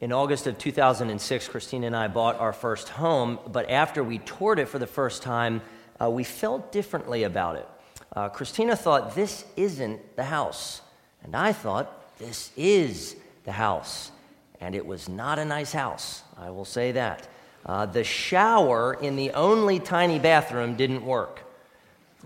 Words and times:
In 0.00 0.12
August 0.12 0.46
of 0.46 0.56
2006, 0.56 1.48
Christina 1.48 1.86
and 1.86 1.94
I 1.94 2.08
bought 2.08 2.40
our 2.40 2.54
first 2.54 2.88
home, 2.88 3.38
but 3.52 3.68
after 3.68 4.02
we 4.02 4.16
toured 4.18 4.58
it 4.58 4.66
for 4.66 4.78
the 4.78 4.86
first 4.86 5.22
time, 5.22 5.60
uh, 6.00 6.08
we 6.08 6.24
felt 6.24 6.72
differently 6.72 7.24
about 7.24 7.56
it. 7.56 7.68
Uh, 8.16 8.30
Christina 8.30 8.76
thought, 8.76 9.14
This 9.14 9.44
isn't 9.56 10.16
the 10.16 10.24
house. 10.24 10.80
And 11.22 11.36
I 11.36 11.52
thought, 11.52 12.16
This 12.18 12.50
is 12.56 13.14
the 13.44 13.52
house. 13.52 14.10
And 14.58 14.74
it 14.74 14.86
was 14.86 15.06
not 15.06 15.38
a 15.38 15.44
nice 15.44 15.72
house, 15.72 16.22
I 16.38 16.48
will 16.48 16.64
say 16.64 16.92
that. 16.92 17.28
Uh, 17.66 17.84
the 17.84 18.04
shower 18.04 18.94
in 18.94 19.16
the 19.16 19.32
only 19.32 19.78
tiny 19.80 20.18
bathroom 20.18 20.76
didn't 20.76 21.04
work. 21.04 21.42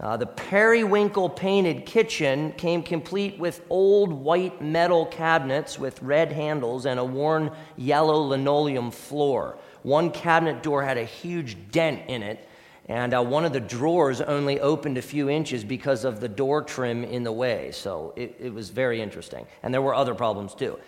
Uh, 0.00 0.16
the 0.16 0.26
periwinkle 0.26 1.28
painted 1.28 1.86
kitchen 1.86 2.52
came 2.52 2.82
complete 2.82 3.38
with 3.38 3.64
old 3.70 4.12
white 4.12 4.60
metal 4.60 5.06
cabinets 5.06 5.78
with 5.78 6.02
red 6.02 6.32
handles 6.32 6.84
and 6.84 6.98
a 6.98 7.04
worn 7.04 7.50
yellow 7.76 8.20
linoleum 8.20 8.90
floor. 8.90 9.56
One 9.82 10.10
cabinet 10.10 10.62
door 10.62 10.82
had 10.82 10.98
a 10.98 11.04
huge 11.04 11.70
dent 11.70 12.02
in 12.08 12.24
it, 12.24 12.48
and 12.88 13.14
uh, 13.14 13.22
one 13.22 13.44
of 13.44 13.52
the 13.52 13.60
drawers 13.60 14.20
only 14.20 14.58
opened 14.58 14.98
a 14.98 15.02
few 15.02 15.30
inches 15.30 15.62
because 15.62 16.04
of 16.04 16.20
the 16.20 16.28
door 16.28 16.62
trim 16.62 17.04
in 17.04 17.22
the 17.22 17.32
way. 17.32 17.70
So 17.70 18.12
it, 18.16 18.34
it 18.40 18.52
was 18.52 18.70
very 18.70 19.00
interesting. 19.00 19.46
And 19.62 19.72
there 19.72 19.80
were 19.80 19.94
other 19.94 20.14
problems 20.14 20.54
too. 20.54 20.78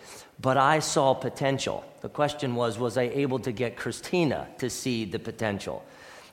But 0.41 0.57
I 0.57 0.81
saw 0.81 1.15
potential. 1.15 1.85
The 2.01 2.09
question 2.09 2.57
was 2.57 2.79
was 2.79 2.99
I 2.99 3.05
able 3.05 3.39
to 3.41 3.53
get 3.53 3.77
Christina 3.77 4.49
to 4.59 4.69
see 4.69 5.05
the 5.05 5.19
potential? 5.19 5.85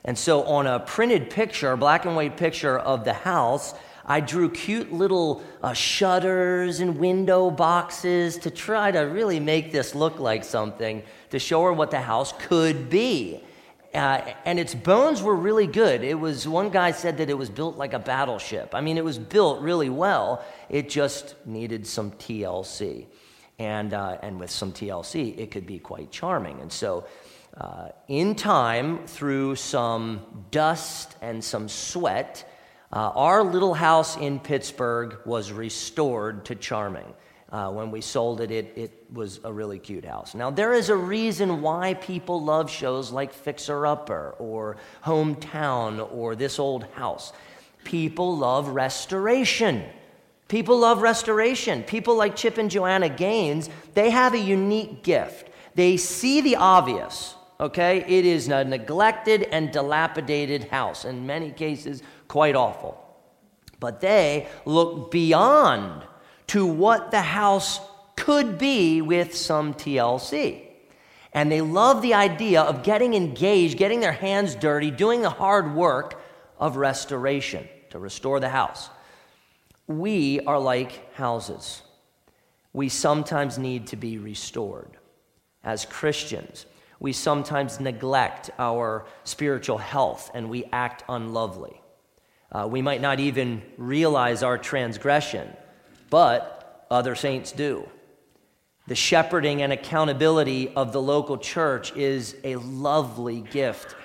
And 0.04 0.18
so 0.18 0.44
on 0.44 0.66
a 0.66 0.80
printed 0.80 1.30
picture, 1.30 1.72
a 1.72 1.76
black 1.76 2.04
and 2.04 2.14
white 2.14 2.36
picture 2.36 2.78
of 2.78 3.04
the 3.04 3.14
house, 3.14 3.74
I 4.06 4.20
drew 4.20 4.50
cute 4.50 4.92
little 4.92 5.42
uh, 5.62 5.72
shutters 5.72 6.80
and 6.80 6.98
window 6.98 7.50
boxes 7.50 8.36
to 8.38 8.50
try 8.50 8.90
to 8.90 9.00
really 9.00 9.40
make 9.40 9.72
this 9.72 9.94
look 9.94 10.18
like 10.18 10.44
something 10.44 11.02
to 11.30 11.38
show 11.38 11.62
her 11.62 11.72
what 11.72 11.90
the 11.90 12.00
house 12.00 12.34
could 12.38 12.90
be. 12.90 13.40
Uh, 13.94 14.34
and 14.44 14.58
its 14.58 14.74
bones 14.74 15.22
were 15.22 15.36
really 15.36 15.68
good. 15.68 16.02
It 16.02 16.18
was 16.18 16.46
one 16.46 16.68
guy 16.68 16.90
said 16.90 17.16
that 17.18 17.30
it 17.30 17.38
was 17.38 17.48
built 17.48 17.76
like 17.76 17.94
a 17.94 17.98
battleship. 17.98 18.74
I 18.74 18.80
mean, 18.80 18.98
it 18.98 19.04
was 19.04 19.18
built 19.18 19.62
really 19.62 19.88
well. 19.88 20.44
It 20.68 20.90
just 20.90 21.36
needed 21.46 21.86
some 21.86 22.10
TLC, 22.12 23.06
and 23.60 23.94
uh, 23.94 24.18
and 24.20 24.40
with 24.40 24.50
some 24.50 24.72
TLC, 24.72 25.38
it 25.38 25.52
could 25.52 25.64
be 25.64 25.78
quite 25.78 26.10
charming. 26.10 26.60
And 26.60 26.72
so 26.72 27.04
uh, 27.56 27.88
in 28.08 28.34
time, 28.34 29.06
through 29.06 29.56
some 29.56 30.46
dust 30.50 31.16
and 31.22 31.42
some 31.42 31.68
sweat, 31.68 32.48
uh, 32.92 33.12
our 33.14 33.42
little 33.42 33.74
house 33.74 34.16
in 34.16 34.40
Pittsburgh 34.40 35.16
was 35.24 35.52
restored 35.52 36.44
to 36.46 36.54
charming. 36.54 37.12
Uh, 37.50 37.70
when 37.70 37.92
we 37.92 38.00
sold 38.00 38.40
it, 38.40 38.50
it, 38.50 38.72
it 38.76 39.06
was 39.12 39.38
a 39.44 39.52
really 39.52 39.78
cute 39.78 40.04
house. 40.04 40.34
Now, 40.34 40.50
there 40.50 40.72
is 40.72 40.88
a 40.88 40.96
reason 40.96 41.62
why 41.62 41.94
people 41.94 42.42
love 42.42 42.68
shows 42.68 43.12
like 43.12 43.32
Fixer 43.32 43.86
Upper 43.86 44.34
or 44.40 44.76
Hometown 45.04 46.12
or 46.12 46.34
This 46.34 46.58
Old 46.58 46.84
House. 46.94 47.32
People 47.84 48.36
love 48.36 48.68
restoration. 48.68 49.84
People 50.48 50.78
love 50.78 51.02
restoration. 51.02 51.84
People 51.84 52.16
like 52.16 52.34
Chip 52.34 52.58
and 52.58 52.70
Joanna 52.70 53.08
Gaines, 53.08 53.70
they 53.94 54.10
have 54.10 54.34
a 54.34 54.38
unique 54.38 55.04
gift. 55.04 55.50
They 55.74 55.96
see 55.96 56.40
the 56.40 56.56
obvious, 56.56 57.34
okay? 57.60 58.04
It 58.06 58.24
is 58.24 58.48
a 58.48 58.64
neglected 58.64 59.44
and 59.44 59.72
dilapidated 59.72 60.64
house, 60.64 61.04
in 61.04 61.26
many 61.26 61.50
cases, 61.50 62.02
quite 62.28 62.56
awful. 62.56 63.00
But 63.80 64.00
they 64.00 64.48
look 64.64 65.10
beyond 65.10 66.02
to 66.48 66.66
what 66.66 67.10
the 67.10 67.22
house 67.22 67.80
could 68.16 68.58
be 68.58 69.02
with 69.02 69.34
some 69.34 69.74
TLC. 69.74 70.62
And 71.32 71.50
they 71.50 71.60
love 71.60 72.00
the 72.00 72.14
idea 72.14 72.62
of 72.62 72.84
getting 72.84 73.14
engaged, 73.14 73.76
getting 73.76 74.00
their 74.00 74.12
hands 74.12 74.54
dirty, 74.54 74.90
doing 74.90 75.20
the 75.20 75.30
hard 75.30 75.74
work 75.74 76.22
of 76.58 76.76
restoration 76.76 77.68
to 77.90 77.98
restore 77.98 78.38
the 78.40 78.48
house. 78.48 78.88
We 79.86 80.40
are 80.40 80.58
like 80.58 81.14
houses. 81.14 81.82
We 82.72 82.88
sometimes 82.88 83.58
need 83.58 83.88
to 83.88 83.96
be 83.96 84.18
restored. 84.18 84.96
As 85.62 85.84
Christians, 85.84 86.66
we 87.00 87.12
sometimes 87.12 87.80
neglect 87.80 88.50
our 88.58 89.06
spiritual 89.24 89.78
health 89.78 90.30
and 90.34 90.48
we 90.48 90.64
act 90.72 91.04
unlovely. 91.08 91.80
Uh, 92.52 92.68
we 92.70 92.82
might 92.82 93.00
not 93.00 93.18
even 93.20 93.62
realize 93.76 94.42
our 94.42 94.56
transgression, 94.56 95.48
but 96.10 96.86
other 96.90 97.14
saints 97.14 97.52
do. 97.52 97.88
The 98.86 98.94
shepherding 98.94 99.62
and 99.62 99.72
accountability 99.72 100.68
of 100.74 100.92
the 100.92 101.00
local 101.00 101.38
church 101.38 101.96
is 101.96 102.36
a 102.44 102.56
lovely 102.56 103.40
gift 103.40 103.96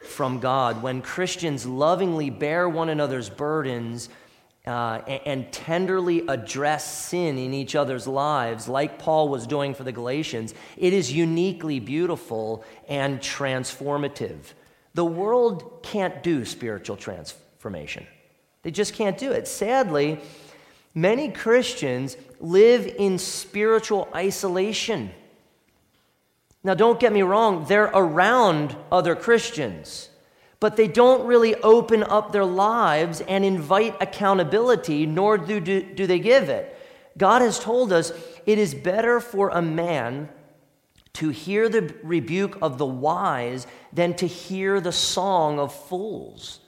from 0.00 0.38
God. 0.38 0.82
When 0.82 1.02
Christians 1.02 1.66
lovingly 1.66 2.30
bear 2.30 2.68
one 2.68 2.88
another's 2.88 3.28
burdens, 3.28 4.08
uh, 4.66 5.00
and, 5.08 5.20
and 5.26 5.52
tenderly 5.52 6.24
address 6.28 7.06
sin 7.08 7.36
in 7.36 7.52
each 7.52 7.74
other's 7.74 8.06
lives, 8.06 8.68
like 8.68 8.98
Paul 8.98 9.28
was 9.28 9.46
doing 9.46 9.74
for 9.74 9.82
the 9.84 9.92
Galatians, 9.92 10.54
it 10.76 10.92
is 10.92 11.12
uniquely 11.12 11.80
beautiful 11.80 12.64
and 12.88 13.18
transformative. 13.20 14.38
The 14.94 15.04
world 15.04 15.82
can't 15.82 16.22
do 16.22 16.44
spiritual 16.44 16.96
transformation, 16.96 18.06
they 18.62 18.70
just 18.70 18.94
can't 18.94 19.18
do 19.18 19.32
it. 19.32 19.48
Sadly, 19.48 20.20
many 20.94 21.30
Christians 21.30 22.16
live 22.38 22.86
in 22.86 23.18
spiritual 23.18 24.08
isolation. 24.14 25.10
Now, 26.64 26.74
don't 26.74 27.00
get 27.00 27.12
me 27.12 27.22
wrong, 27.22 27.64
they're 27.66 27.90
around 27.92 28.76
other 28.92 29.16
Christians 29.16 30.08
but 30.62 30.76
they 30.76 30.86
don't 30.86 31.26
really 31.26 31.56
open 31.56 32.04
up 32.04 32.30
their 32.30 32.44
lives 32.44 33.20
and 33.22 33.44
invite 33.44 34.00
accountability, 34.00 35.06
nor 35.06 35.36
do, 35.36 35.58
do, 35.58 35.82
do 35.82 36.06
they 36.06 36.20
give 36.20 36.48
it. 36.48 36.78
God 37.18 37.42
has 37.42 37.58
told 37.58 37.92
us 37.92 38.12
it 38.46 38.58
is 38.58 38.72
better 38.72 39.18
for 39.18 39.48
a 39.48 39.60
man 39.60 40.28
to 41.14 41.30
hear 41.30 41.68
the 41.68 41.92
rebuke 42.04 42.58
of 42.62 42.78
the 42.78 42.86
wise 42.86 43.66
than 43.92 44.14
to 44.14 44.26
hear 44.28 44.80
the 44.80 44.92
song 44.92 45.58
of 45.58 45.74
fools. 45.74 46.60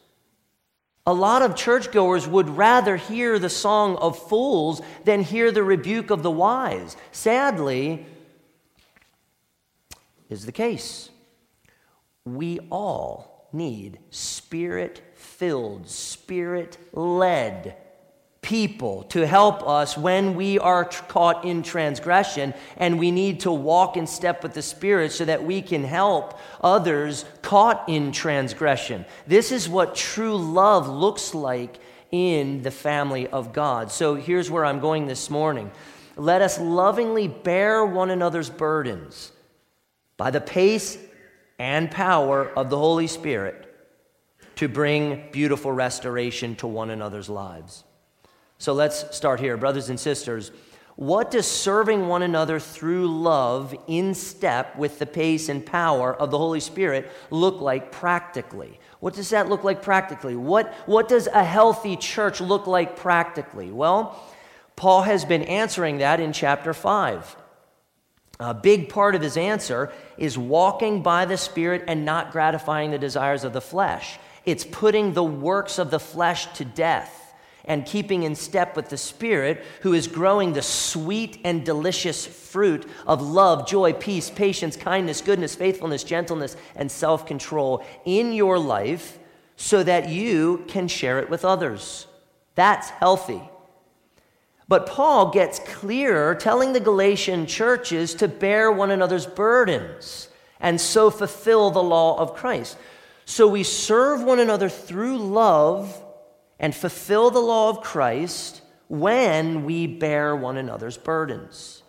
A 1.06 1.14
lot 1.14 1.42
of 1.42 1.54
churchgoers 1.54 2.26
would 2.26 2.50
rather 2.50 2.96
hear 2.96 3.38
the 3.38 3.48
song 3.48 3.94
of 3.98 4.18
fools 4.18 4.82
than 5.04 5.20
hear 5.20 5.52
the 5.52 5.62
rebuke 5.62 6.10
of 6.10 6.24
the 6.24 6.32
wise. 6.32 6.96
Sadly, 7.12 8.06
is 10.28 10.46
the 10.46 10.52
case. 10.52 11.10
We 12.24 12.58
all 12.72 13.33
need 13.54 13.98
spirit 14.10 15.00
filled, 15.14 15.88
spirit 15.88 16.76
led 16.92 17.76
people 18.44 19.04
to 19.04 19.26
help 19.26 19.66
us 19.66 19.96
when 19.96 20.34
we 20.34 20.58
are 20.58 20.84
caught 20.84 21.46
in 21.46 21.62
transgression 21.62 22.52
and 22.76 22.98
we 22.98 23.10
need 23.10 23.40
to 23.40 23.50
walk 23.50 23.96
in 23.96 24.06
step 24.06 24.42
with 24.42 24.52
the 24.52 24.60
spirit 24.60 25.10
so 25.10 25.24
that 25.24 25.42
we 25.42 25.62
can 25.62 25.82
help 25.82 26.38
others 26.60 27.24
caught 27.40 27.88
in 27.88 28.12
transgression. 28.12 29.04
This 29.26 29.50
is 29.50 29.66
what 29.66 29.94
true 29.94 30.36
love 30.36 30.86
looks 30.86 31.34
like 31.34 31.78
in 32.10 32.62
the 32.62 32.70
family 32.70 33.26
of 33.28 33.54
god. 33.54 33.90
So 33.90 34.14
here's 34.14 34.50
where 34.50 34.64
i'm 34.64 34.78
going 34.78 35.06
this 35.06 35.30
morning. 35.30 35.70
Let 36.16 36.42
us 36.42 36.60
lovingly 36.60 37.26
bear 37.28 37.84
one 37.84 38.10
another's 38.10 38.50
burdens 38.50 39.32
by 40.18 40.30
the 40.30 40.40
pace 40.40 40.98
and 41.58 41.90
power 41.90 42.48
of 42.50 42.70
the 42.70 42.78
Holy 42.78 43.06
Spirit 43.06 43.70
to 44.56 44.68
bring 44.68 45.28
beautiful 45.32 45.72
restoration 45.72 46.54
to 46.56 46.66
one 46.66 46.90
another's 46.90 47.28
lives. 47.28 47.84
So 48.58 48.72
let's 48.72 49.14
start 49.16 49.40
here, 49.40 49.56
brothers 49.56 49.88
and 49.88 49.98
sisters. 49.98 50.52
What 50.96 51.32
does 51.32 51.46
serving 51.46 52.06
one 52.06 52.22
another 52.22 52.60
through 52.60 53.08
love 53.08 53.74
in 53.88 54.14
step 54.14 54.76
with 54.76 55.00
the 55.00 55.06
pace 55.06 55.48
and 55.48 55.66
power 55.66 56.14
of 56.14 56.30
the 56.30 56.38
Holy 56.38 56.60
Spirit 56.60 57.10
look 57.30 57.60
like 57.60 57.90
practically? 57.90 58.78
What 59.00 59.14
does 59.14 59.30
that 59.30 59.48
look 59.48 59.64
like 59.64 59.82
practically? 59.82 60.36
What, 60.36 60.72
what 60.86 61.08
does 61.08 61.26
a 61.26 61.42
healthy 61.42 61.96
church 61.96 62.40
look 62.40 62.68
like 62.68 62.96
practically? 62.96 63.72
Well, 63.72 64.22
Paul 64.76 65.02
has 65.02 65.24
been 65.24 65.42
answering 65.42 65.98
that 65.98 66.20
in 66.20 66.32
chapter 66.32 66.72
5. 66.72 67.36
A 68.40 68.54
big 68.54 68.88
part 68.88 69.14
of 69.14 69.22
his 69.22 69.36
answer 69.36 69.92
is 70.18 70.36
walking 70.36 71.02
by 71.02 71.24
the 71.24 71.36
Spirit 71.36 71.84
and 71.86 72.04
not 72.04 72.32
gratifying 72.32 72.90
the 72.90 72.98
desires 72.98 73.44
of 73.44 73.52
the 73.52 73.60
flesh. 73.60 74.18
It's 74.44 74.64
putting 74.64 75.12
the 75.12 75.24
works 75.24 75.78
of 75.78 75.90
the 75.90 76.00
flesh 76.00 76.46
to 76.54 76.64
death 76.64 77.20
and 77.64 77.86
keeping 77.86 78.24
in 78.24 78.34
step 78.34 78.76
with 78.76 78.90
the 78.90 78.96
Spirit, 78.98 79.64
who 79.80 79.94
is 79.94 80.06
growing 80.06 80.52
the 80.52 80.62
sweet 80.62 81.38
and 81.44 81.64
delicious 81.64 82.26
fruit 82.26 82.86
of 83.06 83.22
love, 83.22 83.66
joy, 83.66 83.92
peace, 83.92 84.28
patience, 84.28 84.76
kindness, 84.76 85.22
goodness, 85.22 85.54
faithfulness, 85.54 86.04
gentleness, 86.04 86.56
and 86.76 86.90
self 86.90 87.26
control 87.26 87.84
in 88.04 88.32
your 88.32 88.58
life 88.58 89.18
so 89.56 89.82
that 89.82 90.08
you 90.08 90.64
can 90.68 90.88
share 90.88 91.20
it 91.20 91.30
with 91.30 91.44
others. 91.44 92.06
That's 92.54 92.90
healthy. 92.90 93.42
But 94.66 94.86
Paul 94.86 95.30
gets 95.30 95.58
clearer, 95.58 96.34
telling 96.34 96.72
the 96.72 96.80
Galatian 96.80 97.46
churches 97.46 98.14
to 98.14 98.28
bear 98.28 98.72
one 98.72 98.90
another's 98.90 99.26
burdens 99.26 100.28
and 100.60 100.80
so 100.80 101.10
fulfill 101.10 101.70
the 101.70 101.82
law 101.82 102.18
of 102.18 102.34
Christ. 102.34 102.78
So 103.26 103.46
we 103.46 103.62
serve 103.62 104.22
one 104.22 104.40
another 104.40 104.68
through 104.68 105.18
love 105.18 106.02
and 106.58 106.74
fulfill 106.74 107.30
the 107.30 107.40
law 107.40 107.68
of 107.68 107.82
Christ 107.82 108.62
when 108.88 109.64
we 109.64 109.86
bear 109.86 110.34
one 110.34 110.56
another's 110.56 110.96
burdens. 110.96 111.82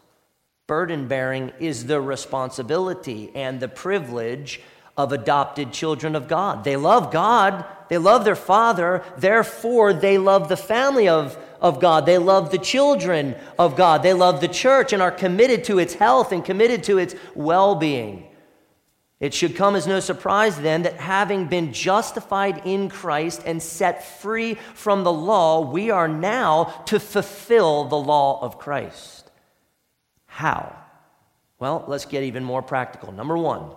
Burden 0.68 1.08
bearing 1.08 1.54
is 1.60 1.86
the 1.86 2.02
responsibility 2.02 3.32
and 3.36 3.60
the 3.60 3.68
privilege 3.68 4.62
of 4.98 5.12
adopted 5.12 5.72
children 5.72 6.16
of 6.16 6.28
God. 6.28 6.64
They 6.64 6.78
love 6.78 7.12
God, 7.12 7.66
they 7.90 7.98
love 7.98 8.26
their 8.26 8.36
Father, 8.36 9.04
therefore, 9.18 9.94
they 9.94 10.18
love 10.18 10.50
the 10.50 10.58
family 10.58 11.08
of, 11.08 11.38
of 11.66 11.80
God. 11.80 12.06
They 12.06 12.20
love 12.20 12.52
the 12.52 12.60
children 12.60 13.36
of 13.58 13.76
God. 13.76 14.04
They 14.04 14.14
love 14.14 14.40
the 14.40 14.48
church 14.48 14.94
and 14.94 15.02
are 15.02 15.12
committed 15.12 15.64
to 15.64 15.80
its 15.80 15.96
health 15.96 16.32
and 16.32 16.46
committed 16.46 16.84
to 16.84 17.00
its 17.00 17.16
well 17.34 17.74
being. 17.74 18.28
It 19.20 19.34
should 19.34 19.56
come 19.56 19.76
as 19.76 19.88
no 19.88 20.00
surprise 20.00 20.58
then 20.62 20.84
that 20.84 20.98
having 20.98 21.48
been 21.48 21.74
justified 21.74 22.62
in 22.66 22.88
Christ 22.88 23.42
and 23.48 23.64
set 23.64 24.20
free 24.20 24.54
from 24.76 25.04
the 25.04 25.12
law, 25.12 25.62
we 25.62 25.90
are 25.90 26.08
now 26.08 26.66
to 26.86 27.00
fulfill 27.00 27.86
the 27.86 27.98
law 27.98 28.40
of 28.44 28.60
Christ. 28.60 29.32
How? 30.28 30.76
Well, 31.58 31.84
let's 31.88 32.06
get 32.06 32.22
even 32.22 32.44
more 32.44 32.62
practical. 32.62 33.12
Number 33.12 33.38
one, 33.38 33.72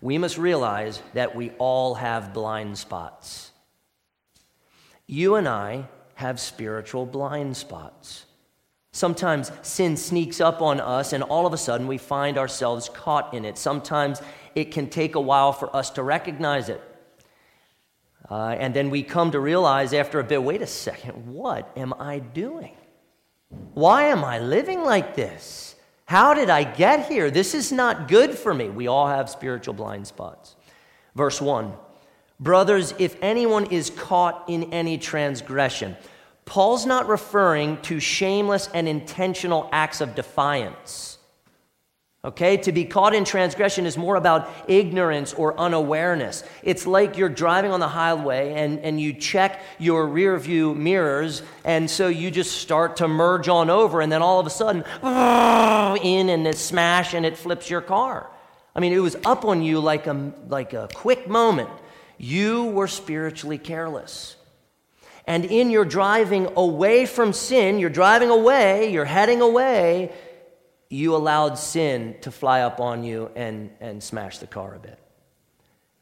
we 0.00 0.16
must 0.16 0.38
realize 0.38 1.02
that 1.12 1.36
we 1.36 1.50
all 1.58 1.96
have 1.96 2.32
blind 2.32 2.78
spots. 2.78 3.50
You 5.06 5.34
and 5.34 5.46
I 5.46 5.88
have 6.20 6.38
spiritual 6.38 7.06
blind 7.06 7.56
spots. 7.56 8.26
Sometimes 8.92 9.50
sin 9.62 9.96
sneaks 9.96 10.40
up 10.40 10.60
on 10.60 10.78
us, 10.78 11.12
and 11.14 11.22
all 11.22 11.46
of 11.46 11.54
a 11.54 11.56
sudden 11.56 11.86
we 11.86 11.96
find 11.96 12.36
ourselves 12.36 12.90
caught 12.90 13.32
in 13.32 13.44
it. 13.46 13.56
Sometimes 13.56 14.20
it 14.54 14.66
can 14.70 14.88
take 14.88 15.14
a 15.14 15.20
while 15.20 15.52
for 15.52 15.74
us 15.74 15.88
to 15.90 16.02
recognize 16.02 16.68
it. 16.68 16.82
Uh, 18.30 18.56
and 18.58 18.74
then 18.74 18.90
we 18.90 19.02
come 19.02 19.30
to 19.30 19.40
realize 19.40 19.94
after 19.94 20.20
a 20.20 20.24
bit 20.24 20.42
wait 20.42 20.60
a 20.60 20.66
second, 20.66 21.26
what 21.26 21.72
am 21.74 21.94
I 21.98 22.18
doing? 22.18 22.76
Why 23.72 24.04
am 24.04 24.22
I 24.22 24.38
living 24.40 24.82
like 24.82 25.16
this? 25.16 25.74
How 26.04 26.34
did 26.34 26.50
I 26.50 26.64
get 26.64 27.08
here? 27.08 27.30
This 27.30 27.54
is 27.54 27.72
not 27.72 28.08
good 28.08 28.36
for 28.36 28.52
me. 28.52 28.68
We 28.68 28.88
all 28.88 29.08
have 29.08 29.30
spiritual 29.30 29.74
blind 29.74 30.06
spots. 30.06 30.56
Verse 31.14 31.40
1 31.40 31.72
Brothers, 32.40 32.94
if 32.98 33.16
anyone 33.20 33.66
is 33.66 33.90
caught 33.90 34.44
in 34.48 34.72
any 34.72 34.96
transgression, 34.96 35.94
Paul's 36.46 36.86
not 36.86 37.06
referring 37.06 37.76
to 37.82 38.00
shameless 38.00 38.68
and 38.72 38.88
intentional 38.88 39.68
acts 39.70 40.00
of 40.00 40.14
defiance. 40.14 41.18
Okay, 42.22 42.58
to 42.58 42.72
be 42.72 42.84
caught 42.84 43.14
in 43.14 43.24
transgression 43.24 43.86
is 43.86 43.96
more 43.96 44.16
about 44.16 44.50
ignorance 44.68 45.32
or 45.32 45.58
unawareness. 45.58 46.44
It's 46.62 46.86
like 46.86 47.16
you're 47.16 47.30
driving 47.30 47.72
on 47.72 47.80
the 47.80 47.88
highway 47.88 48.52
and, 48.54 48.78
and 48.80 49.00
you 49.00 49.14
check 49.14 49.62
your 49.78 50.06
rear 50.06 50.36
view 50.38 50.74
mirrors, 50.74 51.42
and 51.64 51.90
so 51.90 52.08
you 52.08 52.30
just 52.30 52.58
start 52.58 52.96
to 52.96 53.08
merge 53.08 53.48
on 53.48 53.70
over, 53.70 54.02
and 54.02 54.12
then 54.12 54.20
all 54.20 54.38
of 54.38 54.46
a 54.46 54.50
sudden, 54.50 54.82
in 56.02 56.28
and 56.28 56.46
it 56.46 56.58
smash 56.58 57.14
and 57.14 57.24
it 57.24 57.38
flips 57.38 57.70
your 57.70 57.80
car. 57.80 58.30
I 58.74 58.80
mean, 58.80 58.92
it 58.92 58.98
was 58.98 59.16
up 59.24 59.46
on 59.46 59.62
you 59.62 59.80
like 59.80 60.06
a, 60.06 60.32
like 60.48 60.74
a 60.74 60.88
quick 60.94 61.26
moment. 61.26 61.70
You 62.22 62.66
were 62.66 62.86
spiritually 62.86 63.56
careless. 63.56 64.36
And 65.26 65.46
in 65.46 65.70
your 65.70 65.86
driving 65.86 66.48
away 66.54 67.06
from 67.06 67.32
sin, 67.32 67.78
you're 67.78 67.88
driving 67.88 68.28
away, 68.28 68.92
you're 68.92 69.06
heading 69.06 69.40
away, 69.40 70.12
you 70.90 71.16
allowed 71.16 71.54
sin 71.54 72.16
to 72.20 72.30
fly 72.30 72.60
up 72.60 72.78
on 72.78 73.04
you 73.04 73.30
and, 73.34 73.70
and 73.80 74.02
smash 74.02 74.36
the 74.36 74.46
car 74.46 74.74
a 74.74 74.78
bit. 74.78 74.98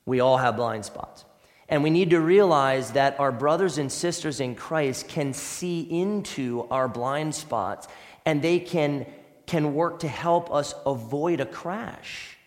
We 0.06 0.18
all 0.18 0.38
have 0.38 0.56
blind 0.56 0.84
spots. 0.84 1.24
And 1.68 1.84
we 1.84 1.90
need 1.90 2.10
to 2.10 2.20
realize 2.20 2.92
that 2.92 3.20
our 3.20 3.30
brothers 3.30 3.78
and 3.78 3.92
sisters 3.92 4.40
in 4.40 4.56
Christ 4.56 5.06
can 5.06 5.32
see 5.32 5.82
into 5.82 6.66
our 6.68 6.88
blind 6.88 7.32
spots 7.36 7.86
and 8.26 8.42
they 8.42 8.58
can, 8.58 9.06
can 9.46 9.72
work 9.72 10.00
to 10.00 10.08
help 10.08 10.52
us 10.52 10.74
avoid 10.84 11.38
a 11.38 11.46
crash. 11.46 12.37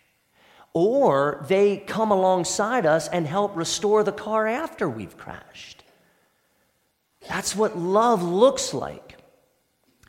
Or 0.73 1.45
they 1.47 1.77
come 1.77 2.11
alongside 2.11 2.85
us 2.85 3.07
and 3.07 3.27
help 3.27 3.55
restore 3.55 4.03
the 4.03 4.11
car 4.11 4.47
after 4.47 4.89
we've 4.89 5.17
crashed. 5.17 5.83
That's 7.27 7.55
what 7.55 7.77
love 7.77 8.23
looks 8.23 8.73
like. 8.73 9.17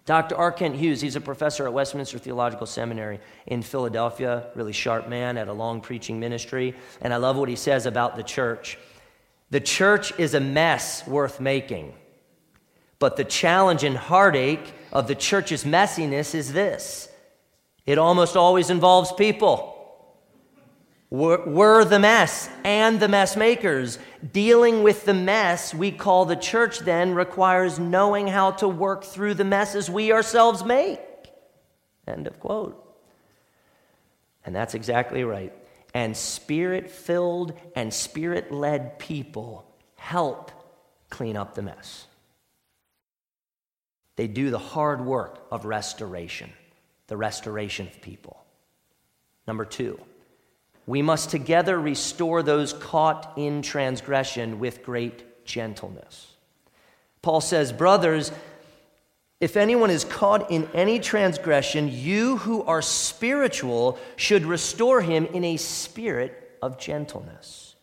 Dr. 0.05 0.35
R. 0.35 0.50
Kent 0.50 0.75
Hughes, 0.75 1.00
he's 1.00 1.14
a 1.14 1.20
professor 1.20 1.64
at 1.67 1.73
Westminster 1.73 2.19
Theological 2.19 2.67
Seminary 2.67 3.20
in 3.47 3.62
Philadelphia, 3.62 4.49
really 4.56 4.73
sharp 4.73 5.09
man, 5.09 5.37
at 5.37 5.47
a 5.47 5.53
long 5.53 5.81
preaching 5.81 6.19
ministry. 6.19 6.75
And 7.00 7.14
I 7.14 7.19
love 7.19 7.37
what 7.37 7.49
he 7.49 7.55
says 7.55 7.87
about 7.87 8.17
the 8.17 8.25
church. 8.25 8.79
The 9.50 9.61
church 9.61 10.19
is 10.19 10.35
a 10.35 10.41
mess 10.41 11.06
worth 11.06 11.38
making. 11.38 11.94
But 12.99 13.17
the 13.17 13.25
challenge 13.25 13.85
and 13.85 13.97
heartache 13.97 14.75
of 14.93 15.06
the 15.06 15.14
church's 15.14 15.64
messiness 15.64 16.35
is 16.35 16.53
this 16.53 17.09
it 17.85 17.99
almost 17.99 18.37
always 18.37 18.70
involves 18.70 19.12
people. 19.12 19.72
We're 21.12 21.85
the 21.85 21.99
mess 21.99 22.49
and 22.64 22.99
the 22.99 23.06
mess 23.06 23.37
makers. 23.37 23.99
Dealing 24.32 24.82
with 24.82 25.05
the 25.05 25.12
mess 25.12 25.75
we 25.75 25.91
call 25.91 26.25
the 26.25 26.37
church 26.37 26.79
then 26.79 27.14
requires 27.14 27.79
knowing 27.79 28.29
how 28.29 28.53
to 28.53 28.67
work 28.67 29.05
through 29.05 29.35
the 29.35 29.44
messes 29.44 29.91
we 29.91 30.11
ourselves 30.11 30.64
make. 30.64 31.00
End 32.09 32.26
of 32.26 32.41
quote. 32.41 32.82
And 34.47 34.56
that's 34.56 34.73
exactly 34.73 35.23
right. 35.23 35.53
And 35.93 36.17
spirit 36.17 36.91
filled 36.91 37.53
and 37.76 37.93
spirit 37.93 38.50
led 38.50 38.99
people 38.99 39.67
help 39.97 40.50
clean 41.11 41.37
up 41.37 41.55
the 41.55 41.61
mess. 41.61 42.06
They 44.17 44.29
do 44.29 44.49
the 44.49 44.59
hard 44.59 45.05
work 45.05 45.47
of 45.50 45.67
restoration, 45.67 46.50
the 47.09 47.19
restoration 47.19 47.87
of 47.87 48.00
people. 48.00 48.43
Number 49.47 49.67
two, 49.67 50.00
we 50.87 51.02
must 51.02 51.31
together 51.31 51.79
restore 51.79 52.43
those 52.43 52.73
caught 52.73 53.32
in 53.37 53.62
transgression 53.62 54.58
with 54.58 54.82
great 54.82 55.44
gentleness. 55.44 56.32
Paul 57.23 57.40
says, 57.40 57.73
Brothers, 57.73 58.32
if 59.40 59.56
anyone 59.56 59.90
is 59.90 60.05
caught 60.05 60.50
in 60.50 60.69
any 60.75 60.99
transgression, 61.00 61.88
you 61.90 62.37
who 62.38 62.62
are 62.62 62.82
spiritual 62.82 63.99
should 64.16 64.45
restore 64.45 65.00
him 65.00 65.26
in 65.26 65.45
a 65.45 65.57
spirit 65.57 66.57
of 66.62 66.78
gentleness. 66.78 67.75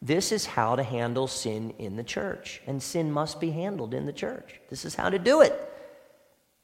This 0.00 0.32
is 0.32 0.46
how 0.46 0.74
to 0.74 0.82
handle 0.82 1.28
sin 1.28 1.74
in 1.78 1.94
the 1.94 2.02
church, 2.02 2.60
and 2.66 2.82
sin 2.82 3.12
must 3.12 3.40
be 3.40 3.50
handled 3.50 3.94
in 3.94 4.06
the 4.06 4.12
church. 4.12 4.60
This 4.68 4.84
is 4.84 4.96
how 4.96 5.10
to 5.10 5.18
do 5.18 5.40
it. 5.42 5.52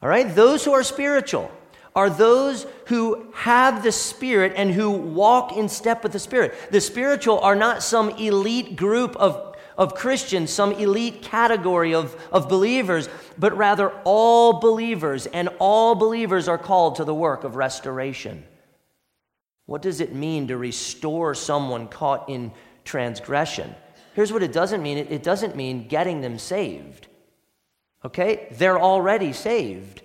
All 0.03 0.09
right? 0.09 0.33
Those 0.35 0.65
who 0.65 0.73
are 0.73 0.83
spiritual, 0.83 1.51
are 1.95 2.11
those 2.11 2.67
who 2.87 3.27
have 3.35 3.83
the 3.83 3.93
Spirit 3.93 4.53
and 4.57 4.71
who 4.71 4.91
walk 4.91 5.57
in 5.57 5.69
step 5.69 6.03
with 6.03 6.13
the 6.13 6.19
Spirit. 6.19 6.55
The 6.71 6.81
spiritual 6.81 7.41
are 7.41 7.57
not 7.57 7.83
some 7.83 8.11
elite 8.11 8.77
group 8.77 9.17
of, 9.17 9.57
of 9.77 9.95
Christians, 9.95 10.51
some 10.51 10.73
elite 10.73 11.23
category 11.23 11.95
of, 11.95 12.17
of 12.33 12.49
believers, 12.49 13.09
but 13.39 13.57
rather 13.57 13.91
all 14.05 14.61
believers, 14.61 15.27
and 15.27 15.49
all 15.59 15.95
believers 15.95 16.49
are 16.49 16.59
called 16.59 16.97
to 16.97 17.05
the 17.05 17.15
work 17.15 17.45
of 17.45 17.57
restoration. 17.57 18.45
What 19.67 19.83
does 19.83 20.01
it 20.01 20.15
mean 20.15 20.49
to 20.49 20.57
restore 20.57 21.35
someone 21.35 21.89
caught 21.89 22.29
in 22.29 22.53
transgression? 22.85 23.75
Here's 24.15 24.33
what 24.33 24.43
it 24.43 24.53
doesn't 24.53 24.83
mean 24.83 24.99
it, 24.99 25.23
doesn't 25.23 25.57
mean 25.57 25.89
getting 25.89 26.23
them 26.23 26.39
saved. 26.39 27.07
Okay? 28.05 28.49
They're 28.53 28.81
already 28.81 29.33
saved. 29.33 30.03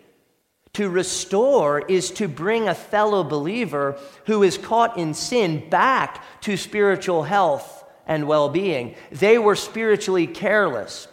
To 0.74 0.90
restore 0.90 1.80
is 1.80 2.10
to 2.12 2.28
bring 2.28 2.68
a 2.68 2.74
fellow 2.74 3.24
believer 3.24 4.00
who 4.26 4.42
is 4.42 4.58
caught 4.58 4.98
in 4.98 5.14
sin 5.14 5.70
back 5.70 6.24
to 6.42 6.58
spiritual 6.58 7.24
health 7.24 7.84
and 8.08 8.28
well 8.28 8.50
being. 8.50 8.96
They 9.12 9.38
were 9.38 9.56
spiritually 9.56 10.26
careless. 10.26 11.08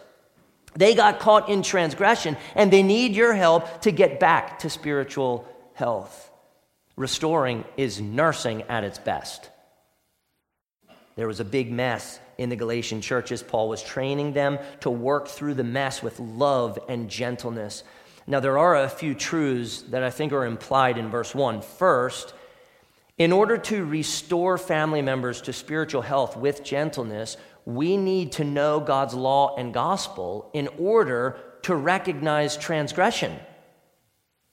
They 0.73 0.95
got 0.95 1.19
caught 1.19 1.49
in 1.49 1.61
transgression, 1.63 2.37
and 2.55 2.71
they 2.71 2.81
need 2.81 3.15
your 3.15 3.33
help 3.33 3.81
to 3.81 3.91
get 3.91 4.19
back 4.19 4.59
to 4.59 4.69
spiritual 4.69 5.47
health. 5.73 6.31
Restoring 6.95 7.65
is 7.77 8.01
nursing 8.01 8.63
at 8.63 8.83
its 8.83 8.97
best. 8.97 9.49
There 11.15 11.27
was 11.27 11.39
a 11.39 11.45
big 11.45 11.71
mess 11.71 12.19
in 12.37 12.49
the 12.49 12.55
Galatian 12.55 13.01
churches. 13.01 13.43
Paul 13.43 13.69
was 13.69 13.83
training 13.83 14.33
them 14.33 14.59
to 14.79 14.89
work 14.89 15.27
through 15.27 15.55
the 15.55 15.63
mess 15.63 16.01
with 16.01 16.19
love 16.19 16.79
and 16.87 17.09
gentleness. 17.09 17.83
Now, 18.31 18.39
there 18.39 18.57
are 18.57 18.77
a 18.77 18.87
few 18.87 19.13
truths 19.13 19.81
that 19.89 20.03
I 20.03 20.09
think 20.09 20.31
are 20.31 20.45
implied 20.45 20.97
in 20.97 21.09
verse 21.09 21.35
1. 21.35 21.61
First, 21.63 22.33
in 23.17 23.33
order 23.33 23.57
to 23.57 23.83
restore 23.83 24.57
family 24.57 25.01
members 25.01 25.41
to 25.41 25.51
spiritual 25.51 26.01
health 26.01 26.37
with 26.37 26.63
gentleness, 26.63 27.35
we 27.65 27.97
need 27.97 28.31
to 28.31 28.45
know 28.45 28.79
God's 28.79 29.13
law 29.13 29.57
and 29.57 29.73
gospel 29.73 30.49
in 30.53 30.69
order 30.79 31.41
to 31.63 31.75
recognize 31.75 32.55
transgression. 32.55 33.37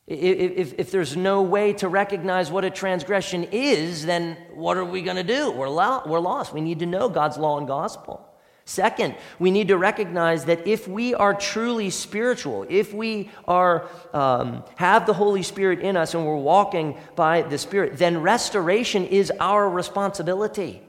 If, 0.08 0.58
if, 0.58 0.75
if, 0.76 0.90
there's 0.90 1.16
no 1.16 1.42
way 1.42 1.73
to 1.75 1.87
recognize 1.87 2.50
what 2.50 2.64
a 2.64 2.70
transgression 2.70 3.44
is, 3.52 4.04
then 4.04 4.37
what 4.54 4.76
are 4.76 4.85
we 4.85 5.02
going 5.02 5.18
to 5.18 5.23
do? 5.23 5.52
We're, 5.52 5.68
lo- 5.68 6.02
we're 6.04 6.18
lost. 6.18 6.52
We 6.52 6.62
need 6.62 6.80
to 6.80 6.87
know 6.87 7.08
God's 7.08 7.38
law 7.38 7.58
and 7.58 7.68
gospel. 7.68 8.27
Second, 8.69 9.15
we 9.39 9.51
need 9.51 9.69
to 9.69 9.79
recognize 9.79 10.45
that 10.45 10.67
if 10.67 10.87
we 10.87 11.15
are 11.15 11.33
truly 11.33 11.89
spiritual, 11.89 12.67
if 12.69 12.93
we 12.93 13.31
are, 13.47 13.89
um, 14.13 14.63
have 14.77 15.07
the 15.07 15.15
Holy 15.15 15.43
Spirit 15.43 15.81
in 15.81 15.97
us 15.97 16.13
and 16.13 16.27
we're 16.27 16.37
walking 16.37 16.99
by 17.17 17.41
the 17.41 17.57
Spirit, 17.57 17.97
then 17.97 18.21
restoration 18.21 19.07
is 19.07 19.33
our 19.41 19.71
responsibility. 19.71 20.83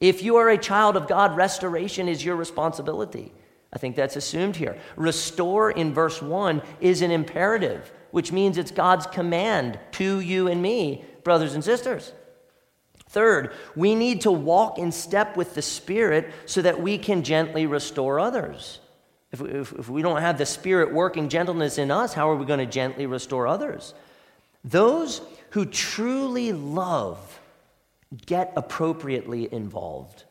If 0.00 0.24
you 0.24 0.38
are 0.38 0.48
a 0.48 0.58
child 0.58 0.96
of 0.96 1.06
God, 1.06 1.36
restoration 1.36 2.08
is 2.08 2.24
your 2.24 2.34
responsibility. 2.34 3.32
I 3.72 3.78
think 3.78 3.94
that's 3.94 4.16
assumed 4.16 4.56
here. 4.56 4.76
Restore 4.96 5.70
in 5.70 5.94
verse 5.94 6.20
1 6.20 6.62
is 6.80 7.00
an 7.00 7.12
imperative, 7.12 7.92
which 8.10 8.32
means 8.32 8.58
it's 8.58 8.72
God's 8.72 9.06
command 9.06 9.78
to 9.92 10.18
you 10.18 10.48
and 10.48 10.60
me, 10.60 11.04
brothers 11.22 11.54
and 11.54 11.62
sisters. 11.62 12.12
Third, 13.10 13.52
we 13.74 13.96
need 13.96 14.20
to 14.20 14.30
walk 14.30 14.78
in 14.78 14.92
step 14.92 15.36
with 15.36 15.54
the 15.54 15.62
Spirit 15.62 16.32
so 16.46 16.62
that 16.62 16.80
we 16.80 16.96
can 16.96 17.24
gently 17.24 17.66
restore 17.66 18.20
others. 18.20 18.78
If, 19.32 19.40
if, 19.40 19.72
if 19.72 19.88
we 19.88 20.00
don't 20.00 20.20
have 20.20 20.38
the 20.38 20.46
Spirit 20.46 20.94
working 20.94 21.28
gentleness 21.28 21.76
in 21.76 21.90
us, 21.90 22.14
how 22.14 22.30
are 22.30 22.36
we 22.36 22.46
going 22.46 22.60
to 22.60 22.66
gently 22.66 23.06
restore 23.06 23.48
others? 23.48 23.94
Those 24.64 25.20
who 25.50 25.64
truly 25.64 26.52
love 26.52 27.40
get 28.26 28.52
appropriately 28.54 29.52
involved 29.52 30.22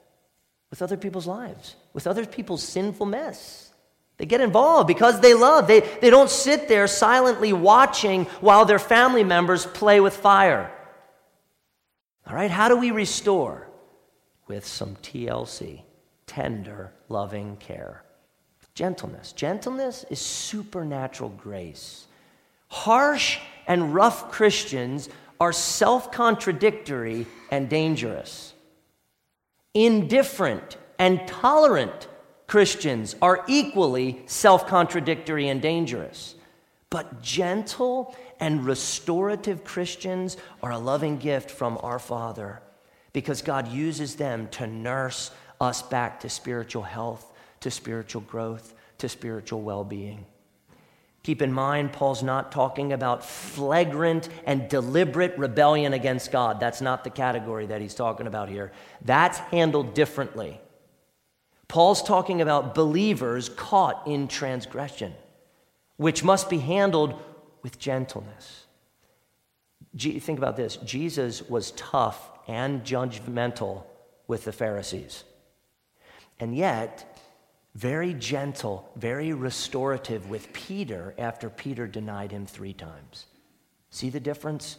with 0.70 0.82
other 0.82 0.96
people's 0.96 1.28
lives, 1.28 1.76
with 1.92 2.08
other 2.08 2.26
people's 2.26 2.64
sinful 2.64 3.08
mess. 3.08 3.74
They 4.16 4.26
get 4.26 4.40
involved 4.40 4.88
because 4.88 5.20
they 5.20 5.34
love. 5.34 5.68
They, 5.68 5.82
they 5.82 6.10
don't 6.10 6.30
sit 6.30 6.70
there 6.70 6.88
silently 6.88 7.52
watching 7.52 8.24
while 8.40 8.64
their 8.64 8.80
family 8.80 9.26
members 9.26 9.66
play 9.66 10.00
with 10.00 10.16
fire. 10.16 10.72
All 12.30 12.36
right, 12.36 12.52
how 12.52 12.70
do 12.70 12.78
we 12.78 12.92
restore? 12.92 13.68
With 14.48 14.66
some 14.66 14.96
TLC, 14.98 15.82
tender, 16.28 16.92
loving 17.08 17.58
care. 17.58 18.04
Gentleness. 18.76 19.32
Gentleness 19.32 20.06
is 20.12 20.20
supernatural 20.20 21.32
grace. 21.32 22.06
Harsh 22.68 23.40
and 23.68 23.96
rough 23.96 24.32
Christians 24.32 25.10
are 25.40 25.52
self 25.52 26.12
contradictory 26.12 27.26
and 27.50 27.68
dangerous. 27.68 28.54
Indifferent 29.74 30.78
and 31.00 31.28
tolerant 31.28 32.08
Christians 32.46 33.16
are 33.24 33.44
equally 33.48 34.22
self 34.28 34.68
contradictory 34.68 35.48
and 35.48 35.62
dangerous. 35.62 36.36
But 36.92 37.22
gentle 37.22 38.16
and 38.40 38.66
restorative 38.66 39.64
Christians 39.64 40.38
are 40.64 40.72
a 40.72 40.78
loving 40.78 41.18
gift 41.18 41.52
from 41.52 41.78
our 41.84 42.00
Father 42.00 42.62
because 43.14 43.42
God 43.42 43.68
uses 43.68 44.16
them 44.16 44.48
to 44.50 44.68
nurse 44.68 45.32
us 45.60 45.82
back 45.82 46.20
to 46.22 46.30
spiritual 46.30 46.84
health, 46.84 47.32
to 47.62 47.72
spiritual 47.72 48.22
growth, 48.22 48.74
to 49.00 49.10
spiritual 49.10 49.62
well 49.62 49.84
being. 49.84 50.26
Keep 51.24 51.42
in 51.42 51.52
mind, 51.52 51.92
Paul's 51.92 52.24
not 52.24 52.52
talking 52.52 52.94
about 52.94 53.26
flagrant 53.26 54.30
and 54.46 54.70
deliberate 54.70 55.38
rebellion 55.38 55.94
against 55.94 56.32
God. 56.32 56.60
That's 56.60 56.82
not 56.82 57.04
the 57.04 57.10
category 57.10 57.66
that 57.66 57.82
he's 57.82 57.94
talking 57.94 58.26
about 58.26 58.48
here. 58.48 58.72
That's 59.04 59.38
handled 59.38 59.94
differently. 59.94 60.60
Paul's 61.68 62.02
talking 62.02 62.42
about 62.42 62.74
believers 62.74 63.50
caught 63.50 64.08
in 64.08 64.28
transgression, 64.28 65.14
which 65.98 66.24
must 66.24 66.50
be 66.50 66.58
handled 66.58 67.22
with 67.62 67.80
gentleness. 67.80 68.66
Think 69.98 70.38
about 70.38 70.56
this 70.56 70.78
Jesus 70.78 71.42
was 71.50 71.72
tough 71.72 72.32
and 72.48 72.84
judgmental 72.84 73.84
with 74.28 74.46
the 74.46 74.52
Pharisees, 74.52 75.24
and 76.40 76.56
yet 76.56 77.18
very 77.76 78.14
gentle, 78.14 78.90
very 78.96 79.34
restorative 79.34 80.30
with 80.30 80.52
Peter 80.54 81.14
after 81.18 81.50
Peter 81.50 81.88
denied 81.88 82.32
him 82.32 82.46
three 82.46 82.74
times. 82.74 83.26
See 83.90 84.10
the 84.10 84.20
difference? 84.20 84.78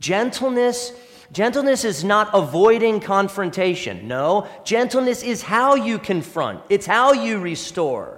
Gentleness, 0.00 0.92
gentleness 1.32 1.84
is 1.84 2.04
not 2.04 2.30
avoiding 2.32 3.00
confrontation. 3.00 4.06
No, 4.06 4.46
gentleness 4.64 5.22
is 5.22 5.42
how 5.42 5.74
you 5.74 5.98
confront. 5.98 6.62
It's 6.68 6.86
how 6.86 7.12
you 7.12 7.40
restore. 7.40 8.17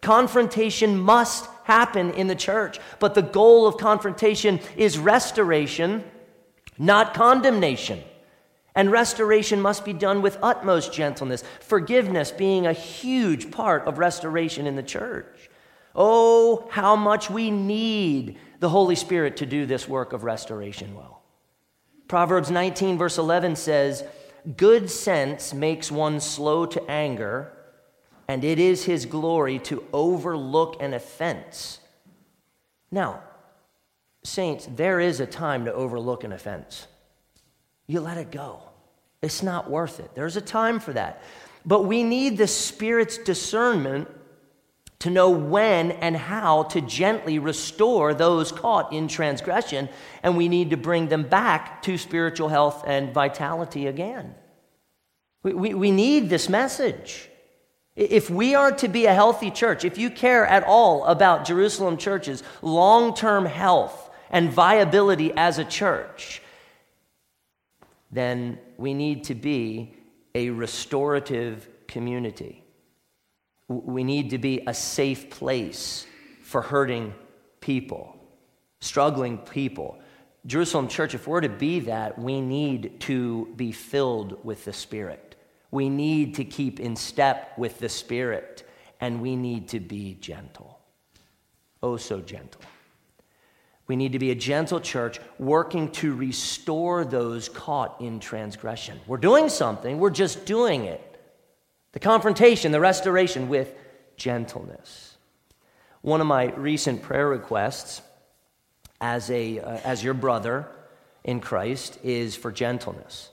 Confrontation 0.00 0.98
must 0.98 1.48
happen 1.64 2.10
in 2.12 2.26
the 2.26 2.34
church. 2.34 2.78
But 2.98 3.14
the 3.14 3.22
goal 3.22 3.66
of 3.66 3.76
confrontation 3.76 4.60
is 4.76 4.98
restoration, 4.98 6.04
not 6.78 7.14
condemnation. 7.14 8.02
And 8.74 8.92
restoration 8.92 9.60
must 9.60 9.84
be 9.84 9.92
done 9.92 10.22
with 10.22 10.38
utmost 10.40 10.92
gentleness, 10.92 11.42
forgiveness 11.60 12.30
being 12.30 12.66
a 12.66 12.72
huge 12.72 13.50
part 13.50 13.86
of 13.86 13.98
restoration 13.98 14.66
in 14.66 14.76
the 14.76 14.82
church. 14.82 15.50
Oh, 15.94 16.68
how 16.70 16.94
much 16.94 17.28
we 17.28 17.50
need 17.50 18.38
the 18.60 18.68
Holy 18.68 18.94
Spirit 18.94 19.36
to 19.38 19.46
do 19.46 19.66
this 19.66 19.88
work 19.88 20.12
of 20.12 20.24
restoration 20.24 20.94
well. 20.94 21.22
Proverbs 22.06 22.50
19, 22.50 22.98
verse 22.98 23.18
11 23.18 23.56
says, 23.56 24.04
Good 24.56 24.90
sense 24.90 25.52
makes 25.52 25.90
one 25.90 26.20
slow 26.20 26.66
to 26.66 26.90
anger 26.90 27.52
and 28.28 28.44
it 28.44 28.58
is 28.58 28.84
his 28.84 29.06
glory 29.06 29.58
to 29.60 29.82
overlook 29.92 30.80
an 30.82 30.92
offense. 30.92 31.80
Now, 32.90 33.22
saints, 34.22 34.68
there 34.76 35.00
is 35.00 35.20
a 35.20 35.26
time 35.26 35.64
to 35.64 35.72
overlook 35.72 36.24
an 36.24 36.32
offense. 36.32 36.86
You 37.86 38.00
let 38.00 38.18
it 38.18 38.30
go. 38.30 38.60
It's 39.22 39.42
not 39.42 39.70
worth 39.70 39.98
it. 39.98 40.14
There's 40.14 40.36
a 40.36 40.42
time 40.42 40.78
for 40.78 40.92
that. 40.92 41.22
But 41.64 41.84
we 41.84 42.04
need 42.04 42.36
the 42.38 42.46
Spirit's 42.46 43.18
discernment 43.18 44.08
to 45.00 45.10
know 45.10 45.30
when 45.30 45.92
and 45.92 46.16
how 46.16 46.64
to 46.64 46.80
gently 46.80 47.38
restore 47.38 48.14
those 48.14 48.50
caught 48.50 48.92
in 48.92 49.08
transgression, 49.08 49.88
and 50.22 50.36
we 50.36 50.48
need 50.48 50.70
to 50.70 50.76
bring 50.76 51.08
them 51.08 51.22
back 51.22 51.82
to 51.82 51.96
spiritual 51.96 52.48
health 52.48 52.84
and 52.86 53.14
vitality 53.14 53.86
again. 53.86 54.34
We, 55.42 55.54
we, 55.54 55.74
we 55.74 55.90
need 55.92 56.30
this 56.30 56.48
message. 56.48 57.27
If 57.98 58.30
we 58.30 58.54
are 58.54 58.70
to 58.70 58.86
be 58.86 59.06
a 59.06 59.12
healthy 59.12 59.50
church, 59.50 59.84
if 59.84 59.98
you 59.98 60.08
care 60.08 60.46
at 60.46 60.62
all 60.62 61.04
about 61.04 61.44
Jerusalem 61.44 61.96
churches' 61.96 62.44
long 62.62 63.12
term 63.12 63.44
health 63.44 64.08
and 64.30 64.52
viability 64.52 65.32
as 65.36 65.58
a 65.58 65.64
church, 65.64 66.40
then 68.12 68.60
we 68.76 68.94
need 68.94 69.24
to 69.24 69.34
be 69.34 69.96
a 70.32 70.50
restorative 70.50 71.68
community. 71.88 72.62
We 73.66 74.04
need 74.04 74.30
to 74.30 74.38
be 74.38 74.62
a 74.64 74.74
safe 74.74 75.28
place 75.28 76.06
for 76.44 76.62
hurting 76.62 77.14
people, 77.60 78.16
struggling 78.80 79.38
people. 79.38 79.98
Jerusalem 80.46 80.86
Church, 80.86 81.16
if 81.16 81.26
we're 81.26 81.40
to 81.40 81.48
be 81.48 81.80
that, 81.80 82.16
we 82.16 82.40
need 82.40 83.00
to 83.00 83.52
be 83.56 83.72
filled 83.72 84.44
with 84.44 84.64
the 84.64 84.72
Spirit. 84.72 85.27
We 85.70 85.88
need 85.88 86.34
to 86.36 86.44
keep 86.44 86.80
in 86.80 86.96
step 86.96 87.56
with 87.58 87.78
the 87.78 87.88
Spirit, 87.88 88.68
and 89.00 89.20
we 89.20 89.36
need 89.36 89.68
to 89.68 89.80
be 89.80 90.16
gentle. 90.20 90.78
Oh, 91.82 91.96
so 91.96 92.20
gentle. 92.20 92.62
We 93.86 93.96
need 93.96 94.12
to 94.12 94.18
be 94.18 94.30
a 94.30 94.34
gentle 94.34 94.80
church 94.80 95.18
working 95.38 95.90
to 95.92 96.14
restore 96.14 97.04
those 97.04 97.48
caught 97.48 98.00
in 98.00 98.20
transgression. 98.20 99.00
We're 99.06 99.16
doing 99.16 99.48
something, 99.48 99.98
we're 99.98 100.10
just 100.10 100.44
doing 100.44 100.84
it. 100.84 101.04
The 101.92 102.00
confrontation, 102.00 102.70
the 102.70 102.80
restoration 102.80 103.48
with 103.48 103.74
gentleness. 104.16 105.16
One 106.02 106.20
of 106.20 106.26
my 106.26 106.52
recent 106.54 107.02
prayer 107.02 107.28
requests 107.28 108.02
as, 109.00 109.30
a, 109.30 109.60
uh, 109.60 109.78
as 109.84 110.04
your 110.04 110.14
brother 110.14 110.68
in 111.24 111.40
Christ 111.40 111.98
is 112.02 112.36
for 112.36 112.52
gentleness. 112.52 113.30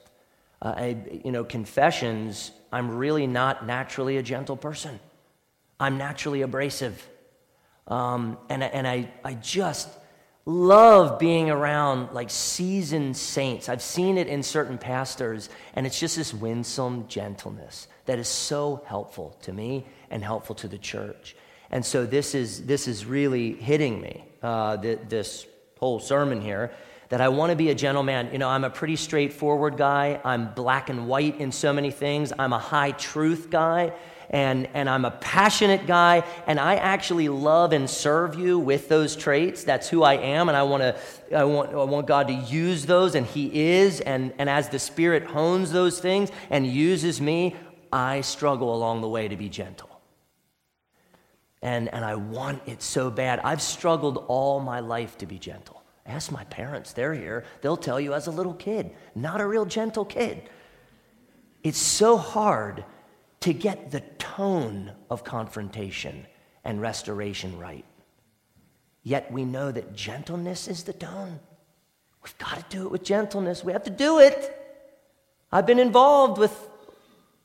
Uh, 0.65 0.73
I, 0.75 0.97
you 1.23 1.31
know, 1.31 1.43
confessions, 1.43 2.49
I'm 2.71 2.97
really 2.97 3.27
not 3.27 3.67
naturally 3.67 4.17
a 4.17 4.23
gentle 4.23 4.57
person. 4.57 4.99
I'm 5.79 5.99
naturally 5.99 6.41
abrasive. 6.41 7.07
Um, 7.87 8.39
and 8.49 8.63
and 8.63 8.87
I, 8.87 9.11
I 9.23 9.35
just 9.35 9.87
love 10.45 11.19
being 11.19 11.51
around 11.51 12.13
like 12.13 12.31
seasoned 12.31 13.15
saints. 13.15 13.69
I've 13.69 13.83
seen 13.83 14.17
it 14.17 14.27
in 14.27 14.41
certain 14.41 14.79
pastors, 14.79 15.49
and 15.75 15.85
it's 15.85 15.99
just 15.99 16.15
this 16.15 16.33
winsome 16.33 17.07
gentleness 17.07 17.87
that 18.07 18.17
is 18.17 18.27
so 18.27 18.81
helpful 18.87 19.37
to 19.43 19.53
me 19.53 19.85
and 20.09 20.23
helpful 20.23 20.55
to 20.55 20.67
the 20.67 20.79
church. 20.79 21.35
And 21.69 21.85
so 21.85 22.07
this 22.07 22.33
is, 22.33 22.65
this 22.65 22.87
is 22.87 23.05
really 23.05 23.53
hitting 23.53 24.01
me, 24.01 24.25
uh, 24.41 24.77
th- 24.77 24.99
this 25.09 25.45
whole 25.79 25.99
sermon 25.99 26.41
here 26.41 26.71
that 27.09 27.21
I 27.21 27.29
want 27.29 27.51
to 27.51 27.55
be 27.55 27.69
a 27.69 27.75
gentleman. 27.75 28.29
You 28.31 28.39
know, 28.39 28.49
I'm 28.49 28.63
a 28.63 28.69
pretty 28.69 28.95
straightforward 28.95 29.77
guy. 29.77 30.19
I'm 30.23 30.53
black 30.53 30.89
and 30.89 31.07
white 31.07 31.39
in 31.39 31.51
so 31.51 31.73
many 31.73 31.91
things. 31.91 32.33
I'm 32.37 32.53
a 32.53 32.59
high 32.59 32.91
truth 32.91 33.49
guy. 33.49 33.93
and, 34.29 34.67
and 34.73 34.89
I'm 34.89 35.05
a 35.05 35.11
passionate 35.11 35.87
guy, 35.87 36.23
and 36.47 36.59
I 36.59 36.75
actually 36.75 37.29
love 37.29 37.73
and 37.73 37.89
serve 37.89 38.35
you 38.35 38.59
with 38.59 38.89
those 38.89 39.15
traits. 39.15 39.63
That's 39.63 39.89
who 39.89 40.03
I 40.03 40.15
am, 40.15 40.49
and 40.49 40.57
I, 40.57 40.63
wanna, 40.63 40.97
I, 41.35 41.43
want, 41.43 41.69
I 41.71 41.83
want 41.83 42.07
God 42.07 42.27
to 42.27 42.33
use 42.33 42.85
those, 42.85 43.15
and 43.15 43.25
He 43.25 43.69
is. 43.69 44.01
And, 44.01 44.33
and 44.37 44.49
as 44.49 44.69
the 44.69 44.79
Spirit 44.79 45.23
hones 45.25 45.71
those 45.71 45.99
things 45.99 46.31
and 46.49 46.65
uses 46.65 47.21
me, 47.21 47.55
I 47.91 48.21
struggle 48.21 48.75
along 48.75 49.01
the 49.01 49.09
way 49.09 49.27
to 49.27 49.37
be 49.37 49.49
gentle. 49.49 49.89
And, 51.61 51.91
and 51.93 52.05
I 52.05 52.15
want 52.15 52.61
it 52.67 52.81
so 52.81 53.09
bad. 53.09 53.39
I've 53.39 53.61
struggled 53.61 54.25
all 54.27 54.59
my 54.59 54.81
life 54.81 55.17
to 55.19 55.25
be 55.25 55.39
gentle. 55.39 55.81
Ask 56.05 56.31
my 56.31 56.43
parents, 56.45 56.93
they're 56.93 57.13
here. 57.13 57.45
They'll 57.61 57.77
tell 57.77 57.99
you 57.99 58.13
as 58.13 58.27
a 58.27 58.31
little 58.31 58.53
kid, 58.53 58.91
not 59.15 59.41
a 59.41 59.47
real 59.47 59.65
gentle 59.65 60.05
kid. 60.05 60.49
It's 61.63 61.79
so 61.79 62.15
hard 62.15 62.85
to 63.39 63.53
get 63.53 63.91
the 63.91 64.01
tone 64.19 64.91
of 65.09 65.23
confrontation 65.23 66.27
and 66.63 66.79
restoration 66.79 67.57
right. 67.57 67.85
Yet 69.01 69.31
we 69.31 69.45
know 69.45 69.71
that 69.71 69.95
gentleness 69.95 70.67
is 70.67 70.83
the 70.83 70.93
tone. 70.93 71.39
We've 72.23 72.37
got 72.37 72.57
to 72.57 72.75
do 72.75 72.85
it 72.85 72.91
with 72.91 73.03
gentleness. 73.03 73.63
We 73.63 73.71
have 73.73 73.83
to 73.83 73.91
do 73.91 74.19
it. 74.19 74.51
I've 75.51 75.65
been 75.65 75.79
involved 75.79 76.37
with 76.37 76.55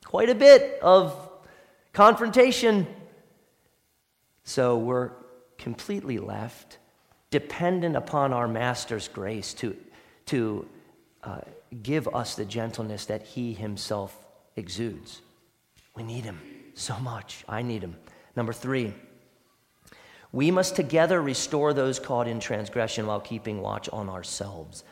quite 0.03 0.29
a 0.29 0.35
bit 0.35 0.79
of 0.81 1.29
confrontation. 1.93 2.87
So 4.43 4.77
we're 4.77 5.11
completely 5.57 6.17
left 6.17 6.79
dependent 7.31 7.95
upon 7.95 8.33
our 8.33 8.47
Master's 8.47 9.07
grace 9.07 9.53
to, 9.55 9.75
to 10.27 10.67
uh, 11.23 11.39
give 11.81 12.07
us 12.09 12.35
the 12.35 12.45
gentleness 12.45 13.05
that 13.05 13.23
He 13.23 13.53
Himself 13.53 14.17
exudes. 14.55 15.21
We 15.95 16.03
need 16.03 16.25
Him 16.25 16.39
so 16.75 16.97
much. 16.99 17.43
I 17.49 17.61
need 17.61 17.81
Him. 17.81 17.95
Number 18.35 18.53
three, 18.53 18.93
we 20.33 20.51
must 20.51 20.75
together 20.75 21.21
restore 21.21 21.73
those 21.73 21.99
caught 21.99 22.27
in 22.27 22.39
transgression 22.39 23.07
while 23.07 23.19
keeping 23.19 23.61
watch 23.61 23.89
on 23.89 24.09
ourselves. 24.09 24.83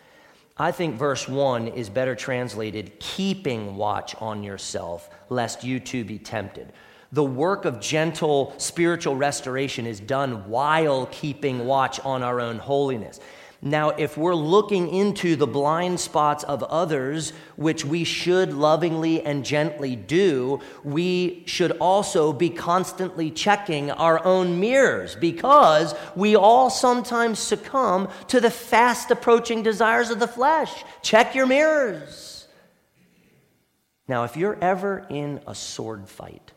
I 0.57 0.71
think 0.71 0.95
verse 0.95 1.27
1 1.27 1.69
is 1.69 1.89
better 1.89 2.15
translated 2.15 2.99
keeping 2.99 3.77
watch 3.77 4.13
on 4.19 4.43
yourself, 4.43 5.09
lest 5.29 5.63
you 5.63 5.79
too 5.79 6.03
be 6.03 6.19
tempted 6.19 6.73
the 7.11 7.23
work 7.23 7.65
of 7.65 7.79
gentle 7.79 8.53
spiritual 8.57 9.15
restoration 9.15 9.85
is 9.85 9.99
done 9.99 10.47
while 10.49 11.07
keeping 11.07 11.65
watch 11.65 11.99
on 12.01 12.23
our 12.23 12.39
own 12.39 12.59
holiness. 12.59 13.19
Now, 13.61 13.89
if 13.89 14.17
we're 14.17 14.35
looking 14.35 14.87
into 14.87 15.35
the 15.35 15.47
blind 15.47 15.99
spots 15.99 16.45
of 16.45 16.63
others, 16.63 17.33
which 17.57 17.83
we 17.83 18.05
should 18.05 18.53
lovingly 18.53 19.21
and 19.25 19.43
gently 19.43 19.97
do, 19.97 20.61
we 20.85 21.43
should 21.45 21.71
also 21.73 22.31
be 22.31 22.49
constantly 22.49 23.29
checking 23.29 23.91
our 23.91 24.23
own 24.23 24.61
mirrors 24.61 25.17
because 25.17 25.93
we 26.15 26.37
all 26.37 26.69
sometimes 26.69 27.37
succumb 27.37 28.07
to 28.29 28.39
the 28.39 28.51
fast 28.51 29.11
approaching 29.11 29.61
desires 29.61 30.09
of 30.09 30.19
the 30.19 30.27
flesh. 30.27 30.85
Check 31.01 31.35
your 31.35 31.45
mirrors. 31.45 32.47
Now, 34.07 34.23
if 34.23 34.37
you're 34.37 34.57
ever 34.61 35.05
in 35.09 35.41
a 35.45 35.53
sword 35.53 36.07
fight, 36.07 36.48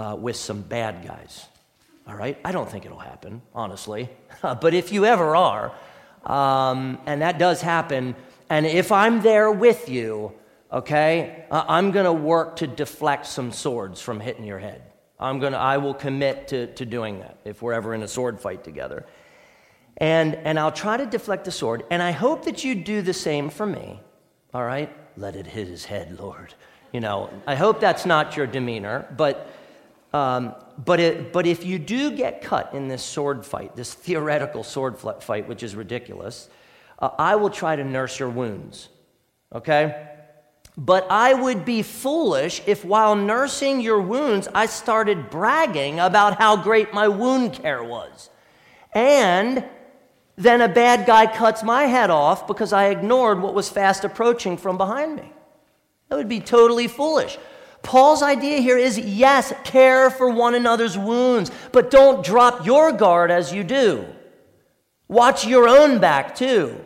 uh, 0.00 0.14
with 0.14 0.36
some 0.36 0.62
bad 0.62 1.06
guys. 1.06 1.44
All 2.08 2.14
right? 2.14 2.38
I 2.42 2.52
don't 2.52 2.70
think 2.70 2.86
it'll 2.86 2.98
happen, 2.98 3.42
honestly. 3.54 4.08
but 4.42 4.72
if 4.72 4.92
you 4.92 5.04
ever 5.04 5.36
are, 5.36 5.72
um, 6.24 6.98
and 7.04 7.20
that 7.20 7.38
does 7.38 7.60
happen, 7.60 8.16
and 8.48 8.64
if 8.64 8.92
I'm 8.92 9.20
there 9.20 9.50
with 9.50 9.90
you, 9.90 10.32
okay, 10.72 11.44
uh, 11.50 11.64
I'm 11.68 11.90
going 11.90 12.06
to 12.06 12.12
work 12.12 12.56
to 12.56 12.66
deflect 12.66 13.26
some 13.26 13.52
swords 13.52 14.00
from 14.00 14.20
hitting 14.20 14.44
your 14.44 14.58
head. 14.58 14.82
I'm 15.18 15.38
gonna, 15.38 15.58
I 15.58 15.76
will 15.76 15.92
commit 15.92 16.48
to, 16.48 16.68
to 16.68 16.86
doing 16.86 17.20
that 17.20 17.36
if 17.44 17.60
we're 17.60 17.74
ever 17.74 17.92
in 17.92 18.02
a 18.02 18.08
sword 18.08 18.40
fight 18.40 18.64
together. 18.64 19.04
And, 19.98 20.34
and 20.34 20.58
I'll 20.58 20.72
try 20.72 20.96
to 20.96 21.04
deflect 21.04 21.44
the 21.44 21.50
sword, 21.50 21.84
and 21.90 22.02
I 22.02 22.12
hope 22.12 22.46
that 22.46 22.64
you 22.64 22.74
do 22.74 23.02
the 23.02 23.12
same 23.12 23.50
for 23.50 23.66
me. 23.66 24.00
All 24.54 24.64
right? 24.64 24.90
Let 25.18 25.36
it 25.36 25.46
hit 25.46 25.68
his 25.68 25.84
head, 25.84 26.18
Lord. 26.18 26.54
You 26.90 27.00
know, 27.00 27.28
I 27.46 27.54
hope 27.54 27.80
that's 27.80 28.06
not 28.06 28.34
your 28.34 28.46
demeanor, 28.46 29.06
but 29.14 29.46
um, 30.12 30.54
but, 30.84 30.98
it, 30.98 31.32
but 31.32 31.46
if 31.46 31.64
you 31.64 31.78
do 31.78 32.10
get 32.10 32.42
cut 32.42 32.74
in 32.74 32.88
this 32.88 33.02
sword 33.02 33.46
fight, 33.46 33.76
this 33.76 33.94
theoretical 33.94 34.64
sword 34.64 34.98
fight, 34.98 35.46
which 35.48 35.62
is 35.62 35.74
ridiculous, 35.76 36.48
uh, 36.98 37.10
I 37.18 37.36
will 37.36 37.50
try 37.50 37.76
to 37.76 37.84
nurse 37.84 38.18
your 38.18 38.30
wounds. 38.30 38.88
Okay? 39.54 40.08
But 40.76 41.06
I 41.10 41.34
would 41.34 41.64
be 41.64 41.82
foolish 41.82 42.62
if 42.66 42.84
while 42.84 43.14
nursing 43.14 43.80
your 43.80 44.00
wounds, 44.00 44.48
I 44.54 44.66
started 44.66 45.30
bragging 45.30 46.00
about 46.00 46.38
how 46.38 46.56
great 46.56 46.92
my 46.94 47.08
wound 47.08 47.52
care 47.52 47.82
was. 47.82 48.30
And 48.92 49.64
then 50.36 50.60
a 50.60 50.68
bad 50.68 51.06
guy 51.06 51.26
cuts 51.26 51.62
my 51.62 51.84
head 51.84 52.10
off 52.10 52.46
because 52.46 52.72
I 52.72 52.86
ignored 52.86 53.42
what 53.42 53.54
was 53.54 53.68
fast 53.68 54.04
approaching 54.04 54.56
from 54.56 54.78
behind 54.78 55.16
me. 55.16 55.30
That 56.08 56.16
would 56.16 56.28
be 56.28 56.40
totally 56.40 56.88
foolish. 56.88 57.38
Paul's 57.82 58.22
idea 58.22 58.58
here 58.60 58.76
is 58.76 58.98
yes, 58.98 59.52
care 59.64 60.10
for 60.10 60.28
one 60.28 60.54
another's 60.54 60.98
wounds, 60.98 61.50
but 61.72 61.90
don't 61.90 62.24
drop 62.24 62.66
your 62.66 62.92
guard 62.92 63.30
as 63.30 63.52
you 63.52 63.64
do. 63.64 64.06
Watch 65.08 65.46
your 65.46 65.68
own 65.68 65.98
back 65.98 66.34
too. 66.34 66.80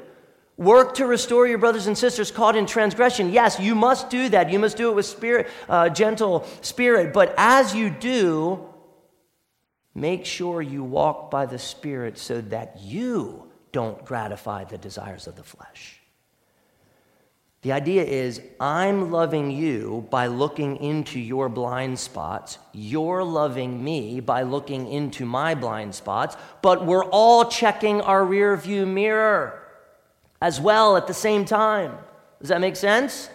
Work 0.56 0.94
to 0.94 1.06
restore 1.06 1.48
your 1.48 1.58
brothers 1.58 1.88
and 1.88 1.98
sisters 1.98 2.30
caught 2.30 2.54
in 2.54 2.64
transgression. 2.64 3.32
Yes, 3.32 3.58
you 3.58 3.74
must 3.74 4.08
do 4.08 4.28
that. 4.28 4.50
You 4.50 4.60
must 4.60 4.76
do 4.76 4.88
it 4.90 4.94
with 4.94 5.04
spirit, 5.04 5.48
uh, 5.68 5.88
gentle 5.88 6.46
spirit. 6.60 7.12
But 7.12 7.34
as 7.36 7.74
you 7.74 7.90
do, 7.90 8.64
make 9.94 10.24
sure 10.24 10.62
you 10.62 10.84
walk 10.84 11.30
by 11.30 11.46
the 11.46 11.58
Spirit 11.58 12.18
so 12.18 12.40
that 12.40 12.78
you 12.80 13.50
don't 13.72 14.04
gratify 14.04 14.64
the 14.64 14.78
desires 14.78 15.26
of 15.26 15.34
the 15.34 15.42
flesh. 15.42 16.00
The 17.64 17.72
idea 17.72 18.04
is, 18.04 18.42
I'm 18.60 19.10
loving 19.10 19.50
you 19.50 20.06
by 20.10 20.26
looking 20.26 20.76
into 20.76 21.18
your 21.18 21.48
blind 21.48 21.98
spots. 21.98 22.58
You're 22.74 23.24
loving 23.24 23.82
me 23.82 24.20
by 24.20 24.42
looking 24.42 24.86
into 24.86 25.24
my 25.24 25.54
blind 25.54 25.94
spots, 25.94 26.36
but 26.60 26.84
we're 26.84 27.06
all 27.06 27.46
checking 27.46 28.02
our 28.02 28.22
rear 28.22 28.54
view 28.58 28.84
mirror 28.84 29.62
as 30.42 30.60
well 30.60 30.98
at 30.98 31.06
the 31.06 31.14
same 31.14 31.46
time. 31.46 31.96
Does 32.38 32.50
that 32.50 32.60
make 32.60 32.76
sense? 32.76 33.30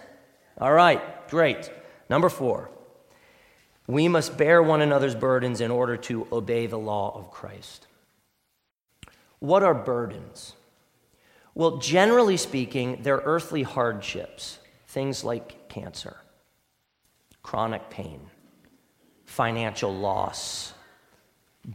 All 0.58 0.72
right, 0.72 1.28
great. 1.28 1.68
Number 2.08 2.28
four, 2.28 2.70
we 3.88 4.06
must 4.06 4.38
bear 4.38 4.62
one 4.62 4.80
another's 4.80 5.16
burdens 5.16 5.60
in 5.60 5.72
order 5.72 5.96
to 5.96 6.28
obey 6.30 6.68
the 6.68 6.78
law 6.78 7.18
of 7.18 7.32
Christ. 7.32 7.88
What 9.40 9.64
are 9.64 9.74
burdens? 9.74 10.54
Well, 11.60 11.76
generally 11.76 12.38
speaking, 12.38 13.00
they're 13.02 13.20
earthly 13.22 13.64
hardships, 13.64 14.58
things 14.86 15.24
like 15.24 15.68
cancer, 15.68 16.16
chronic 17.42 17.90
pain, 17.90 18.18
financial 19.26 19.94
loss, 19.94 20.72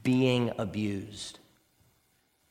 being 0.02 0.52
abused, 0.58 1.38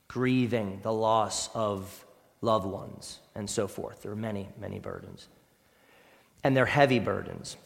grieving 0.07 0.79
the 0.85 0.93
loss 0.93 1.51
of 1.57 2.05
loved 2.41 2.67
ones, 2.67 3.19
and 3.35 3.51
so 3.51 3.67
forth. 3.67 4.03
There 4.03 4.13
are 4.13 4.15
many, 4.15 4.49
many 4.61 4.79
burdens. 4.79 5.27
And 6.45 6.57
they're 6.57 6.67
heavy 6.67 7.01
burdens. 7.01 7.57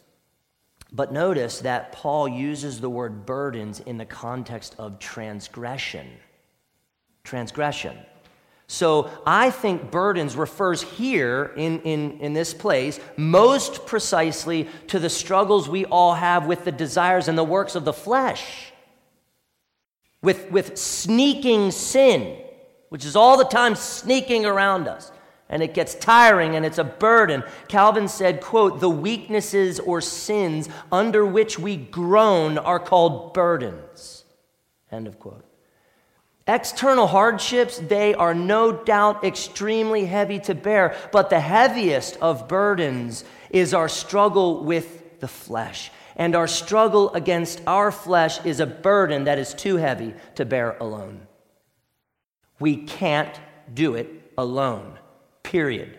But 0.91 1.13
notice 1.13 1.59
that 1.59 1.91
Paul 1.91 2.27
uses 2.27 2.81
the 2.81 2.89
word 2.89 3.23
burdens 3.27 3.81
in 3.81 3.99
the 3.99 4.05
context 4.05 4.73
of 4.79 4.97
transgression. 4.97 6.07
Transgression. 7.23 7.95
So 8.71 9.09
I 9.25 9.49
think 9.49 9.89
burdens 9.89 10.35
refers 10.35 10.83
here 10.83 11.53
in, 11.57 11.81
in, 11.81 12.19
in 12.19 12.33
this 12.33 12.53
place 12.53 12.99
most 13.17 13.87
precisely 13.87 14.69
to 14.89 14.99
the 14.99 15.09
struggles 15.09 15.67
we 15.67 15.85
all 15.85 16.13
have 16.13 16.45
with 16.45 16.65
the 16.65 16.71
desires 16.71 17.27
and 17.27 17.35
the 17.35 17.43
works 17.43 17.73
of 17.73 17.83
the 17.83 17.93
flesh, 17.93 18.71
with, 20.21 20.51
with 20.51 20.77
sneaking 20.77 21.71
sin, 21.71 22.37
which 22.89 23.05
is 23.05 23.15
all 23.15 23.39
the 23.39 23.43
time 23.43 23.73
sneaking 23.73 24.45
around 24.45 24.87
us. 24.87 25.11
And 25.49 25.63
it 25.63 25.73
gets 25.73 25.95
tiring 25.95 26.55
and 26.55 26.63
it's 26.63 26.77
a 26.77 26.83
burden. 26.83 27.43
Calvin 27.69 28.07
said, 28.07 28.39
quote, 28.39 28.79
the 28.79 28.87
weaknesses 28.87 29.79
or 29.79 29.99
sins 29.99 30.69
under 30.91 31.25
which 31.25 31.57
we 31.57 31.75
groan 31.75 32.59
are 32.59 32.79
called 32.79 33.33
burdens. 33.33 34.25
End 34.91 35.07
of 35.07 35.17
quote. 35.17 35.48
External 36.49 37.05
hardships, 37.05 37.77
they 37.77 38.15
are 38.15 38.33
no 38.33 38.71
doubt 38.71 39.23
extremely 39.23 40.05
heavy 40.05 40.39
to 40.39 40.55
bear, 40.55 40.95
but 41.11 41.29
the 41.29 41.39
heaviest 41.39 42.17
of 42.21 42.47
burdens 42.47 43.23
is 43.51 43.75
our 43.75 43.87
struggle 43.87 44.63
with 44.63 45.19
the 45.19 45.27
flesh. 45.27 45.91
And 46.15 46.35
our 46.35 46.47
struggle 46.47 47.13
against 47.13 47.61
our 47.67 47.91
flesh 47.91 48.43
is 48.43 48.59
a 48.59 48.65
burden 48.65 49.25
that 49.25 49.37
is 49.37 49.53
too 49.53 49.75
heavy 49.75 50.15
to 50.35 50.43
bear 50.43 50.75
alone. 50.79 51.27
We 52.59 52.77
can't 52.77 53.39
do 53.71 53.93
it 53.93 54.09
alone, 54.35 54.97
period. 55.43 55.98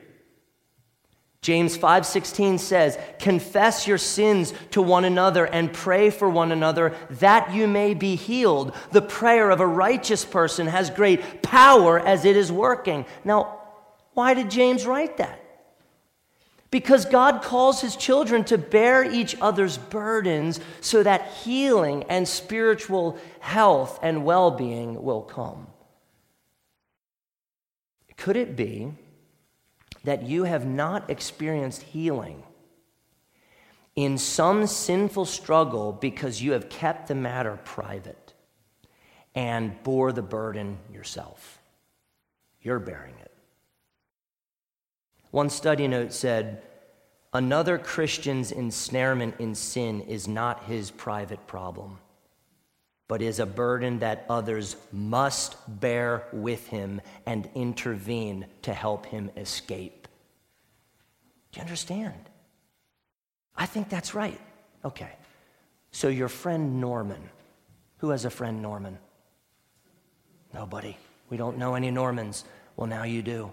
James 1.43 1.75
5:16 1.75 2.59
says, 2.59 2.99
"Confess 3.19 3.87
your 3.87 3.97
sins 3.97 4.53
to 4.73 4.83
one 4.83 5.07
another 5.07 5.47
and 5.47 5.73
pray 5.73 6.11
for 6.11 6.29
one 6.29 6.53
another 6.53 6.95
that 7.09 7.55
you 7.55 7.67
may 7.67 7.95
be 7.95 8.15
healed. 8.15 8.75
The 8.93 9.01
prayer 9.01 9.51
of 9.51 9.59
a 9.59 9.67
righteous 9.67 10.25
person 10.25 10.67
has 10.67 10.91
great 10.91 11.43
power 11.43 11.99
as 11.99 12.27
it 12.27 12.37
is 12.37 12.53
working." 12.53 13.07
Now, 13.25 13.61
why 14.13 14.35
did 14.35 14.51
James 14.51 14.87
write 14.87 15.17
that? 15.17 15.39
Because 16.71 17.07
God 17.07 17.43
calls 17.43 17.81
his 17.81 17.97
children 17.97 18.45
to 18.45 18.59
bear 18.59 19.03
each 19.03 19.35
other's 19.41 19.79
burdens 19.79 20.61
so 20.83 21.03
that 21.03 21.27
healing 21.43 22.05
and 22.09 22.29
spiritual 22.29 23.17
health 23.41 23.99
and 24.03 24.25
well-being 24.25 25.03
will 25.03 25.23
come. 25.23 25.69
Could 28.19 28.37
it 28.37 28.55
be 28.55 28.93
that 30.05 30.23
you 30.23 30.45
have 30.45 30.67
not 30.67 31.11
experienced 31.11 31.83
healing 31.83 32.43
in 33.97 34.17
some 34.17 34.67
sinful 34.67 35.27
struggle 35.27 35.93
because 35.93 36.41
you 36.41 36.53
have 36.53 36.69
kept 36.69 37.09
the 37.09 37.15
matter 37.15 37.59
private 37.65 38.35
and 39.35 39.83
bore 39.83 40.13
the 40.13 40.23
burden 40.23 40.79
yourself. 40.93 41.61
You're 42.63 42.79
bearing 42.79 43.15
it. 43.21 43.33
One 45.31 45.51
study 45.51 45.87
note 45.87 46.13
said, 46.13 46.63
Another 47.33 47.79
Christian's 47.79 48.51
ensnarement 48.51 49.37
in 49.39 49.55
sin 49.55 50.01
is 50.01 50.27
not 50.27 50.65
his 50.65 50.91
private 50.91 51.47
problem, 51.47 51.99
but 53.11 53.23
is 53.23 53.41
a 53.41 53.45
burden 53.45 53.99
that 53.99 54.25
others 54.31 54.77
must 54.93 55.57
bear 55.81 56.29
with 56.33 56.69
him 56.69 57.01
and 57.27 57.51
intervene 57.57 58.47
to 58.63 58.73
help 58.73 59.05
him 59.05 59.29
escape. 59.37 60.07
Do 61.51 61.59
you 61.59 61.63
understand? 61.63 62.15
I 63.57 63.67
think 63.67 63.89
that's 63.89 64.15
right. 64.15 64.41
Okay. 64.85 65.11
So, 65.91 66.07
your 66.07 66.29
friend 66.29 66.81
Norman, 66.81 67.29
who 67.99 68.11
has 68.11 68.27
a 68.27 68.31
friend 68.31 68.63
Norman? 68.63 68.97
Nobody. 70.55 70.97
We 71.31 71.37
don't 71.37 71.59
know 71.59 71.75
any 71.75 71.91
Normans. 71.91 72.45
Well, 72.77 72.87
now 72.87 73.03
you 73.03 73.23
do. 73.23 73.51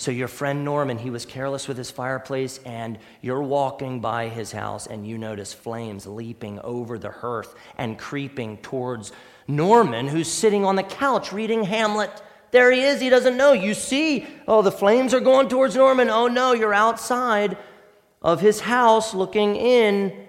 So, 0.00 0.10
your 0.10 0.28
friend 0.28 0.64
Norman, 0.64 0.96
he 0.96 1.10
was 1.10 1.26
careless 1.26 1.68
with 1.68 1.76
his 1.76 1.90
fireplace, 1.90 2.58
and 2.64 2.98
you're 3.20 3.42
walking 3.42 4.00
by 4.00 4.28
his 4.28 4.50
house, 4.50 4.86
and 4.86 5.06
you 5.06 5.18
notice 5.18 5.52
flames 5.52 6.06
leaping 6.06 6.58
over 6.60 6.98
the 6.98 7.10
hearth 7.10 7.54
and 7.76 7.98
creeping 7.98 8.56
towards 8.62 9.12
Norman, 9.46 10.08
who's 10.08 10.32
sitting 10.32 10.64
on 10.64 10.76
the 10.76 10.82
couch 10.82 11.34
reading 11.34 11.64
Hamlet. 11.64 12.10
There 12.50 12.72
he 12.72 12.80
is. 12.80 12.98
He 13.02 13.10
doesn't 13.10 13.36
know. 13.36 13.52
You 13.52 13.74
see, 13.74 14.26
oh, 14.48 14.62
the 14.62 14.72
flames 14.72 15.12
are 15.12 15.20
going 15.20 15.50
towards 15.50 15.76
Norman. 15.76 16.08
Oh, 16.08 16.28
no, 16.28 16.54
you're 16.54 16.72
outside 16.72 17.58
of 18.22 18.40
his 18.40 18.58
house 18.58 19.12
looking 19.12 19.54
in. 19.54 20.26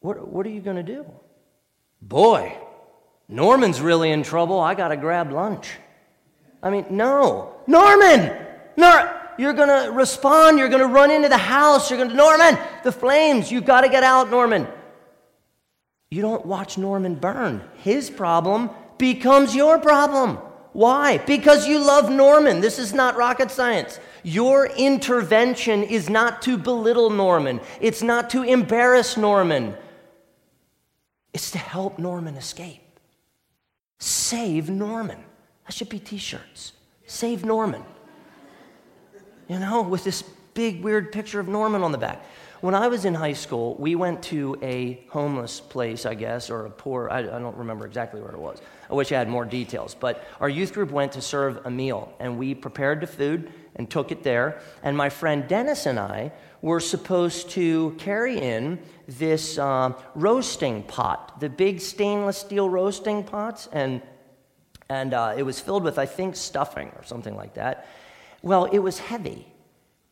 What, 0.00 0.26
what 0.26 0.46
are 0.46 0.50
you 0.50 0.62
going 0.62 0.76
to 0.76 0.82
do? 0.82 1.04
Boy, 2.00 2.56
Norman's 3.28 3.82
really 3.82 4.10
in 4.10 4.22
trouble. 4.22 4.58
I 4.58 4.74
got 4.74 4.88
to 4.88 4.96
grab 4.96 5.30
lunch. 5.30 5.68
I 6.62 6.70
mean, 6.70 6.86
no. 6.90 7.54
Norman! 7.66 8.36
Nor- 8.76 9.14
you're 9.38 9.52
going 9.52 9.68
to 9.68 9.92
respond. 9.92 10.58
You're 10.58 10.68
going 10.68 10.80
to 10.80 10.92
run 10.92 11.10
into 11.10 11.28
the 11.28 11.38
house. 11.38 11.90
You're 11.90 11.98
going 11.98 12.10
to, 12.10 12.16
Norman, 12.16 12.58
the 12.82 12.92
flames. 12.92 13.50
You've 13.50 13.64
got 13.64 13.82
to 13.82 13.88
get 13.88 14.02
out, 14.02 14.30
Norman. 14.30 14.66
You 16.10 16.22
don't 16.22 16.44
watch 16.44 16.76
Norman 16.76 17.14
burn. 17.14 17.62
His 17.76 18.10
problem 18.10 18.70
becomes 18.98 19.54
your 19.54 19.78
problem. 19.78 20.38
Why? 20.72 21.18
Because 21.18 21.66
you 21.66 21.78
love 21.78 22.10
Norman. 22.10 22.60
This 22.60 22.78
is 22.78 22.92
not 22.92 23.16
rocket 23.16 23.50
science. 23.50 24.00
Your 24.22 24.66
intervention 24.66 25.82
is 25.82 26.10
not 26.10 26.42
to 26.42 26.58
belittle 26.58 27.10
Norman, 27.10 27.60
it's 27.80 28.02
not 28.02 28.30
to 28.30 28.42
embarrass 28.42 29.16
Norman, 29.16 29.76
it's 31.32 31.52
to 31.52 31.58
help 31.58 31.98
Norman 31.98 32.34
escape. 32.34 32.82
Save 33.98 34.68
Norman. 34.68 35.24
That 35.68 35.74
should 35.74 35.90
be 35.90 35.98
t 35.98 36.16
shirts. 36.16 36.72
Save 37.06 37.44
Norman. 37.44 37.84
You 39.48 39.58
know, 39.58 39.82
with 39.82 40.02
this 40.02 40.22
big, 40.54 40.82
weird 40.82 41.12
picture 41.12 41.40
of 41.40 41.46
Norman 41.46 41.82
on 41.82 41.92
the 41.92 41.98
back. 41.98 42.24
When 42.62 42.74
I 42.74 42.88
was 42.88 43.04
in 43.04 43.12
high 43.12 43.34
school, 43.34 43.76
we 43.78 43.94
went 43.94 44.22
to 44.24 44.56
a 44.62 45.04
homeless 45.10 45.60
place, 45.60 46.06
I 46.06 46.14
guess, 46.14 46.48
or 46.48 46.64
a 46.64 46.70
poor, 46.70 47.10
I, 47.10 47.18
I, 47.18 47.38
don't 47.38 47.56
remember 47.56 47.86
exactly 47.86 48.20
where 48.20 48.32
it 48.32 48.38
was. 48.38 48.62
I 48.90 48.94
wish 48.94 49.12
I 49.12 49.18
had 49.18 49.28
more 49.28 49.44
details. 49.44 49.94
But 49.94 50.24
our 50.40 50.48
youth 50.48 50.72
group 50.72 50.90
went 50.90 51.12
to 51.12 51.20
serve 51.20 51.64
a 51.66 51.70
meal, 51.70 52.14
and 52.18 52.38
we 52.38 52.54
prepared 52.54 53.02
the 53.02 53.06
food 53.06 53.52
and 53.76 53.90
took 53.90 54.10
it 54.10 54.22
there. 54.22 54.62
And 54.82 54.96
my 54.96 55.10
friend 55.10 55.46
Dennis 55.46 55.84
and 55.84 56.00
I 56.00 56.32
were 56.62 56.80
supposed 56.80 57.50
to 57.50 57.94
carry 57.98 58.40
in 58.40 58.80
this 59.06 59.58
uh, 59.58 59.92
roasting 60.14 60.82
pot, 60.82 61.38
the 61.40 61.50
big 61.50 61.80
stainless 61.80 62.38
steel 62.38 62.70
roasting 62.70 63.22
pots, 63.22 63.68
and 63.70 64.00
and 64.88 65.12
uh, 65.12 65.34
it 65.36 65.42
was 65.42 65.60
filled 65.60 65.84
with, 65.84 65.98
I 65.98 66.06
think, 66.06 66.36
stuffing 66.36 66.88
or 66.96 67.04
something 67.04 67.36
like 67.36 67.54
that. 67.54 67.86
Well, 68.42 68.64
it 68.66 68.78
was 68.78 68.98
heavy, 68.98 69.46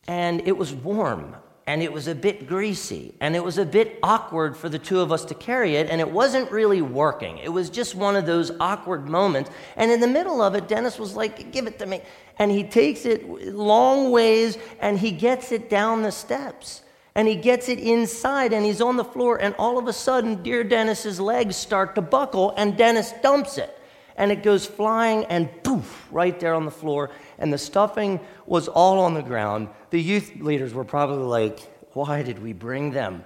and 0.06 0.46
it 0.46 0.56
was 0.56 0.74
warm, 0.74 1.36
and 1.66 1.82
it 1.82 1.92
was 1.92 2.08
a 2.08 2.14
bit 2.14 2.46
greasy, 2.46 3.14
and 3.20 3.34
it 3.34 3.42
was 3.42 3.56
a 3.58 3.64
bit 3.64 3.98
awkward 4.02 4.56
for 4.56 4.68
the 4.68 4.78
two 4.78 5.00
of 5.00 5.12
us 5.12 5.24
to 5.26 5.34
carry 5.34 5.76
it, 5.76 5.88
and 5.88 6.00
it 6.00 6.10
wasn't 6.10 6.50
really 6.50 6.82
working. 6.82 7.38
It 7.38 7.48
was 7.48 7.70
just 7.70 7.94
one 7.94 8.16
of 8.16 8.26
those 8.26 8.50
awkward 8.60 9.08
moments. 9.08 9.50
And 9.76 9.90
in 9.90 10.00
the 10.00 10.08
middle 10.08 10.42
of 10.42 10.54
it, 10.54 10.68
Dennis 10.68 10.98
was 10.98 11.16
like, 11.16 11.52
Give 11.52 11.66
it 11.66 11.78
to 11.78 11.86
me. 11.86 12.02
And 12.38 12.50
he 12.50 12.64
takes 12.64 13.06
it 13.06 13.54
long 13.54 14.10
ways, 14.10 14.58
and 14.80 14.98
he 14.98 15.10
gets 15.10 15.52
it 15.52 15.70
down 15.70 16.02
the 16.02 16.12
steps 16.12 16.82
and 17.16 17.26
he 17.26 17.34
gets 17.34 17.70
it 17.70 17.78
inside 17.78 18.52
and 18.52 18.64
he's 18.64 18.82
on 18.82 18.98
the 18.98 19.04
floor 19.04 19.40
and 19.40 19.54
all 19.58 19.78
of 19.78 19.88
a 19.88 19.92
sudden 19.92 20.42
dear 20.42 20.62
dennis's 20.62 21.18
legs 21.18 21.56
start 21.56 21.94
to 21.94 22.02
buckle 22.02 22.52
and 22.58 22.76
dennis 22.76 23.12
dumps 23.22 23.56
it 23.56 23.75
and 24.16 24.32
it 24.32 24.42
goes 24.42 24.66
flying 24.66 25.24
and 25.26 25.48
poof, 25.62 26.06
right 26.10 26.38
there 26.40 26.54
on 26.54 26.64
the 26.64 26.70
floor. 26.70 27.10
And 27.38 27.52
the 27.52 27.58
stuffing 27.58 28.18
was 28.46 28.66
all 28.66 29.00
on 29.00 29.14
the 29.14 29.22
ground. 29.22 29.68
The 29.90 30.00
youth 30.00 30.36
leaders 30.36 30.72
were 30.72 30.84
probably 30.84 31.24
like, 31.24 31.60
why 31.94 32.22
did 32.22 32.42
we 32.42 32.52
bring 32.52 32.90
them? 32.90 33.24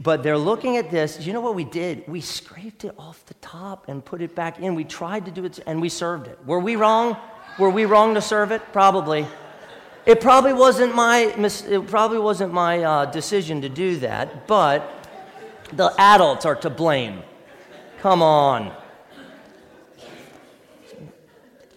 But 0.00 0.24
they're 0.24 0.38
looking 0.38 0.76
at 0.76 0.90
this. 0.90 1.24
You 1.24 1.32
know 1.32 1.40
what 1.40 1.54
we 1.54 1.64
did? 1.64 2.06
We 2.08 2.20
scraped 2.20 2.84
it 2.84 2.94
off 2.98 3.24
the 3.26 3.34
top 3.34 3.88
and 3.88 4.04
put 4.04 4.22
it 4.22 4.34
back 4.34 4.58
in. 4.58 4.74
We 4.74 4.84
tried 4.84 5.24
to 5.26 5.30
do 5.30 5.44
it 5.44 5.60
and 5.66 5.80
we 5.80 5.88
served 5.88 6.26
it. 6.26 6.38
Were 6.44 6.58
we 6.58 6.74
wrong? 6.74 7.16
Were 7.58 7.70
we 7.70 7.84
wrong 7.84 8.14
to 8.14 8.20
serve 8.20 8.50
it? 8.50 8.60
Probably. 8.72 9.26
It 10.04 10.20
probably 10.20 10.52
wasn't 10.52 10.96
my, 10.96 11.18
it 11.18 11.86
probably 11.86 12.18
wasn't 12.18 12.52
my 12.52 12.82
uh, 12.82 13.04
decision 13.06 13.62
to 13.62 13.68
do 13.68 13.98
that, 14.00 14.48
but 14.48 14.90
the 15.72 15.94
adults 15.96 16.44
are 16.44 16.56
to 16.56 16.70
blame. 16.70 17.22
Come 18.00 18.20
on 18.20 18.74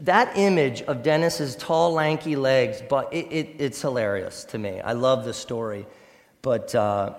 that 0.02 0.38
image 0.38 0.82
of 0.84 1.04
Dennis's 1.04 1.56
tall, 1.56 1.94
lanky 1.94 2.36
legs, 2.36 2.82
but 2.88 3.14
it, 3.14 3.28
it, 3.32 3.56
it's 3.60 3.82
hilarious 3.82 4.44
to 4.46 4.58
me. 4.58 4.80
I 4.80 4.94
love 4.94 5.26
the 5.26 5.34
story, 5.34 5.88
but 6.42 6.74
uh, 6.76 7.16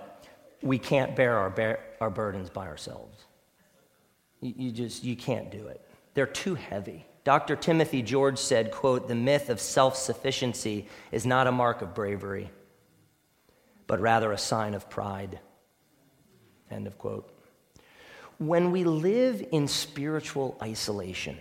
we 0.63 0.79
can't 0.79 1.17
bear 1.17 1.39
our, 1.39 1.51
bear 1.51 1.81
our 2.01 2.11
burdens 2.11 2.51
by 2.51 2.67
ourselves. 2.67 3.25
You, 4.41 4.55
you 4.57 4.71
just 4.71 5.05
you 5.05 5.17
can't 5.17 5.51
do 5.51 5.67
it. 5.67 5.85
They're 6.15 6.27
too 6.27 6.55
heavy. 6.55 7.07
Dr. 7.25 7.57
Timothy 7.57 8.03
George 8.03 8.39
said, 8.39 8.71
quote, 8.71 9.09
"The 9.09 9.15
myth 9.15 9.51
of 9.51 9.61
self-sufficiency 9.61 10.87
is 11.13 11.27
not 11.27 11.47
a 11.47 11.53
mark 11.53 11.83
of 11.83 11.95
bravery, 11.95 12.51
but 13.87 14.01
rather 14.01 14.33
a 14.33 14.39
sign 14.39 14.75
of 14.75 14.89
pride." 14.89 15.41
End 16.71 16.87
of 16.87 16.99
quote. 16.99 17.31
When 18.39 18.71
we 18.71 18.85
live 18.85 19.45
in 19.51 19.67
spiritual 19.67 20.57
isolation, 20.63 21.39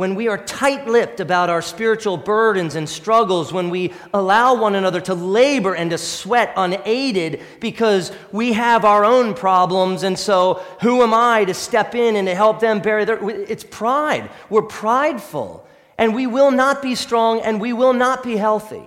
when 0.00 0.14
we 0.14 0.28
are 0.28 0.38
tight 0.38 0.86
lipped 0.86 1.20
about 1.20 1.50
our 1.50 1.60
spiritual 1.60 2.16
burdens 2.16 2.74
and 2.74 2.88
struggles, 2.88 3.52
when 3.52 3.68
we 3.68 3.92
allow 4.14 4.54
one 4.54 4.74
another 4.74 4.98
to 4.98 5.12
labor 5.12 5.74
and 5.74 5.90
to 5.90 5.98
sweat 5.98 6.54
unaided 6.56 7.42
because 7.60 8.10
we 8.32 8.54
have 8.54 8.86
our 8.86 9.04
own 9.04 9.34
problems, 9.34 10.02
and 10.02 10.18
so 10.18 10.54
who 10.80 11.02
am 11.02 11.12
I 11.12 11.44
to 11.44 11.52
step 11.52 11.94
in 11.94 12.16
and 12.16 12.26
to 12.28 12.34
help 12.34 12.60
them 12.60 12.80
bear 12.80 13.04
their. 13.04 13.28
It's 13.28 13.62
pride. 13.62 14.30
We're 14.48 14.62
prideful, 14.62 15.66
and 15.98 16.14
we 16.14 16.26
will 16.26 16.50
not 16.50 16.80
be 16.80 16.94
strong 16.94 17.42
and 17.42 17.60
we 17.60 17.74
will 17.74 17.92
not 17.92 18.22
be 18.22 18.38
healthy. 18.38 18.86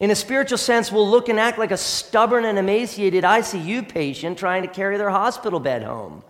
In 0.00 0.10
a 0.10 0.14
spiritual 0.14 0.58
sense, 0.58 0.92
we'll 0.92 1.08
look 1.08 1.30
and 1.30 1.40
act 1.40 1.58
like 1.58 1.70
a 1.70 1.78
stubborn 1.78 2.44
and 2.44 2.58
emaciated 2.58 3.24
ICU 3.24 3.88
patient 3.88 4.36
trying 4.36 4.60
to 4.64 4.68
carry 4.68 4.98
their 4.98 5.08
hospital 5.08 5.60
bed 5.60 5.82
home 5.82 6.24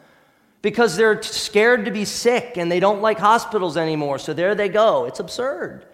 because 0.62 0.96
they're 0.96 1.22
scared 1.22 1.84
to 1.84 1.90
be 1.90 2.04
sick 2.04 2.56
and 2.56 2.70
they 2.70 2.80
don't 2.80 3.00
like 3.00 3.18
hospitals 3.18 3.76
anymore. 3.76 4.18
So 4.18 4.32
there 4.32 4.54
they 4.54 4.68
go. 4.68 5.04
It's 5.04 5.20
absurd. 5.20 5.86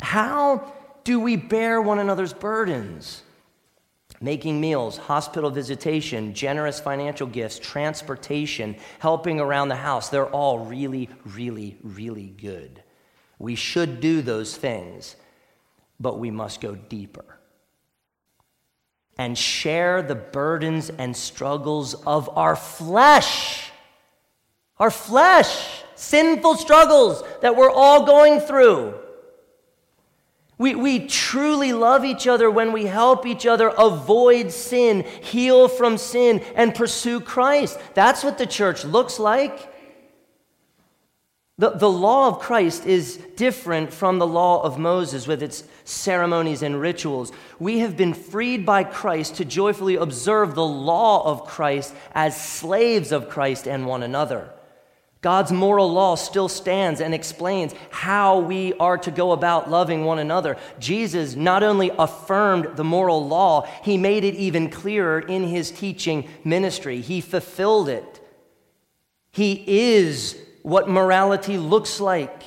How 0.00 0.72
do 1.04 1.20
we 1.20 1.36
bear 1.36 1.80
one 1.80 1.98
another's 1.98 2.32
burdens? 2.32 3.22
Making 4.20 4.60
meals, 4.60 4.96
hospital 4.96 5.50
visitation, 5.50 6.34
generous 6.34 6.80
financial 6.80 7.26
gifts, 7.26 7.58
transportation, 7.58 8.76
helping 8.98 9.38
around 9.40 9.68
the 9.68 9.76
house, 9.76 10.08
they're 10.08 10.26
all 10.26 10.58
really, 10.60 11.10
really, 11.24 11.76
really 11.82 12.28
good. 12.28 12.82
We 13.38 13.54
should 13.54 14.00
do 14.00 14.22
those 14.22 14.56
things. 14.56 15.16
but 16.00 16.18
we 16.18 16.30
must 16.30 16.60
go 16.60 16.74
deeper 16.74 17.33
and 19.18 19.36
share 19.36 20.02
the 20.02 20.14
burdens 20.14 20.90
and 20.90 21.16
struggles 21.16 21.94
of 22.06 22.28
our 22.36 22.56
flesh. 22.56 23.70
Our 24.78 24.90
flesh, 24.90 25.82
sinful 25.94 26.56
struggles 26.56 27.22
that 27.40 27.56
we're 27.56 27.70
all 27.70 28.06
going 28.06 28.40
through. 28.40 28.94
We, 30.56 30.74
we 30.74 31.06
truly 31.06 31.72
love 31.72 32.04
each 32.04 32.26
other 32.28 32.50
when 32.50 32.72
we 32.72 32.86
help 32.86 33.26
each 33.26 33.44
other 33.44 33.68
avoid 33.68 34.52
sin, 34.52 35.02
heal 35.02 35.68
from 35.68 35.98
sin, 35.98 36.40
and 36.54 36.74
pursue 36.74 37.20
Christ. 37.20 37.78
That's 37.94 38.22
what 38.22 38.38
the 38.38 38.46
church 38.46 38.84
looks 38.84 39.18
like. 39.18 39.73
The, 41.56 41.70
the 41.70 41.90
law 41.90 42.26
of 42.28 42.40
Christ 42.40 42.84
is 42.84 43.16
different 43.36 43.92
from 43.92 44.18
the 44.18 44.26
law 44.26 44.62
of 44.62 44.76
Moses 44.76 45.28
with 45.28 45.40
its 45.40 45.62
ceremonies 45.84 46.62
and 46.62 46.80
rituals. 46.80 47.30
We 47.60 47.78
have 47.78 47.96
been 47.96 48.12
freed 48.12 48.66
by 48.66 48.82
Christ 48.82 49.36
to 49.36 49.44
joyfully 49.44 49.94
observe 49.94 50.54
the 50.54 50.66
law 50.66 51.24
of 51.24 51.46
Christ 51.46 51.94
as 52.12 52.40
slaves 52.40 53.12
of 53.12 53.28
Christ 53.28 53.68
and 53.68 53.86
one 53.86 54.02
another. 54.02 54.50
God's 55.20 55.52
moral 55.52 55.90
law 55.90 56.16
still 56.16 56.48
stands 56.48 57.00
and 57.00 57.14
explains 57.14 57.72
how 57.90 58.40
we 58.40 58.74
are 58.74 58.98
to 58.98 59.10
go 59.10 59.30
about 59.32 59.70
loving 59.70 60.04
one 60.04 60.18
another. 60.18 60.58
Jesus 60.78 61.34
not 61.36 61.62
only 61.62 61.90
affirmed 61.98 62.76
the 62.76 62.84
moral 62.84 63.26
law, 63.26 63.62
he 63.82 63.96
made 63.96 64.24
it 64.24 64.34
even 64.34 64.68
clearer 64.68 65.20
in 65.20 65.44
his 65.44 65.70
teaching 65.70 66.28
ministry. 66.42 67.00
He 67.00 67.22
fulfilled 67.22 67.88
it. 67.88 68.20
He 69.30 69.64
is 69.66 70.36
what 70.64 70.88
morality 70.88 71.58
looks 71.58 72.00
like. 72.00 72.42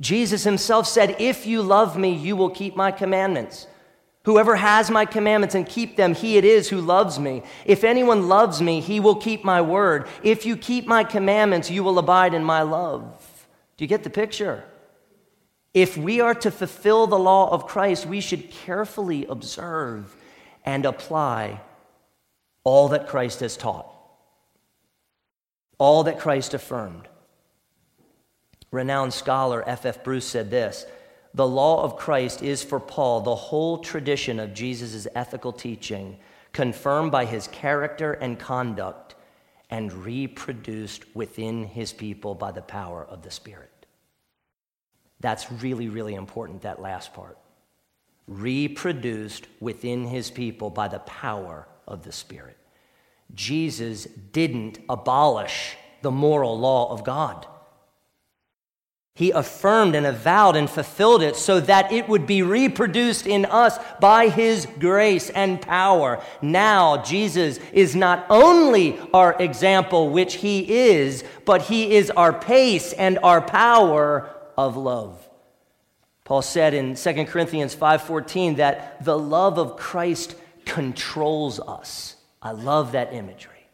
Jesus 0.00 0.42
himself 0.42 0.88
said, 0.88 1.14
If 1.20 1.46
you 1.46 1.62
love 1.62 1.96
me, 1.96 2.12
you 2.12 2.34
will 2.34 2.50
keep 2.50 2.74
my 2.74 2.90
commandments. 2.90 3.68
Whoever 4.24 4.56
has 4.56 4.90
my 4.90 5.04
commandments 5.04 5.54
and 5.54 5.64
keep 5.64 5.96
them, 5.96 6.12
he 6.12 6.36
it 6.36 6.44
is 6.44 6.68
who 6.68 6.80
loves 6.80 7.20
me. 7.20 7.44
If 7.64 7.84
anyone 7.84 8.28
loves 8.28 8.60
me, 8.60 8.80
he 8.80 8.98
will 8.98 9.14
keep 9.14 9.44
my 9.44 9.60
word. 9.60 10.08
If 10.24 10.44
you 10.44 10.56
keep 10.56 10.88
my 10.88 11.04
commandments, 11.04 11.70
you 11.70 11.84
will 11.84 12.00
abide 12.00 12.34
in 12.34 12.42
my 12.42 12.62
love. 12.62 13.46
Do 13.76 13.84
you 13.84 13.88
get 13.88 14.02
the 14.02 14.10
picture? 14.10 14.64
If 15.72 15.96
we 15.96 16.20
are 16.20 16.34
to 16.34 16.50
fulfill 16.50 17.06
the 17.06 17.18
law 17.18 17.48
of 17.50 17.68
Christ, 17.68 18.06
we 18.06 18.20
should 18.20 18.50
carefully 18.50 19.24
observe 19.26 20.16
and 20.64 20.84
apply 20.84 21.60
all 22.64 22.88
that 22.88 23.06
Christ 23.06 23.38
has 23.38 23.56
taught, 23.56 23.86
all 25.78 26.02
that 26.04 26.18
Christ 26.18 26.54
affirmed. 26.54 27.08
Renowned 28.72 29.12
scholar 29.12 29.62
F.F. 29.68 29.98
F. 29.98 30.04
Bruce 30.04 30.26
said 30.26 30.50
this 30.50 30.86
The 31.34 31.46
law 31.46 31.84
of 31.84 31.96
Christ 31.96 32.42
is 32.42 32.64
for 32.64 32.80
Paul 32.80 33.20
the 33.20 33.36
whole 33.36 33.78
tradition 33.78 34.40
of 34.40 34.54
Jesus' 34.54 35.06
ethical 35.14 35.52
teaching, 35.52 36.16
confirmed 36.52 37.12
by 37.12 37.26
his 37.26 37.46
character 37.48 38.14
and 38.14 38.38
conduct, 38.38 39.14
and 39.70 39.92
reproduced 39.92 41.04
within 41.14 41.64
his 41.64 41.92
people 41.92 42.34
by 42.34 42.50
the 42.50 42.62
power 42.62 43.04
of 43.04 43.22
the 43.22 43.30
Spirit. 43.30 43.70
That's 45.20 45.52
really, 45.52 45.88
really 45.88 46.14
important, 46.14 46.62
that 46.62 46.80
last 46.80 47.14
part. 47.14 47.38
Reproduced 48.26 49.46
within 49.60 50.04
his 50.06 50.30
people 50.30 50.70
by 50.70 50.88
the 50.88 50.98
power 51.00 51.68
of 51.86 52.02
the 52.04 52.12
Spirit. 52.12 52.56
Jesus 53.34 54.04
didn't 54.32 54.80
abolish 54.88 55.76
the 56.00 56.10
moral 56.10 56.58
law 56.58 56.90
of 56.90 57.04
God. 57.04 57.46
He 59.14 59.30
affirmed 59.30 59.94
and 59.94 60.06
avowed 60.06 60.56
and 60.56 60.70
fulfilled 60.70 61.22
it 61.22 61.36
so 61.36 61.60
that 61.60 61.92
it 61.92 62.08
would 62.08 62.26
be 62.26 62.42
reproduced 62.42 63.26
in 63.26 63.44
us 63.44 63.78
by 64.00 64.28
His 64.28 64.66
grace 64.78 65.28
and 65.28 65.60
power. 65.60 66.22
Now, 66.40 67.02
Jesus 67.02 67.58
is 67.72 67.94
not 67.94 68.24
only 68.30 68.98
our 69.12 69.34
example, 69.38 70.08
which 70.08 70.36
He 70.36 70.88
is, 70.88 71.24
but 71.44 71.62
He 71.62 71.94
is 71.94 72.10
our 72.10 72.32
pace 72.32 72.94
and 72.94 73.18
our 73.22 73.42
power 73.42 74.30
of 74.56 74.78
love. 74.78 75.28
Paul 76.24 76.40
said 76.40 76.72
in 76.72 76.96
2 76.96 77.26
Corinthians 77.26 77.74
5:14 77.74 78.56
that 78.56 79.04
the 79.04 79.18
love 79.18 79.58
of 79.58 79.76
Christ 79.76 80.36
controls 80.64 81.60
us. 81.60 82.16
I 82.40 82.52
love 82.52 82.92
that 82.92 83.12
imagery. 83.12 83.68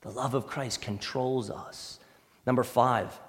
The 0.00 0.10
love 0.10 0.34
of 0.34 0.48
Christ 0.48 0.80
controls 0.80 1.48
us. 1.48 2.00
Number 2.44 2.64
5, 2.64 3.20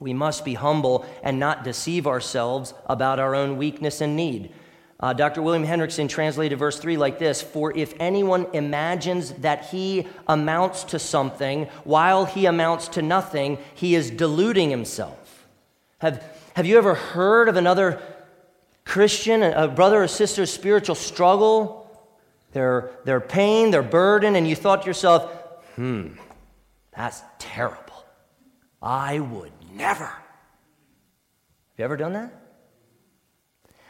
we 0.00 0.12
must 0.12 0.44
be 0.44 0.54
humble 0.54 1.04
and 1.22 1.38
not 1.38 1.64
deceive 1.64 2.06
ourselves 2.06 2.74
about 2.86 3.18
our 3.18 3.34
own 3.34 3.56
weakness 3.56 4.00
and 4.00 4.16
need. 4.16 4.52
Uh, 5.00 5.12
Dr. 5.12 5.42
William 5.42 5.64
Hendriksen 5.64 6.08
translated 6.08 6.58
verse 6.58 6.78
3 6.78 6.96
like 6.96 7.18
this 7.18 7.40
For 7.40 7.76
if 7.76 7.94
anyone 8.00 8.46
imagines 8.52 9.32
that 9.34 9.66
he 9.66 10.06
amounts 10.26 10.84
to 10.84 10.98
something 10.98 11.66
while 11.84 12.24
he 12.24 12.46
amounts 12.46 12.88
to 12.88 13.02
nothing, 13.02 13.58
he 13.74 13.94
is 13.94 14.10
deluding 14.10 14.70
himself. 14.70 15.46
Have, 15.98 16.24
have 16.54 16.66
you 16.66 16.78
ever 16.78 16.94
heard 16.94 17.48
of 17.48 17.56
another 17.56 18.02
Christian, 18.84 19.42
a 19.42 19.68
brother 19.68 20.02
or 20.02 20.08
sister's 20.08 20.52
spiritual 20.52 20.94
struggle, 20.94 21.88
their, 22.52 22.90
their 23.04 23.20
pain, 23.20 23.70
their 23.70 23.82
burden, 23.82 24.34
and 24.34 24.48
you 24.48 24.56
thought 24.56 24.82
to 24.82 24.86
yourself, 24.86 25.30
hmm, 25.76 26.08
that's 26.96 27.22
terrible. 27.38 28.04
I 28.82 29.20
would 29.20 29.52
Never. 29.78 30.06
Have 30.06 30.16
you 31.76 31.84
ever 31.84 31.96
done 31.96 32.14
that? 32.14 32.32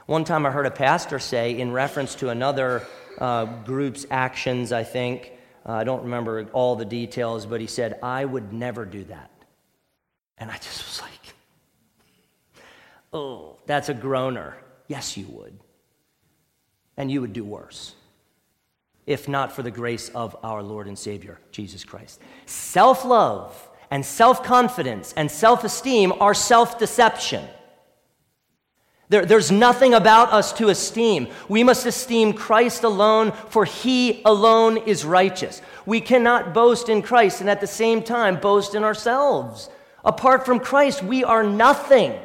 One 0.04 0.24
time 0.24 0.44
I 0.44 0.50
heard 0.50 0.66
a 0.66 0.70
pastor 0.70 1.18
say, 1.18 1.58
in 1.58 1.72
reference 1.72 2.14
to 2.16 2.28
another 2.28 2.86
uh, 3.18 3.46
group's 3.64 4.06
actions, 4.10 4.70
I 4.70 4.84
think, 4.84 5.32
uh, 5.66 5.72
I 5.72 5.84
don't 5.84 6.04
remember 6.04 6.46
all 6.52 6.76
the 6.76 6.84
details, 6.84 7.46
but 7.46 7.60
he 7.60 7.66
said, 7.66 7.98
I 8.02 8.24
would 8.24 8.52
never 8.52 8.84
do 8.84 9.04
that. 9.04 9.30
And 10.36 10.50
I 10.50 10.54
just 10.56 10.84
was 10.84 11.00
like, 11.00 11.34
oh, 13.14 13.56
that's 13.66 13.88
a 13.88 13.94
groaner. 13.94 14.58
Yes, 14.88 15.16
you 15.16 15.26
would. 15.28 15.58
And 16.98 17.10
you 17.10 17.22
would 17.22 17.32
do 17.32 17.44
worse 17.44 17.94
if 19.06 19.26
not 19.26 19.52
for 19.52 19.62
the 19.62 19.70
grace 19.70 20.10
of 20.10 20.36
our 20.42 20.62
Lord 20.62 20.86
and 20.86 20.98
Savior, 20.98 21.40
Jesus 21.50 21.82
Christ. 21.82 22.20
Self 22.44 23.06
love 23.06 23.68
and 23.90 24.04
self 24.04 24.42
confidence 24.42 25.14
and 25.16 25.30
self 25.30 25.64
esteem 25.64 26.12
are 26.20 26.34
self 26.34 26.78
deception. 26.78 27.44
There, 29.10 29.24
there's 29.24 29.50
nothing 29.50 29.94
about 29.94 30.32
us 30.32 30.52
to 30.54 30.68
esteem. 30.68 31.28
We 31.48 31.64
must 31.64 31.86
esteem 31.86 32.34
Christ 32.34 32.84
alone, 32.84 33.32
for 33.48 33.64
he 33.64 34.20
alone 34.24 34.76
is 34.76 35.04
righteous. 35.04 35.62
We 35.86 36.02
cannot 36.02 36.52
boast 36.52 36.90
in 36.90 37.00
Christ 37.00 37.40
and 37.40 37.48
at 37.48 37.62
the 37.62 37.66
same 37.66 38.02
time 38.02 38.38
boast 38.38 38.74
in 38.74 38.84
ourselves. 38.84 39.70
Apart 40.04 40.44
from 40.44 40.60
Christ, 40.60 41.02
we 41.02 41.24
are 41.24 41.42
nothing. 41.42 42.18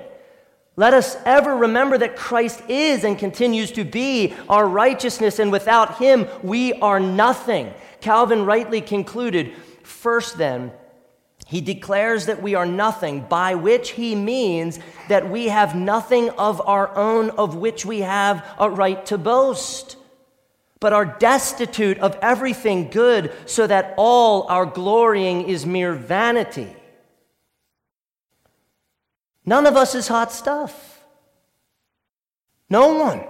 Let 0.76 0.94
us 0.94 1.16
ever 1.26 1.56
remember 1.56 1.98
that 2.00 2.18
Christ 2.18 2.62
is 2.68 3.04
and 3.04 3.18
continues 3.18 3.72
to 3.74 3.86
be 3.86 4.34
our 4.50 4.68
righteousness, 4.68 5.40
and 5.40 5.52
without 5.52 5.98
him, 5.98 6.28
we 6.42 6.74
are 6.74 7.00
nothing. 7.00 7.74
Calvin 8.02 8.46
rightly 8.46 8.82
concluded 8.82 9.54
First, 9.84 10.38
then, 10.38 10.72
he 11.46 11.62
declares 11.62 12.26
that 12.26 12.42
we 12.42 12.56
are 12.56 12.66
nothing, 12.66 13.22
by 13.22 13.56
which 13.56 13.92
he 13.92 14.16
means 14.16 14.80
that 15.10 15.30
we 15.30 15.48
have 15.48 15.76
nothing 15.76 16.30
of 16.32 16.62
our 16.66 16.96
own 16.96 17.30
of 17.32 17.56
which 17.56 17.86
we 17.86 18.02
have 18.02 18.46
a 18.60 18.70
right 18.70 19.06
to 19.08 19.18
boast, 19.18 19.98
but 20.80 20.94
are 20.94 21.06
destitute 21.06 21.98
of 22.00 22.18
everything 22.22 22.90
good, 22.90 23.32
so 23.46 23.68
that 23.68 23.94
all 23.98 24.48
our 24.48 24.66
glorying 24.66 25.48
is 25.48 25.66
mere 25.66 25.94
vanity. 25.94 26.76
None 29.46 29.68
of 29.68 29.76
us 29.76 29.94
is 29.96 30.08
hot 30.08 30.32
stuff. 30.32 31.02
No 32.70 32.96
one. 32.96 33.24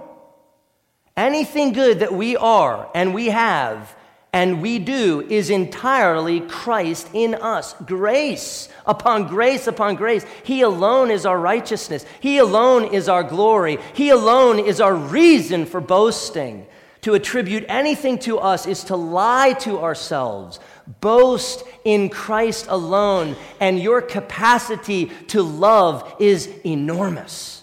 Anything 1.16 1.72
good 1.72 2.00
that 2.00 2.12
we 2.12 2.36
are 2.36 2.90
and 2.94 3.14
we 3.14 3.26
have 3.26 3.94
and 4.34 4.60
we 4.60 4.80
do 4.80 5.24
is 5.30 5.48
entirely 5.48 6.40
Christ 6.40 7.08
in 7.12 7.36
us. 7.36 7.72
Grace 7.86 8.68
upon 8.84 9.28
grace 9.28 9.68
upon 9.68 9.94
grace. 9.94 10.26
He 10.42 10.62
alone 10.62 11.12
is 11.12 11.24
our 11.24 11.38
righteousness. 11.38 12.04
He 12.18 12.38
alone 12.38 12.92
is 12.92 13.08
our 13.08 13.22
glory. 13.22 13.78
He 13.94 14.10
alone 14.10 14.58
is 14.58 14.80
our 14.80 14.94
reason 14.94 15.66
for 15.66 15.80
boasting. 15.80 16.66
To 17.02 17.14
attribute 17.14 17.64
anything 17.68 18.18
to 18.20 18.40
us 18.40 18.66
is 18.66 18.82
to 18.84 18.96
lie 18.96 19.52
to 19.60 19.78
ourselves. 19.78 20.58
Boast 21.00 21.62
in 21.84 22.08
Christ 22.08 22.66
alone, 22.68 23.36
and 23.60 23.78
your 23.78 24.02
capacity 24.02 25.12
to 25.28 25.42
love 25.42 26.12
is 26.18 26.48
enormous. 26.66 27.62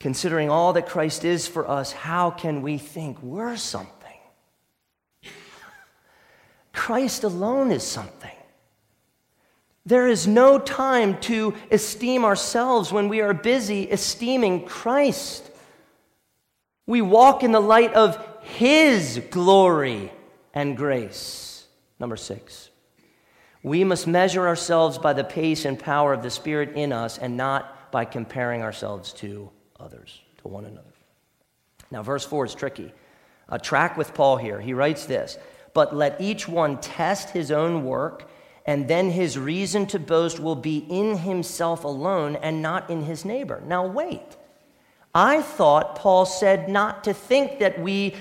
Considering 0.00 0.48
all 0.48 0.72
that 0.72 0.88
Christ 0.88 1.22
is 1.24 1.46
for 1.46 1.68
us, 1.68 1.92
how 1.92 2.30
can 2.30 2.62
we 2.62 2.78
think 2.78 3.22
we're 3.22 3.56
something? 3.56 4.01
Christ 6.82 7.22
alone 7.22 7.70
is 7.70 7.84
something. 7.84 8.36
There 9.86 10.08
is 10.08 10.26
no 10.26 10.58
time 10.58 11.20
to 11.20 11.54
esteem 11.70 12.24
ourselves 12.24 12.92
when 12.92 13.08
we 13.08 13.20
are 13.20 13.32
busy 13.32 13.84
esteeming 13.84 14.66
Christ. 14.66 15.48
We 16.84 17.00
walk 17.00 17.44
in 17.44 17.52
the 17.52 17.60
light 17.60 17.94
of 17.94 18.18
His 18.42 19.22
glory 19.30 20.12
and 20.54 20.76
grace. 20.76 21.68
Number 22.00 22.16
six, 22.16 22.70
we 23.62 23.84
must 23.84 24.08
measure 24.08 24.48
ourselves 24.48 24.98
by 24.98 25.12
the 25.12 25.22
pace 25.22 25.64
and 25.64 25.78
power 25.78 26.12
of 26.12 26.24
the 26.24 26.30
Spirit 26.30 26.70
in 26.74 26.92
us 26.92 27.16
and 27.16 27.36
not 27.36 27.92
by 27.92 28.04
comparing 28.04 28.60
ourselves 28.60 29.12
to 29.12 29.48
others, 29.78 30.20
to 30.38 30.48
one 30.48 30.64
another. 30.64 30.94
Now, 31.92 32.02
verse 32.02 32.24
4 32.24 32.46
is 32.46 32.56
tricky. 32.56 32.92
A 33.48 33.60
track 33.60 33.96
with 33.96 34.14
Paul 34.14 34.36
here. 34.36 34.60
He 34.60 34.74
writes 34.74 35.06
this 35.06 35.38
But 35.74 35.94
let 35.94 36.20
each 36.20 36.46
one 36.48 36.80
test 36.80 37.30
his 37.30 37.50
own 37.50 37.84
work 37.84 38.28
and 38.64 38.86
then 38.86 39.10
his 39.10 39.38
reason 39.38 39.86
to 39.86 39.98
boast 39.98 40.38
will 40.38 40.56
be 40.56 40.78
in 40.88 41.18
himself 41.18 41.84
alone 41.84 42.36
and 42.36 42.62
not 42.62 42.90
in 42.90 43.02
his 43.02 43.24
neighbor. 43.24 43.62
Now, 43.66 43.86
wait. 43.86 44.36
I 45.14 45.42
thought 45.42 45.96
Paul 45.96 46.24
said 46.24 46.68
not 46.68 47.04
to 47.04 47.12
think 47.12 47.58
that 47.58 47.80
we 47.80 48.14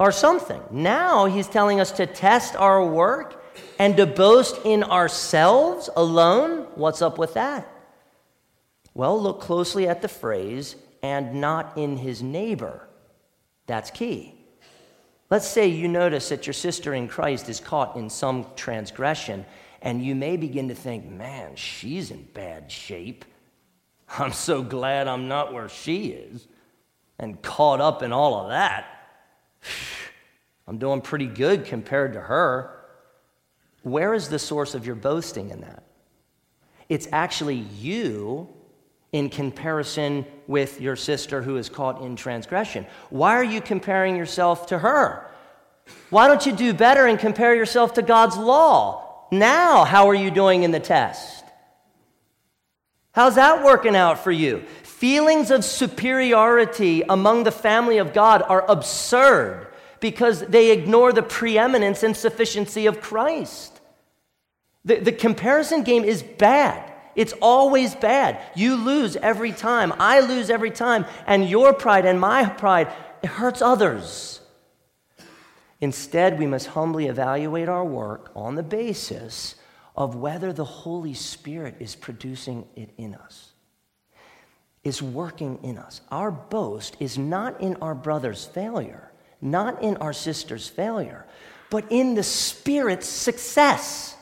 are 0.00 0.10
something. 0.10 0.60
Now 0.70 1.26
he's 1.26 1.46
telling 1.46 1.80
us 1.80 1.92
to 1.92 2.06
test 2.06 2.56
our 2.56 2.84
work 2.84 3.44
and 3.78 3.96
to 3.96 4.06
boast 4.06 4.58
in 4.64 4.82
ourselves 4.84 5.90
alone. 5.96 6.66
What's 6.74 7.02
up 7.02 7.18
with 7.18 7.34
that? 7.34 7.68
Well, 8.94 9.20
look 9.20 9.40
closely 9.40 9.86
at 9.86 10.02
the 10.02 10.08
phrase, 10.08 10.74
and 11.04 11.40
not 11.40 11.78
in 11.78 11.98
his 11.98 12.20
neighbor. 12.20 12.88
That's 13.66 13.90
key. 13.92 14.37
Let's 15.30 15.46
say 15.46 15.66
you 15.68 15.88
notice 15.88 16.30
that 16.30 16.46
your 16.46 16.54
sister 16.54 16.94
in 16.94 17.06
Christ 17.06 17.48
is 17.48 17.60
caught 17.60 17.96
in 17.96 18.08
some 18.08 18.46
transgression, 18.56 19.44
and 19.82 20.02
you 20.02 20.14
may 20.14 20.36
begin 20.36 20.68
to 20.68 20.74
think, 20.74 21.04
man, 21.06 21.54
she's 21.54 22.10
in 22.10 22.22
bad 22.32 22.72
shape. 22.72 23.24
I'm 24.18 24.32
so 24.32 24.62
glad 24.62 25.06
I'm 25.06 25.28
not 25.28 25.52
where 25.52 25.68
she 25.68 26.06
is 26.06 26.48
and 27.18 27.40
caught 27.42 27.80
up 27.80 28.02
in 28.02 28.12
all 28.12 28.40
of 28.40 28.48
that. 28.48 28.86
I'm 30.66 30.78
doing 30.78 31.00
pretty 31.00 31.26
good 31.26 31.64
compared 31.64 32.14
to 32.14 32.20
her. 32.20 32.78
Where 33.82 34.14
is 34.14 34.28
the 34.28 34.38
source 34.38 34.74
of 34.74 34.86
your 34.86 34.96
boasting 34.96 35.50
in 35.50 35.60
that? 35.62 35.84
It's 36.88 37.08
actually 37.12 37.56
you 37.56 38.48
in 39.12 39.28
comparison 39.30 40.26
with 40.48 40.80
your 40.80 40.96
sister 40.96 41.42
who 41.42 41.56
is 41.58 41.68
caught 41.68 42.02
in 42.02 42.16
transgression. 42.16 42.86
Why 43.10 43.36
are 43.36 43.44
you 43.44 43.60
comparing 43.60 44.16
yourself 44.16 44.66
to 44.68 44.78
her? 44.78 45.30
Why 46.10 46.26
don't 46.26 46.44
you 46.44 46.52
do 46.52 46.72
better 46.74 47.06
and 47.06 47.18
compare 47.18 47.54
yourself 47.54 47.94
to 47.94 48.02
God's 48.02 48.36
law? 48.36 49.26
Now, 49.30 49.84
how 49.84 50.08
are 50.08 50.14
you 50.14 50.30
doing 50.30 50.62
in 50.62 50.70
the 50.70 50.80
test? 50.80 51.44
How's 53.12 53.34
that 53.34 53.62
working 53.64 53.94
out 53.94 54.18
for 54.24 54.32
you? 54.32 54.60
Feelings 54.82 55.50
of 55.50 55.64
superiority 55.64 57.02
among 57.02 57.44
the 57.44 57.52
family 57.52 57.98
of 57.98 58.14
God 58.14 58.42
are 58.42 58.68
absurd 58.70 59.68
because 60.00 60.40
they 60.40 60.70
ignore 60.70 61.12
the 61.12 61.22
preeminence 61.22 62.02
and 62.02 62.16
sufficiency 62.16 62.86
of 62.86 63.00
Christ. 63.00 63.80
The, 64.84 64.96
the 64.96 65.12
comparison 65.12 65.82
game 65.82 66.04
is 66.04 66.22
bad. 66.22 66.90
It's 67.18 67.34
always 67.42 67.96
bad. 67.96 68.40
You 68.54 68.76
lose 68.76 69.16
every 69.16 69.50
time. 69.50 69.92
I 69.98 70.20
lose 70.20 70.50
every 70.50 70.70
time. 70.70 71.04
And 71.26 71.50
your 71.50 71.72
pride 71.72 72.06
and 72.06 72.20
my 72.20 72.44
pride, 72.48 72.92
it 73.24 73.26
hurts 73.26 73.60
others. 73.60 74.40
Instead, 75.80 76.38
we 76.38 76.46
must 76.46 76.68
humbly 76.68 77.08
evaluate 77.08 77.68
our 77.68 77.84
work 77.84 78.30
on 78.36 78.54
the 78.54 78.62
basis 78.62 79.56
of 79.96 80.14
whether 80.14 80.52
the 80.52 80.64
Holy 80.64 81.12
Spirit 81.12 81.74
is 81.80 81.96
producing 81.96 82.68
it 82.76 82.90
in 82.96 83.16
us, 83.16 83.50
is 84.84 85.02
working 85.02 85.58
in 85.64 85.76
us. 85.76 86.00
Our 86.12 86.30
boast 86.30 86.96
is 87.00 87.18
not 87.18 87.60
in 87.60 87.74
our 87.82 87.96
brother's 87.96 88.44
failure, 88.44 89.10
not 89.40 89.82
in 89.82 89.96
our 89.96 90.12
sister's 90.12 90.68
failure, 90.68 91.26
but 91.68 91.84
in 91.90 92.14
the 92.14 92.22
Spirit's 92.22 93.08
success. 93.08 94.14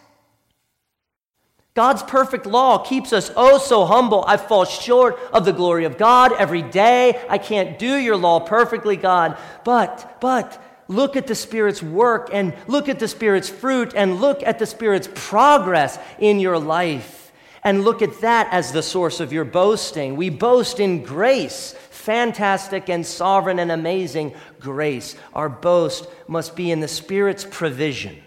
God's 1.77 2.03
perfect 2.03 2.47
law 2.47 2.79
keeps 2.79 3.13
us 3.13 3.31
oh 3.37 3.59
so 3.59 3.85
humble. 3.85 4.25
I 4.27 4.39
fall 4.39 4.65
short 4.65 5.19
of 5.31 5.45
the 5.45 5.53
glory 5.53 5.85
of 5.85 5.99
God 5.99 6.33
every 6.33 6.63
day. 6.63 7.23
I 7.29 7.37
can't 7.37 7.79
do 7.79 7.97
your 7.97 8.17
law 8.17 8.41
perfectly, 8.41 8.97
God. 8.97 9.37
But, 9.63 10.17
but, 10.23 10.63
look 10.89 11.17
at 11.17 11.27
the 11.27 11.35
Spirit's 11.35 11.83
work 11.83 12.31
and 12.33 12.55
look 12.67 12.89
at 12.89 12.99
the 12.99 13.07
Spirit's 13.07 13.51
fruit 13.51 13.93
and 13.95 14.23
look 14.23 14.43
at 14.43 14.59
the 14.59 14.65
Spirit's 14.65 15.11
progress 15.15 15.99
in 16.19 16.41
your 16.41 16.59
life. 16.59 17.31
And 17.63 17.85
look 17.85 18.01
at 18.01 18.23
that 18.23 18.49
as 18.53 18.73
the 18.73 18.83
source 18.83 19.21
of 19.21 19.35
your 19.35 19.45
boasting. 19.45 20.17
We 20.17 20.31
boast 20.31 20.81
in 20.81 21.03
grace, 21.03 21.75
fantastic 21.91 22.89
and 22.89 23.05
sovereign 23.05 23.59
and 23.59 23.71
amazing 23.71 24.35
grace. 24.61 25.15
Our 25.35 25.51
boast 25.51 26.09
must 26.27 26.57
be 26.57 26.71
in 26.71 26.81
the 26.81 26.89
Spirit's 26.89 27.45
provision 27.45 28.23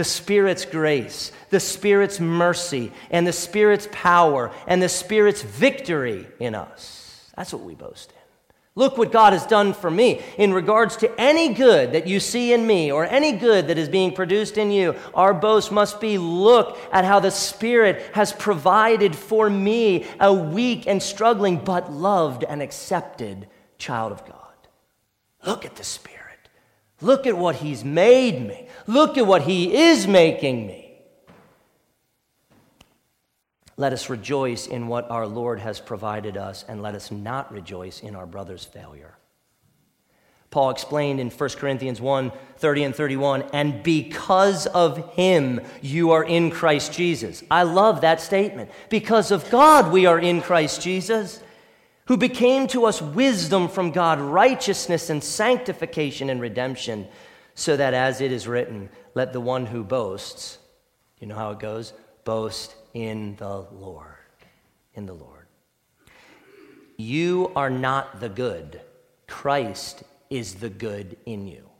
the 0.00 0.04
Spirit's 0.04 0.64
grace, 0.64 1.30
the 1.50 1.60
Spirit's 1.60 2.18
mercy, 2.18 2.90
and 3.10 3.26
the 3.26 3.34
Spirit's 3.34 3.86
power, 3.92 4.50
and 4.66 4.80
the 4.80 4.88
Spirit's 4.88 5.42
victory 5.42 6.26
in 6.38 6.54
us. 6.54 7.30
That's 7.36 7.52
what 7.52 7.64
we 7.64 7.74
boast 7.74 8.10
in. 8.10 8.16
Look 8.76 8.96
what 8.96 9.12
God 9.12 9.34
has 9.34 9.44
done 9.44 9.74
for 9.74 9.90
me. 9.90 10.22
In 10.38 10.54
regards 10.54 10.96
to 10.98 11.20
any 11.20 11.52
good 11.52 11.92
that 11.92 12.06
you 12.06 12.18
see 12.18 12.54
in 12.54 12.66
me 12.66 12.90
or 12.90 13.04
any 13.04 13.32
good 13.32 13.66
that 13.66 13.76
is 13.76 13.90
being 13.90 14.14
produced 14.14 14.56
in 14.56 14.70
you, 14.70 14.94
our 15.12 15.34
boast 15.34 15.70
must 15.70 16.00
be 16.00 16.16
look 16.16 16.78
at 16.90 17.04
how 17.04 17.20
the 17.20 17.30
Spirit 17.30 18.00
has 18.14 18.32
provided 18.32 19.14
for 19.14 19.50
me 19.50 20.06
a 20.18 20.32
weak 20.32 20.86
and 20.86 21.02
struggling 21.02 21.62
but 21.62 21.92
loved 21.92 22.42
and 22.42 22.62
accepted 22.62 23.48
child 23.76 24.12
of 24.12 24.24
God. 24.24 24.36
Look 25.44 25.66
at 25.66 25.76
the 25.76 25.84
Spirit. 25.84 26.19
Look 27.00 27.26
at 27.26 27.36
what 27.36 27.56
He's 27.56 27.84
made 27.84 28.46
me. 28.46 28.66
Look 28.86 29.16
at 29.16 29.26
what 29.26 29.42
He 29.42 29.74
is 29.74 30.06
making 30.06 30.66
me. 30.66 30.90
Let 33.76 33.92
us 33.94 34.10
rejoice 34.10 34.66
in 34.66 34.88
what 34.88 35.10
our 35.10 35.26
Lord 35.26 35.58
has 35.60 35.80
provided 35.80 36.36
us, 36.36 36.64
and 36.68 36.82
let 36.82 36.94
us 36.94 37.10
not 37.10 37.50
rejoice 37.50 38.00
in 38.00 38.14
our 38.14 38.26
brother's 38.26 38.64
failure. 38.64 39.16
Paul 40.50 40.70
explained 40.70 41.20
in 41.20 41.30
1 41.30 41.48
Corinthians 41.50 42.00
1 42.00 42.32
30 42.58 42.82
and 42.82 42.94
31, 42.94 43.44
and 43.54 43.82
because 43.82 44.66
of 44.66 45.14
him, 45.14 45.60
you 45.80 46.10
are 46.10 46.24
in 46.24 46.50
Christ 46.50 46.92
Jesus. 46.92 47.42
I 47.50 47.62
love 47.62 48.02
that 48.02 48.20
statement. 48.20 48.70
Because 48.90 49.30
of 49.30 49.48
God, 49.48 49.90
we 49.90 50.04
are 50.04 50.18
in 50.18 50.42
Christ 50.42 50.82
Jesus 50.82 51.42
who 52.06 52.16
became 52.16 52.66
to 52.68 52.86
us 52.86 53.00
wisdom 53.00 53.68
from 53.68 53.92
God, 53.92 54.20
righteousness 54.20 55.10
and 55.10 55.22
sanctification 55.22 56.30
and 56.30 56.40
redemption, 56.40 57.06
so 57.54 57.76
that 57.76 57.94
as 57.94 58.20
it 58.20 58.32
is 58.32 58.48
written, 58.48 58.88
let 59.14 59.32
the 59.32 59.40
one 59.40 59.66
who 59.66 59.84
boasts, 59.84 60.58
you 61.18 61.26
know 61.26 61.36
how 61.36 61.50
it 61.50 61.58
goes? 61.58 61.92
Boast 62.24 62.74
in 62.94 63.36
the 63.36 63.66
Lord. 63.72 64.06
In 64.94 65.06
the 65.06 65.14
Lord. 65.14 65.46
You 66.96 67.52
are 67.56 67.70
not 67.70 68.20
the 68.20 68.28
good, 68.28 68.80
Christ 69.26 70.02
is 70.28 70.56
the 70.56 70.68
good 70.68 71.16
in 71.26 71.46
you. 71.46 71.70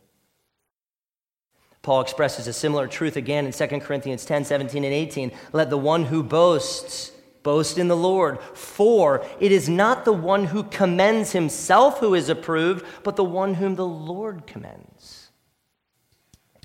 Paul 1.83 2.03
expresses 2.03 2.47
a 2.47 2.53
similar 2.53 2.87
truth 2.87 3.17
again 3.17 3.47
in 3.47 3.53
2 3.53 3.67
Corinthians 3.81 4.25
10 4.25 4.45
17 4.45 4.85
and 4.85 4.93
18. 4.93 5.33
Let 5.53 5.71
the 5.71 5.79
one 5.79 6.05
who 6.05 6.23
boasts 6.23 7.13
Boast 7.43 7.79
in 7.79 7.89
the 7.89 7.97
Lord, 7.97 8.41
for 8.41 9.25
it 9.39 9.53
is 9.53 9.69
not 9.69 10.05
the 10.05 10.13
one 10.13 10.45
who 10.45 10.65
commends 10.65 11.33
himself 11.33 11.99
who 11.99 12.15
is 12.15 12.29
approved, 12.29 12.85
but 13.03 13.17
the 13.17 13.25
one 13.25 13.55
whom 13.55 13.77
the 13.77 13.87
Lord 13.87 14.47
commends. 14.47 15.31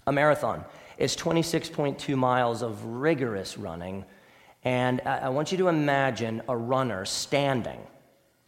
A 0.06 0.12
marathon 0.12 0.66
is 0.98 1.16
26.2 1.16 2.18
miles 2.18 2.62
of 2.62 2.84
rigorous 2.86 3.58
running, 3.58 4.06
and 4.64 5.02
I 5.02 5.30
want 5.30 5.52
you 5.52 5.58
to 5.60 5.68
imagine 5.68 6.42
a 6.48 6.56
runner 6.56 7.06
standing 7.06 7.80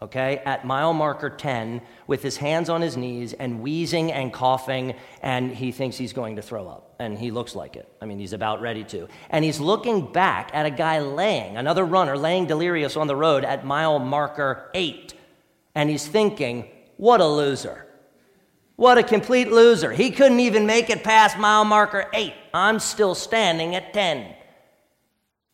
okay, 0.02 0.42
at 0.46 0.66
mile 0.66 0.94
marker 0.94 1.30
10 1.30 1.82
with 2.06 2.22
his 2.22 2.38
hands 2.38 2.70
on 2.70 2.82
his 2.82 2.98
knees 2.98 3.34
and 3.34 3.62
wheezing 3.62 4.12
and 4.12 4.32
coughing, 4.32 4.96
and 5.22 5.52
he 5.52 5.72
thinks 5.72 5.98
he's 5.98 6.14
going 6.14 6.36
to 6.36 6.42
throw 6.42 6.68
up. 6.68 6.87
And 7.00 7.18
he 7.18 7.30
looks 7.30 7.56
like 7.56 7.76
it. 7.76 7.88
I 8.02 8.06
mean, 8.06 8.18
he's 8.18 8.34
about 8.34 8.60
ready 8.62 8.84
to. 8.86 9.08
And 9.30 9.46
he's 9.46 9.60
looking 9.60 10.12
back 10.12 10.50
at 10.54 10.66
a 10.66 10.72
guy 10.72 11.00
laying, 11.00 11.56
another 11.56 11.86
runner 11.86 12.18
laying 12.18 12.48
delirious 12.48 12.98
on 12.98 13.08
the 13.08 13.16
road 13.16 13.46
at 13.46 13.66
mile 13.66 14.00
marker 14.00 14.72
8. 14.74 15.14
And 15.76 15.90
he's 15.90 16.08
thinking, 16.08 16.68
what 16.98 17.22
a 17.22 17.28
loser. 17.28 17.86
What 18.78 18.98
a 18.98 19.04
complete 19.04 19.52
loser. 19.52 19.92
He 19.92 20.12
couldn't 20.12 20.40
even 20.40 20.66
make 20.66 20.90
it 20.90 21.04
past 21.04 21.38
mile 21.38 21.66
marker 21.66 22.10
8. 22.14 22.34
I'm 22.54 22.80
still 22.80 23.14
standing 23.14 23.76
at 23.76 23.94
10. 23.94 24.34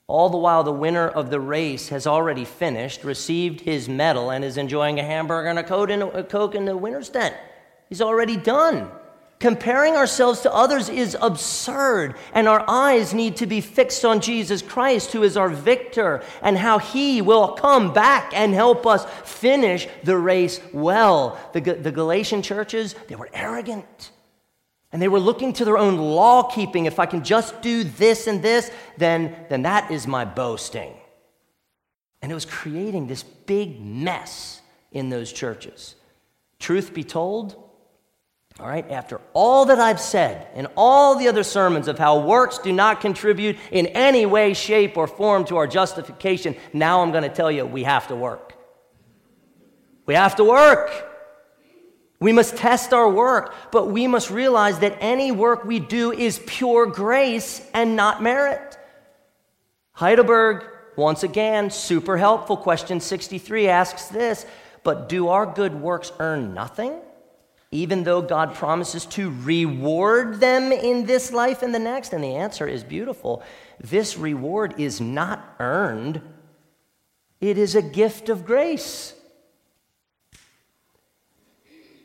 All 0.07 0.29
the 0.29 0.37
while, 0.37 0.63
the 0.63 0.71
winner 0.71 1.07
of 1.07 1.29
the 1.29 1.39
race 1.39 1.89
has 1.89 2.05
already 2.05 2.43
finished, 2.45 3.03
received 3.03 3.61
his 3.61 3.87
medal, 3.87 4.31
and 4.31 4.43
is 4.43 4.57
enjoying 4.57 4.99
a 4.99 5.03
hamburger 5.03 5.47
and 5.47 5.59
a 5.59 6.23
Coke 6.23 6.55
in 6.55 6.65
the 6.65 6.77
winner's 6.77 7.09
tent. 7.09 7.35
He's 7.89 8.01
already 8.01 8.35
done. 8.37 8.91
Comparing 9.43 9.97
ourselves 9.97 10.39
to 10.39 10.53
others 10.53 10.87
is 10.87 11.17
absurd, 11.19 12.15
and 12.33 12.47
our 12.47 12.63
eyes 12.65 13.13
need 13.13 13.35
to 13.35 13.45
be 13.45 13.59
fixed 13.59 14.05
on 14.05 14.21
Jesus 14.21 14.61
Christ, 14.61 15.11
who 15.11 15.21
is 15.21 15.35
our 15.35 15.49
victor, 15.49 16.23
and 16.41 16.57
how 16.57 16.79
he 16.79 17.21
will 17.21 17.49
come 17.49 17.91
back 17.91 18.31
and 18.33 18.53
help 18.53 18.87
us 18.87 19.05
finish 19.25 19.85
the 20.05 20.15
race 20.15 20.61
well. 20.71 21.37
The, 21.51 21.59
the 21.59 21.91
Galatian 21.91 22.41
churches, 22.41 22.95
they 23.09 23.15
were 23.15 23.29
arrogant. 23.33 24.11
And 24.93 25.01
they 25.01 25.09
were 25.09 25.19
looking 25.19 25.51
to 25.51 25.65
their 25.65 25.77
own 25.77 25.97
law 25.97 26.43
keeping. 26.43 26.85
If 26.85 26.97
I 26.97 27.05
can 27.05 27.21
just 27.21 27.61
do 27.61 27.83
this 27.83 28.27
and 28.27 28.41
this, 28.41 28.71
then, 28.97 29.35
then 29.49 29.63
that 29.63 29.91
is 29.91 30.07
my 30.07 30.23
boasting. 30.23 30.95
And 32.21 32.31
it 32.31 32.35
was 32.35 32.45
creating 32.45 33.07
this 33.07 33.23
big 33.23 33.81
mess 33.81 34.61
in 34.93 35.09
those 35.09 35.33
churches. 35.33 35.95
Truth 36.59 36.93
be 36.93 37.03
told, 37.03 37.62
all 38.59 38.67
right, 38.67 38.89
after 38.91 39.19
all 39.33 39.65
that 39.65 39.79
I've 39.79 39.99
said 39.99 40.47
in 40.55 40.67
all 40.77 41.15
the 41.15 41.27
other 41.27 41.43
sermons 41.43 41.87
of 41.87 41.97
how 41.97 42.19
works 42.19 42.59
do 42.59 42.71
not 42.71 43.01
contribute 43.01 43.57
in 43.71 43.87
any 43.87 44.27
way, 44.27 44.53
shape, 44.53 44.95
or 44.95 45.07
form 45.07 45.45
to 45.45 45.57
our 45.57 45.65
justification, 45.65 46.55
now 46.71 47.01
I'm 47.01 47.11
going 47.11 47.23
to 47.23 47.29
tell 47.29 47.51
you 47.51 47.65
we 47.65 47.83
have 47.83 48.07
to 48.09 48.15
work. 48.15 48.55
We 50.05 50.13
have 50.13 50.35
to 50.35 50.43
work. 50.43 50.91
We 52.19 52.31
must 52.31 52.55
test 52.55 52.93
our 52.93 53.09
work, 53.09 53.55
but 53.71 53.87
we 53.87 54.05
must 54.07 54.29
realize 54.29 54.79
that 54.79 54.97
any 55.01 55.31
work 55.31 55.65
we 55.65 55.79
do 55.79 56.11
is 56.11 56.39
pure 56.45 56.85
grace 56.85 57.67
and 57.73 57.95
not 57.95 58.21
merit. 58.21 58.77
Heidelberg, 59.93 60.63
once 60.95 61.23
again, 61.23 61.71
super 61.71 62.17
helpful. 62.17 62.55
Question 62.55 62.99
63 62.99 63.67
asks 63.67 64.07
this 64.07 64.45
But 64.83 65.09
do 65.09 65.29
our 65.29 65.45
good 65.47 65.73
works 65.81 66.11
earn 66.19 66.53
nothing? 66.53 66.93
Even 67.74 68.03
though 68.03 68.21
God 68.21 68.53
promises 68.53 69.05
to 69.07 69.32
reward 69.41 70.39
them 70.39 70.71
in 70.71 71.07
this 71.07 71.34
life 71.34 71.63
and 71.63 71.74
the 71.74 71.80
next? 71.80 72.13
And 72.13 72.24
the 72.24 72.36
answer 72.36 72.67
is 72.67 72.84
beautiful. 72.84 73.41
This 73.80 74.15
reward 74.15 74.76
is 74.78 75.01
not 75.01 75.55
earned, 75.59 76.21
it 77.41 77.57
is 77.57 77.76
a 77.76 77.82
gift 77.82 78.30
of 78.30 78.45
grace. 78.45 79.13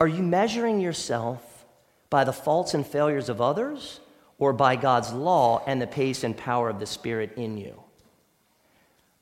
Are 0.00 0.08
you 0.08 0.22
measuring 0.22 0.80
yourself 0.80 1.66
by 2.08 2.24
the 2.24 2.32
faults 2.32 2.72
and 2.72 2.86
failures 2.86 3.28
of 3.28 3.40
others 3.40 4.00
or 4.38 4.52
by 4.52 4.76
God's 4.76 5.12
law 5.12 5.62
and 5.66 5.82
the 5.82 5.86
pace 5.86 6.24
and 6.24 6.36
power 6.36 6.70
of 6.70 6.80
the 6.80 6.86
Spirit 6.86 7.34
in 7.36 7.58
you? 7.58 7.82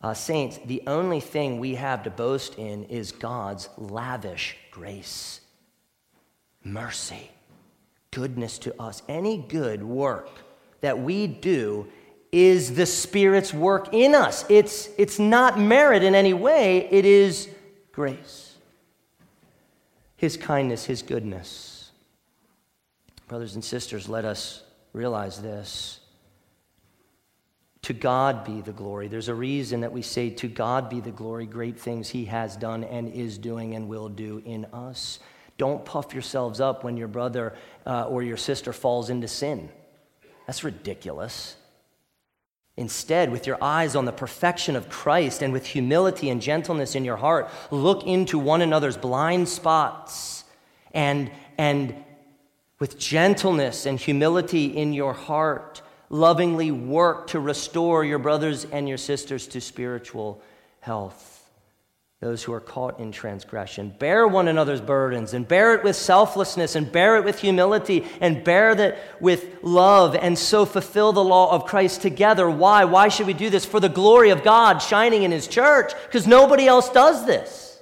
Uh, 0.03 0.15
saints, 0.15 0.61
the 0.67 0.83
only 0.87 1.21
thing 1.21 1.59
we 1.59 1.75
have 1.75 2.03
to 2.05 2.11
boast 2.11 2.57
in 2.57 2.85
is 2.85 3.11
God's 3.11 3.69
lavish 3.79 4.57
grace 4.71 5.41
mercy, 6.67 7.31
goodness 8.11 8.59
to 8.59 8.81
us. 8.81 9.03
Any 9.09 9.39
good 9.39 9.83
work 9.83 10.29
that 10.81 10.99
we 10.99 11.27
do 11.27 11.87
is 12.33 12.75
the 12.75 12.87
Spirit's 12.87 13.55
work 13.55 13.95
in 13.95 14.15
us. 14.15 14.45
It's, 14.51 14.91
it's 14.99 15.19
not 15.19 15.59
merit 15.59 16.03
in 16.03 16.15
any 16.15 16.35
way, 16.35 16.89
it 16.91 17.05
is 17.05 17.49
grace. 17.93 18.57
His 20.17 20.37
kindness, 20.37 20.85
His 20.85 21.03
goodness. 21.03 21.91
Brothers 23.29 23.55
and 23.55 23.65
sisters, 23.65 24.09
let 24.09 24.25
us 24.25 24.63
realize 24.93 25.41
this. 25.41 26.01
To 27.83 27.93
God 27.93 28.45
be 28.45 28.63
the 28.63 28.73
glory. 28.73 29.09
There's 29.09 29.29
a 29.29 29.35
reason 29.35 29.83
that 29.83 29.93
we 29.93 30.03
say, 30.03 30.31
To 30.31 30.49
God 30.49 30.91
be 30.91 31.01
the 31.01 31.13
glory, 31.13 31.47
great 31.47 31.79
things 31.79 32.09
He 32.09 32.25
has 32.25 32.57
done 32.57 32.83
and 32.83 33.13
is 33.13 33.39
doing 33.39 33.75
and 33.75 33.89
will 33.89 34.09
do 34.09 34.43
in 34.45 34.65
us. 34.67 35.21
Don't 35.59 35.85
puff 35.85 36.13
yourselves 36.13 36.61
up 36.61 36.85
when 36.85 36.97
your 36.97 37.09
brother 37.09 37.55
uh, 37.87 38.05
or 38.05 38.23
your 38.23 38.37
sister 38.37 38.73
falls 38.73 39.09
into 39.09 39.29
sin. 39.29 39.69
That's 40.47 40.63
ridiculous. 40.63 41.57
Instead, 42.77 43.33
with 43.33 43.47
your 43.47 43.57
eyes 43.63 43.97
on 43.97 44.05
the 44.05 44.13
perfection 44.13 44.77
of 44.77 44.91
Christ 44.91 45.43
and 45.43 45.53
with 45.53 45.65
humility 45.65 46.29
and 46.29 46.43
gentleness 46.43 46.95
in 46.95 47.07
your 47.07 47.17
heart, 47.17 47.49
look 47.71 48.05
into 48.05 48.39
one 48.39 48.61
another's 48.61 48.99
blind 48.99 49.49
spots 49.49 50.45
and, 50.93 51.31
and 51.57 51.95
with 52.79 52.99
gentleness 52.99 53.87
and 53.87 53.99
humility 53.99 54.67
in 54.67 54.93
your 54.93 55.15
heart, 55.15 55.81
lovingly 56.11 56.71
work 56.71 57.29
to 57.29 57.41
restore 57.41 58.05
your 58.05 58.19
brothers 58.19 58.67
and 58.67 58.87
your 58.87 58.99
sisters 58.99 59.47
to 59.49 59.61
spiritual 59.63 60.43
health 60.81 61.36
those 62.27 62.43
who 62.43 62.53
are 62.53 62.61
caught 62.61 62.99
in 62.99 63.13
transgression. 63.13 63.95
Bear 64.01 64.27
one 64.27 64.49
another's 64.49 64.81
burdens 64.81 65.33
and 65.33 65.47
bear 65.47 65.77
it 65.77 65.85
with 65.85 65.95
selflessness 65.95 66.75
and 66.75 66.91
bear 66.91 67.17
it 67.19 67.25
with 67.25 67.39
humility 67.39 68.05
and 68.21 68.43
bear 68.43 68.75
that 68.75 68.99
with 69.21 69.63
love 69.63 70.17
and 70.17 70.37
so 70.37 70.67
fulfill 70.67 71.13
the 71.13 71.23
law 71.23 71.53
of 71.53 71.67
Christ 71.67 72.03
together. 72.03 72.51
Why? 72.51 72.85
Why 72.85 73.07
should 73.07 73.29
we 73.29 73.33
do 73.33 73.49
this? 73.49 73.65
For 73.65 73.79
the 73.79 73.89
glory 73.89 74.31
of 74.31 74.43
God 74.43 74.79
shining 74.79 75.23
in 75.23 75.31
His 75.31 75.47
church 75.47 75.93
because 76.07 76.27
nobody 76.27 76.67
else 76.67 76.91
does 76.91 77.25
this. 77.27 77.81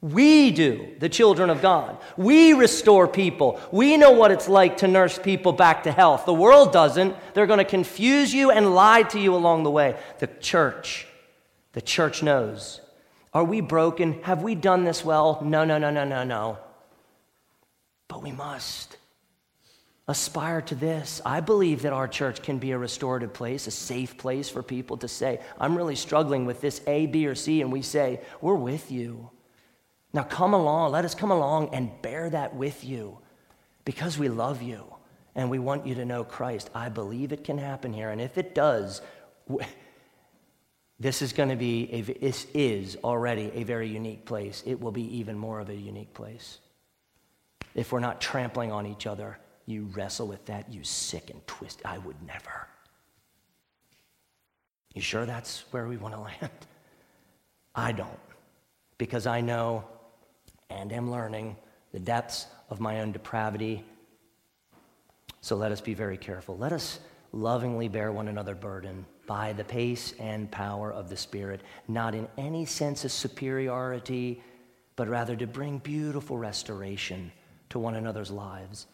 We 0.00 0.50
do, 0.50 0.96
the 0.98 1.08
children 1.08 1.48
of 1.48 1.62
God. 1.62 1.98
We 2.16 2.54
restore 2.54 3.06
people. 3.06 3.60
We 3.70 3.96
know 3.96 4.10
what 4.10 4.32
it's 4.32 4.48
like 4.48 4.78
to 4.78 4.88
nurse 4.88 5.20
people 5.20 5.52
back 5.52 5.84
to 5.84 5.92
health. 5.92 6.24
The 6.24 6.34
world 6.34 6.72
doesn't. 6.72 7.14
They're 7.32 7.46
going 7.46 7.58
to 7.58 7.64
confuse 7.64 8.34
you 8.34 8.50
and 8.50 8.74
lie 8.74 9.04
to 9.04 9.20
you 9.20 9.36
along 9.36 9.62
the 9.62 9.70
way. 9.70 9.96
The 10.18 10.26
church, 10.26 11.06
the 11.74 11.80
church 11.80 12.24
knows 12.24 12.80
are 13.38 13.44
we 13.44 13.60
broken? 13.60 14.20
Have 14.24 14.42
we 14.42 14.56
done 14.56 14.82
this 14.82 15.04
well? 15.04 15.40
No, 15.44 15.64
no, 15.64 15.78
no, 15.78 15.90
no, 15.90 16.02
no, 16.02 16.24
no. 16.24 16.58
But 18.08 18.20
we 18.20 18.32
must 18.32 18.96
aspire 20.08 20.60
to 20.62 20.74
this. 20.74 21.20
I 21.24 21.38
believe 21.38 21.82
that 21.82 21.92
our 21.92 22.08
church 22.08 22.42
can 22.42 22.58
be 22.58 22.72
a 22.72 22.78
restorative 22.78 23.32
place, 23.32 23.68
a 23.68 23.70
safe 23.70 24.18
place 24.18 24.48
for 24.48 24.64
people 24.64 24.96
to 24.96 25.06
say, 25.06 25.38
I'm 25.60 25.76
really 25.76 25.94
struggling 25.94 26.46
with 26.46 26.60
this 26.60 26.80
A, 26.88 27.06
B, 27.06 27.28
or 27.28 27.36
C. 27.36 27.62
And 27.62 27.70
we 27.70 27.80
say, 27.80 28.22
We're 28.40 28.56
with 28.56 28.90
you. 28.90 29.30
Now 30.12 30.24
come 30.24 30.52
along, 30.52 30.90
let 30.90 31.04
us 31.04 31.14
come 31.14 31.30
along 31.30 31.72
and 31.72 31.92
bear 32.02 32.28
that 32.30 32.56
with 32.56 32.82
you 32.82 33.18
because 33.84 34.18
we 34.18 34.28
love 34.28 34.62
you 34.62 34.82
and 35.36 35.48
we 35.48 35.60
want 35.60 35.86
you 35.86 35.94
to 35.94 36.04
know 36.04 36.24
Christ. 36.24 36.70
I 36.74 36.88
believe 36.88 37.30
it 37.32 37.44
can 37.44 37.58
happen 37.58 37.92
here. 37.92 38.10
And 38.10 38.20
if 38.20 38.36
it 38.36 38.52
does, 38.52 39.00
this 41.00 41.22
is 41.22 41.32
going 41.32 41.48
to 41.48 41.56
be, 41.56 41.88
a, 41.92 42.00
this 42.00 42.46
is 42.54 42.96
already 43.04 43.52
a 43.54 43.62
very 43.62 43.88
unique 43.88 44.24
place. 44.24 44.62
It 44.66 44.80
will 44.80 44.90
be 44.90 45.18
even 45.18 45.38
more 45.38 45.60
of 45.60 45.68
a 45.68 45.74
unique 45.74 46.12
place. 46.12 46.58
If 47.74 47.92
we're 47.92 48.00
not 48.00 48.20
trampling 48.20 48.72
on 48.72 48.86
each 48.86 49.06
other, 49.06 49.38
you 49.66 49.84
wrestle 49.94 50.26
with 50.26 50.44
that, 50.46 50.72
you 50.72 50.82
sick 50.82 51.30
and 51.30 51.46
twist. 51.46 51.80
I 51.84 51.98
would 51.98 52.16
never. 52.26 52.66
You 54.94 55.02
sure 55.02 55.26
that's 55.26 55.64
where 55.70 55.86
we 55.86 55.96
want 55.96 56.14
to 56.14 56.20
land? 56.20 56.66
I 57.74 57.92
don't, 57.92 58.18
because 58.96 59.26
I 59.26 59.40
know 59.40 59.84
and 60.70 60.92
am 60.92 61.10
learning 61.10 61.56
the 61.92 62.00
depths 62.00 62.46
of 62.70 62.80
my 62.80 63.00
own 63.00 63.12
depravity. 63.12 63.84
So 65.40 65.54
let 65.54 65.70
us 65.70 65.80
be 65.80 65.94
very 65.94 66.16
careful. 66.16 66.58
Let 66.58 66.72
us 66.72 66.98
lovingly 67.32 67.88
bear 67.88 68.10
one 68.10 68.26
another 68.26 68.56
burden 68.56 69.06
by 69.28 69.52
the 69.52 69.62
pace 69.62 70.14
and 70.18 70.50
power 70.50 70.90
of 70.90 71.10
the 71.10 71.16
Spirit, 71.16 71.60
not 71.86 72.14
in 72.14 72.26
any 72.38 72.64
sense 72.64 73.04
of 73.04 73.12
superiority, 73.12 74.42
but 74.96 75.06
rather 75.06 75.36
to 75.36 75.46
bring 75.46 75.78
beautiful 75.78 76.38
restoration 76.38 77.30
to 77.68 77.78
one 77.78 77.94
another's 77.94 78.30
lives. 78.30 78.86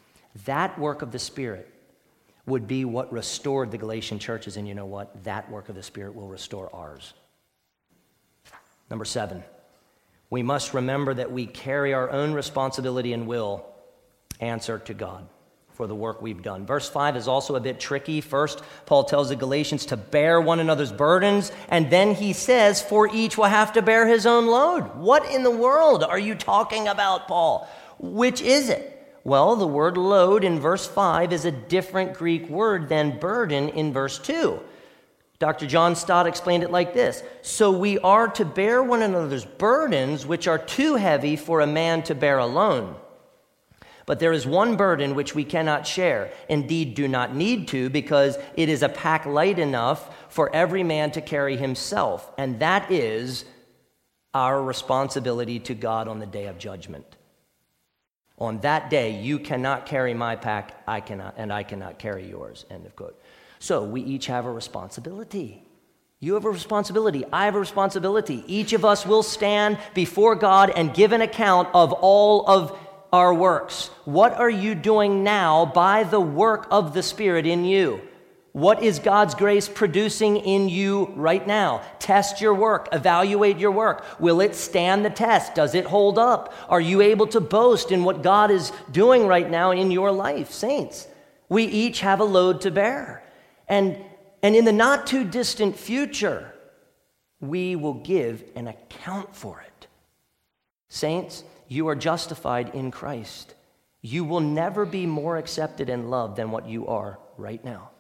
That 0.45 0.77
work 0.79 1.03
of 1.03 1.13
the 1.13 1.19
Spirit 1.21 1.73
would 2.47 2.67
be 2.67 2.85
what 2.85 3.13
restored 3.13 3.71
the 3.71 3.79
Galatian 3.79 4.19
churches, 4.19 4.57
and 4.57 4.69
you 4.69 4.75
know 4.75 4.85
what? 4.85 5.25
That 5.25 5.49
work 5.51 5.69
of 5.69 5.77
the 5.77 5.83
Spirit 5.83 6.15
will 6.15 6.29
restore 6.29 6.69
ours. 6.75 7.15
Number 8.91 9.05
seven, 9.05 9.45
we 10.31 10.43
must 10.43 10.75
remember 10.75 11.15
that 11.15 11.31
we 11.31 11.47
carry 11.47 11.95
our 11.95 12.11
own 12.11 12.33
responsibility 12.33 13.13
and 13.13 13.29
will 13.29 13.65
answer 14.41 14.81
to 14.81 14.95
God 14.95 15.29
for 15.75 15.89
the 15.89 15.95
work 15.95 16.23
we've 16.23 16.43
done. 16.43 16.65
Verse 16.65 16.89
5 16.89 17.17
is 17.17 17.27
also 17.27 17.57
a 17.57 17.61
bit 17.61 17.81
tricky. 17.81 18.21
First, 18.21 18.63
Paul 18.87 19.05
tells 19.05 19.29
the 19.29 19.37
Galatians 19.37 19.87
to 19.87 19.97
bear 19.97 20.41
one 20.41 20.61
another's 20.61 20.93
burdens, 20.93 21.51
and 21.69 21.91
then 21.91 22.15
he 22.15 22.33
says, 22.33 22.81
For 22.81 23.13
each 23.13 23.37
will 23.37 23.45
have 23.45 23.73
to 23.73 23.83
bear 23.83 24.07
his 24.07 24.25
own 24.25 24.47
load. 24.47 24.95
What 24.95 25.29
in 25.31 25.43
the 25.43 25.51
world 25.51 26.05
are 26.05 26.19
you 26.19 26.37
talking 26.37 26.87
about, 26.87 27.27
Paul? 27.27 27.69
Which 27.99 28.41
is 28.41 28.69
it? 28.69 28.91
Well, 29.25 29.57
the 29.57 29.67
word 29.67 29.97
load 29.97 30.45
in 30.45 30.61
verse 30.61 30.87
5 30.87 31.33
is 31.33 31.45
a 31.45 31.51
different 31.51 32.15
Greek 32.15 32.49
word 32.49 32.89
than 32.89 33.19
burden 33.19 33.71
in 33.71 33.93
verse 33.93 34.19
2. 34.19 34.61
Dr. 35.41 35.67
John 35.67 35.97
Stott 35.97 36.29
explained 36.29 36.63
it 36.63 36.71
like 36.71 36.95
this 36.95 37.23
So 37.43 37.73
we 37.73 37.99
are 37.99 38.29
to 38.29 38.45
bear 38.45 38.83
one 38.83 39.03
another's 39.03 39.45
burdens, 39.45 40.25
which 40.25 40.47
are 40.47 40.59
too 40.59 40.95
heavy 40.95 41.35
for 41.35 41.61
a 41.61 41.67
man 41.67 42.03
to 42.05 42.15
bear 42.15 42.39
alone. 42.39 42.95
But 44.07 44.21
there 44.21 44.33
is 44.33 44.47
one 44.47 44.77
burden 44.77 45.15
which 45.15 45.35
we 45.35 45.45
cannot 45.45 45.87
share, 45.87 46.31
indeed, 46.49 46.95
do 46.95 47.09
not 47.09 47.35
need 47.35 47.69
to, 47.69 47.89
because 47.89 48.37
it 48.55 48.69
is 48.69 48.83
a 48.83 48.89
pack 48.89 49.25
light 49.25 49.59
enough 49.59 50.15
for 50.29 50.55
every 50.55 50.83
man 50.83 51.11
to 51.13 51.21
carry 51.21 51.57
himself, 51.57 52.31
and 52.37 52.61
that 52.61 52.91
is 52.91 53.45
our 54.35 54.63
responsibility 54.63 55.59
to 55.61 55.75
God 55.75 56.09
on 56.09 56.19
the 56.19 56.27
day 56.27 56.47
of 56.47 56.59
judgment. 56.59 57.07
On 58.39 58.59
that 58.61 58.91
day, 58.91 59.21
you 59.21 59.39
cannot 59.39 59.87
carry 59.87 60.13
my 60.13 60.35
pack, 60.35 60.83
I 60.89 61.01
cannot, 61.01 61.35
and 61.37 61.53
I 61.53 61.63
cannot 61.63 61.99
carry 61.99 62.29
yours. 62.29 62.67
End 62.69 62.85
of 62.85 62.97
quote. 62.97 63.21
So 63.61 63.85
we 63.85 64.03
each 64.03 64.27
have 64.27 64.45
a 64.45 64.51
responsibility. 64.51 65.63
You 66.19 66.35
have 66.35 66.45
a 66.45 66.51
responsibility. 66.51 67.25
I 67.33 67.45
have 67.45 67.55
a 67.55 67.61
responsibility. 67.61 68.43
Each 68.47 68.73
of 68.73 68.85
us 68.85 69.07
will 69.07 69.23
stand 69.23 69.79
before 69.95 70.35
God 70.35 70.71
and 70.75 70.93
give 70.93 71.13
an 71.13 71.21
account 71.21 71.69
of 71.75 71.93
all 71.93 72.49
of 72.49 72.79
our 73.15 73.33
works. 73.33 73.91
What 74.05 74.35
are 74.35 74.51
you 74.51 74.75
doing 74.75 75.23
now 75.23 75.67
by 75.67 76.03
the 76.03 76.19
work 76.19 76.67
of 76.73 76.95
the 76.95 77.03
Spirit 77.03 77.47
in 77.47 77.65
you? 77.65 78.01
What 78.51 78.83
is 78.83 78.99
God's 78.99 79.37
grace 79.37 79.69
producing 79.69 80.37
in 80.37 80.69
you 80.69 81.13
right 81.15 81.47
now? 81.47 81.83
Test 82.01 82.41
your 82.41 82.55
work, 82.55 82.89
evaluate 82.91 83.59
your 83.59 83.71
work. 83.71 84.05
Will 84.19 84.41
it 84.41 84.57
stand 84.57 85.05
the 85.05 85.11
test? 85.11 85.55
Does 85.55 85.77
it 85.77 85.85
hold 85.85 86.19
up? 86.19 86.53
Are 86.69 86.81
you 86.81 87.03
able 87.03 87.29
to 87.29 87.41
boast 87.41 87.93
in 87.93 88.03
what 88.03 88.25
God 88.25 88.51
is 88.51 88.73
doing 88.91 89.29
right 89.29 89.49
now 89.49 89.71
in 89.71 89.93
your 89.93 90.11
life, 90.11 90.51
saints? 90.51 91.07
We 91.49 91.67
each 91.67 92.01
have 92.01 92.19
a 92.19 92.25
load 92.25 92.63
to 92.63 92.73
bear. 92.73 93.23
And, 93.69 93.97
and 94.43 94.57
in 94.57 94.65
the 94.65 94.73
not 94.73 95.07
too 95.07 95.23
distant 95.23 95.77
future, 95.77 96.53
we 97.39 97.77
will 97.77 97.95
give 97.95 98.43
an 98.57 98.67
account 98.67 99.37
for 99.37 99.61
it. 99.61 99.87
Saints, 100.89 101.45
you 101.75 101.89
are 101.89 101.97
justified 101.97 102.75
in 102.75 102.91
Christ. 102.91 103.55
You 104.01 104.25
will 104.25 104.41
never 104.41 104.85
be 104.87 105.07
more 105.07 105.37
accepted 105.37 105.89
and 105.89 106.11
loved 106.11 106.37
than 106.37 106.51
what 106.51 106.69
you 106.69 106.87
are 106.87 107.19
right 107.37 107.63
now. 107.65 107.91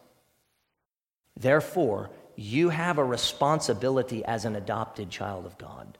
Therefore, 1.36 2.10
you 2.36 2.68
have 2.68 2.98
a 2.98 3.04
responsibility 3.04 4.24
as 4.24 4.44
an 4.44 4.56
adopted 4.56 5.10
child 5.10 5.46
of 5.46 5.58
God. 5.58 5.98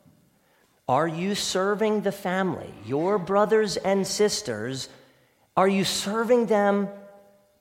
Are 0.88 1.08
you 1.08 1.34
serving 1.34 2.02
the 2.02 2.12
family, 2.12 2.72
your 2.84 3.18
brothers 3.18 3.76
and 3.76 4.06
sisters? 4.06 4.88
Are 5.56 5.68
you 5.68 5.84
serving 5.84 6.46
them 6.46 6.88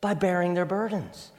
by 0.02 0.14
bearing 0.14 0.54
their 0.54 0.66
burdens? 0.66 1.32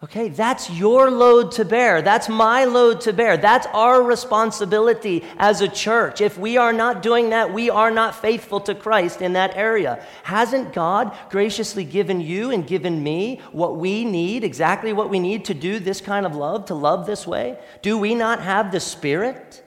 Okay, 0.00 0.28
that's 0.28 0.70
your 0.70 1.10
load 1.10 1.50
to 1.52 1.64
bear. 1.64 2.02
That's 2.02 2.28
my 2.28 2.64
load 2.64 3.00
to 3.00 3.12
bear. 3.12 3.36
That's 3.36 3.66
our 3.72 4.00
responsibility 4.00 5.24
as 5.38 5.60
a 5.60 5.66
church. 5.66 6.20
If 6.20 6.38
we 6.38 6.56
are 6.56 6.72
not 6.72 7.02
doing 7.02 7.30
that, 7.30 7.52
we 7.52 7.68
are 7.68 7.90
not 7.90 8.14
faithful 8.14 8.60
to 8.60 8.76
Christ 8.76 9.20
in 9.22 9.32
that 9.32 9.56
area. 9.56 10.06
Hasn't 10.22 10.72
God 10.72 11.16
graciously 11.30 11.82
given 11.82 12.20
you 12.20 12.52
and 12.52 12.64
given 12.64 13.02
me 13.02 13.40
what 13.50 13.76
we 13.76 14.04
need, 14.04 14.44
exactly 14.44 14.92
what 14.92 15.10
we 15.10 15.18
need 15.18 15.46
to 15.46 15.54
do 15.54 15.80
this 15.80 16.00
kind 16.00 16.24
of 16.24 16.36
love, 16.36 16.66
to 16.66 16.74
love 16.74 17.04
this 17.04 17.26
way? 17.26 17.58
Do 17.82 17.98
we 17.98 18.14
not 18.14 18.40
have 18.40 18.70
the 18.70 18.78
Spirit? 18.78 19.64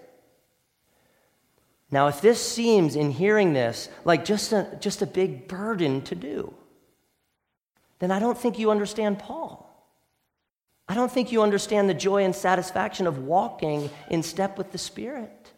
Now, 1.91 2.07
if 2.07 2.21
this 2.21 2.41
seems, 2.41 2.95
in 2.95 3.11
hearing 3.11 3.51
this, 3.51 3.89
like 4.05 4.23
just 4.23 4.53
a, 4.53 4.77
just 4.79 5.01
a 5.01 5.05
big 5.05 5.49
burden 5.49 6.03
to 6.03 6.15
do, 6.15 6.53
then 7.99 8.11
I 8.11 8.19
don't 8.19 8.38
think 8.38 8.57
you 8.57 8.71
understand 8.71 9.19
Paul. 9.19 9.67
I 10.91 10.93
don't 10.93 11.09
think 11.09 11.31
you 11.31 11.41
understand 11.41 11.89
the 11.89 11.93
joy 11.93 12.25
and 12.25 12.35
satisfaction 12.35 13.07
of 13.07 13.19
walking 13.19 13.89
in 14.09 14.21
step 14.21 14.57
with 14.57 14.73
the 14.73 14.77
Spirit. 14.77 15.53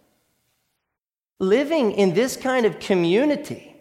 Living 1.40 1.92
in 1.94 2.14
this 2.14 2.38
kind 2.38 2.68
of 2.68 2.78
community 2.78 3.76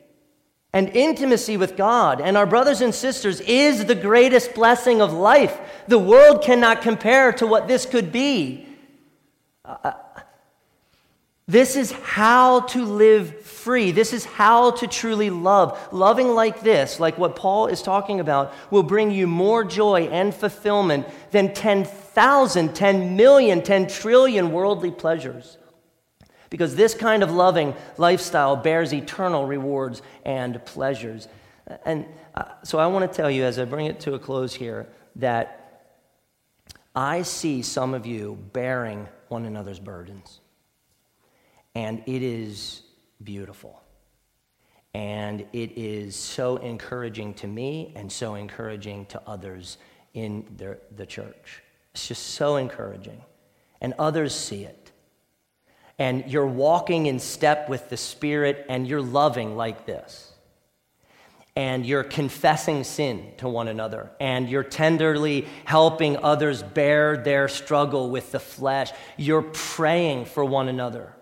and 0.73 0.89
intimacy 0.97 1.59
with 1.59 1.77
God 1.77 2.23
and 2.23 2.39
our 2.39 2.47
brothers 2.47 2.81
and 2.81 2.95
sisters 2.95 3.43
is 3.43 3.85
the 3.85 3.95
greatest 3.95 4.55
blessing 4.55 5.03
of 5.03 5.13
life. 5.13 5.61
The 5.89 5.99
world 5.99 6.43
cannot 6.43 6.81
compare 6.81 7.35
to 7.35 7.47
what 7.47 7.69
this 7.69 7.85
could 7.85 8.11
be. 8.11 8.67
Uh, 9.63 9.93
this 11.53 11.77
is 11.77 11.93
how 11.93 12.61
to 12.61 12.83
live 12.83 13.43
free. 13.43 13.93
This 13.93 14.15
is 14.15 14.25
how 14.25 14.71
to 14.71 14.87
truly 14.87 15.29
love. 15.29 15.79
Loving 15.93 16.29
like 16.29 16.63
this, 16.63 16.99
like 16.99 17.19
what 17.19 17.37
Paul 17.37 17.67
is 17.67 17.83
talking 17.83 18.21
about, 18.21 18.55
will 18.71 18.83
bring 18.83 19.11
you 19.11 19.27
more 19.27 19.63
joy 19.63 20.05
and 20.05 20.35
fulfillment 20.35 21.07
than 21.31 21.53
10,000, 21.53 22.75
10 22.75 23.17
million, 23.17 23.61
10 23.63 23.87
trillion 23.87 24.51
worldly 24.51 24.91
pleasures. 24.91 25.59
Because 26.49 26.75
this 26.75 26.95
kind 26.95 27.23
of 27.23 27.31
loving 27.31 27.75
lifestyle 27.99 28.57
bears 28.57 28.95
eternal 28.95 29.47
rewards 29.47 30.01
and 30.25 30.65
pleasures. 30.65 31.29
And 31.85 32.07
uh, 32.35 32.45
so 32.65 32.79
I 32.79 32.87
want 32.87 33.13
to 33.13 33.15
tell 33.15 33.31
you, 33.31 33.45
as 33.45 33.59
I 33.59 33.67
bring 33.67 33.85
it 33.85 34.01
to 34.01 34.15
a 34.15 34.19
close 34.19 34.55
here, 34.55 34.89
that 35.17 35.91
I 36.97 37.21
see 37.21 37.61
some 37.61 37.93
of 37.93 38.07
you 38.07 38.39
bearing 38.55 39.07
one 39.29 39.45
another's 39.45 39.79
burdens. 39.79 40.42
And 41.75 42.03
it 42.07 42.23
is 42.23 42.83
beautiful. 43.23 43.83
And 44.95 45.47
it 45.53 45.79
is 45.79 46.17
so 46.17 46.57
encouraging 46.57 47.35
to 47.35 47.47
me 47.47 47.93
and 47.97 48.13
so 48.13 48.35
encouraging 48.35 49.07
to 49.07 49.23
others 49.27 49.79
in 50.13 50.45
the, 50.59 50.79
the 50.95 51.07
church. 51.07 51.63
It's 51.95 52.09
just 52.09 52.23
so 52.35 52.57
encouraging. 52.57 53.23
And 53.81 53.95
others 53.99 54.35
see 54.35 54.65
it. 54.65 54.93
And 55.99 56.25
you're 56.27 56.47
walking 56.47 57.07
in 57.07 57.19
step 57.21 57.69
with 57.69 57.89
the 57.89 57.97
Spirit 57.97 58.67
and 58.69 58.87
you're 58.87 59.03
loving 59.03 59.57
like 59.57 59.87
this. 59.87 60.29
And 61.55 61.85
you're 61.85 62.05
confessing 62.05 62.85
sin 62.85 63.33
to 63.39 63.49
one 63.49 63.69
another. 63.69 64.11
And 64.21 64.49
you're 64.49 64.63
tenderly 64.63 65.47
helping 65.65 66.19
others 66.19 66.63
bear 66.63 67.17
their 67.17 67.49
struggle 67.49 68.11
with 68.11 68.33
the 68.33 68.41
flesh. 68.41 68.91
You're 69.17 69.43
praying 69.43 70.27
for 70.27 70.45
one 70.45 70.69
another 70.69 71.15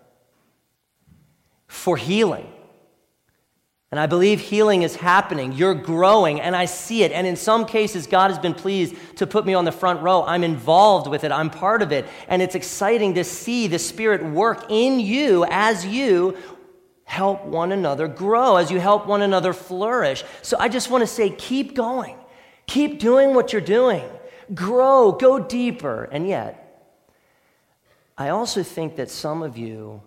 for 1.71 1.97
healing. 1.97 2.53
And 3.93 4.01
I 4.01 4.07
believe 4.07 4.41
healing 4.41 4.83
is 4.83 4.97
happening. 4.97 5.53
You're 5.53 5.75
growing, 5.75 6.41
and 6.41 6.57
I 6.57 6.64
see 6.64 7.05
it. 7.05 7.12
And 7.12 7.29
in 7.29 7.37
some 7.37 7.64
cases, 7.64 8.09
God 8.09 8.31
has 8.31 8.41
been 8.41 8.55
pleased 8.55 8.97
to 9.16 9.27
put 9.27 9.47
me 9.47 9.55
on 9.55 9.64
the 9.64 9.73
front 9.73 10.03
row. 10.03 10.25
I'm 10.25 10.43
involved 10.43 11.07
with 11.07 11.23
it, 11.23 11.31
I'm 11.31 11.49
part 11.49 11.81
of 11.81 11.93
it. 11.93 12.07
And 12.27 12.43
it's 12.43 12.57
exciting 12.57 13.14
to 13.14 13.25
see 13.25 13.68
the 13.68 13.79
Spirit 13.79 14.25
work 14.25 14.66
in 14.68 14.99
you 14.99 15.47
as 15.49 15.87
you 15.87 16.37
help 17.05 17.45
one 17.45 17.71
another 17.71 18.09
grow, 18.09 18.57
as 18.57 18.71
you 18.71 18.81
help 18.81 19.07
one 19.07 19.23
another 19.23 19.53
flourish. 19.53 20.25
So 20.43 20.57
I 20.59 20.68
just 20.68 20.91
want 20.91 21.03
to 21.03 21.07
say 21.07 21.31
keep 21.31 21.77
going, 21.77 22.16
keep 22.66 22.99
doing 22.99 23.33
what 23.33 23.53
you're 23.53 23.62
doing, 23.62 24.05
grow, 24.55 25.12
go 25.12 25.39
deeper. 25.39 26.09
And 26.11 26.29
yet, 26.29 26.57
I 28.18 28.31
also 28.31 28.64
think 28.64 28.97
that 28.97 29.09
some 29.09 29.43
of 29.43 29.57
you 29.57 30.03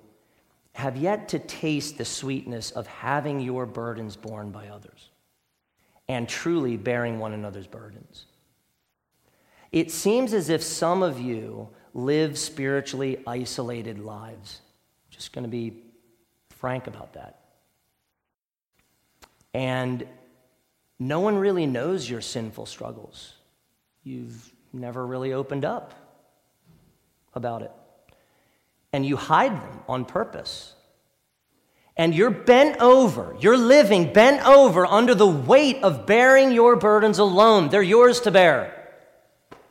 have 0.74 0.98
yet 0.98 1.30
to 1.30 1.40
taste 1.40 1.98
the 1.98 2.06
sweetness 2.06 2.72
of 2.72 2.88
having 2.88 3.40
your 3.40 3.66
burdens 3.66 4.16
borne 4.16 4.52
by 4.52 4.68
others 4.68 5.10
and 6.08 6.28
truly 6.28 6.78
bearing 6.78 7.20
one 7.20 7.34
another's 7.34 7.68
burdens. 7.68 8.26
It 9.72 9.92
seems 9.92 10.34
as 10.34 10.50
if 10.50 10.62
some 10.62 11.02
of 11.02 11.20
you 11.20 11.70
live 11.94 12.38
spiritually 12.38 13.24
isolated 13.26 14.00
lives. 14.00 14.62
Just 15.10 15.32
going 15.32 15.44
to 15.44 15.50
be 15.50 15.74
frank 16.50 16.88
about 16.88 17.14
that. 17.14 17.40
And 19.54 20.06
no 21.00 21.20
one 21.20 21.38
really 21.38 21.68
knows 21.68 22.10
your 22.10 22.22
sinful 22.22 22.66
struggles. 22.66 23.34
You've 24.04 24.52
never 24.74 25.06
really 25.06 25.34
opened 25.34 25.66
up 25.66 25.94
about 27.36 27.62
it 27.62 27.72
and 28.94 29.06
you 29.06 29.18
hide 29.18 29.52
them 29.52 29.80
on 29.90 30.06
purpose. 30.06 30.76
And 31.98 32.16
you're 32.16 32.32
bent 32.32 32.78
over, 32.80 33.36
you're 33.40 33.58
living 33.58 34.14
bent 34.14 34.48
over 34.48 34.86
under 34.86 35.14
the 35.14 35.28
weight 35.28 35.84
of 35.84 36.06
bearing 36.06 36.52
your 36.52 36.76
burdens 36.76 37.20
alone. 37.20 37.70
They're 37.70 37.82
yours 37.84 38.22
to 38.22 38.32
bear. 38.32 38.80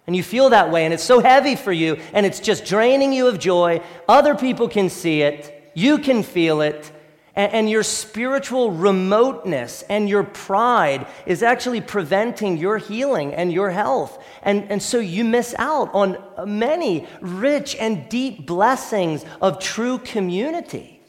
And 0.06 0.14
you 0.16 0.22
feel 0.22 0.50
that 0.50 0.70
way, 0.70 0.84
and 0.84 0.92
it's 0.92 1.04
so 1.04 1.20
heavy 1.20 1.54
for 1.54 1.72
you, 1.72 2.00
and 2.12 2.26
it's 2.26 2.40
just 2.40 2.64
draining 2.64 3.12
you 3.12 3.28
of 3.28 3.38
joy. 3.38 3.82
Other 4.08 4.34
people 4.34 4.68
can 4.68 4.90
see 4.90 5.22
it, 5.22 5.70
you 5.74 5.98
can 5.98 6.22
feel 6.22 6.60
it, 6.60 6.92
and, 7.34 7.70
your 7.70 7.82
spiritual 7.82 8.72
remoteness 8.72 9.82
and 9.88 10.08
your 10.08 10.22
pride 10.22 11.06
is 11.24 11.42
actually 11.42 11.80
preventing 11.80 12.58
your 12.58 12.76
healing 12.76 13.32
and 13.32 13.52
your 13.52 13.70
health. 13.70 14.22
And, 14.42 14.70
and 14.70 14.82
so 14.82 14.98
you 14.98 15.24
miss 15.24 15.54
out 15.58 15.90
on 15.94 16.18
many 16.46 17.06
rich 17.20 17.74
and 17.76 18.08
deep 18.10 18.46
blessings 18.46 19.24
of 19.40 19.58
true 19.58 19.98
community. 19.98 21.00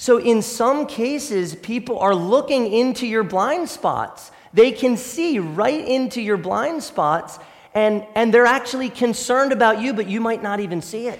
So, 0.00 0.18
in 0.18 0.42
some 0.42 0.86
cases, 0.86 1.56
people 1.56 1.98
are 1.98 2.14
looking 2.14 2.72
into 2.72 3.04
your 3.04 3.24
blind 3.24 3.68
spots. 3.68 4.30
They 4.52 4.70
can 4.70 4.96
see 4.96 5.40
right 5.40 5.86
into 5.86 6.20
your 6.20 6.36
blind 6.36 6.84
spots, 6.84 7.40
and, 7.74 8.06
and 8.14 8.32
they're 8.32 8.46
actually 8.46 8.90
concerned 8.90 9.50
about 9.50 9.80
you, 9.80 9.92
but 9.92 10.06
you 10.06 10.20
might 10.20 10.40
not 10.40 10.60
even 10.60 10.80
see 10.80 11.08
it. 11.08 11.18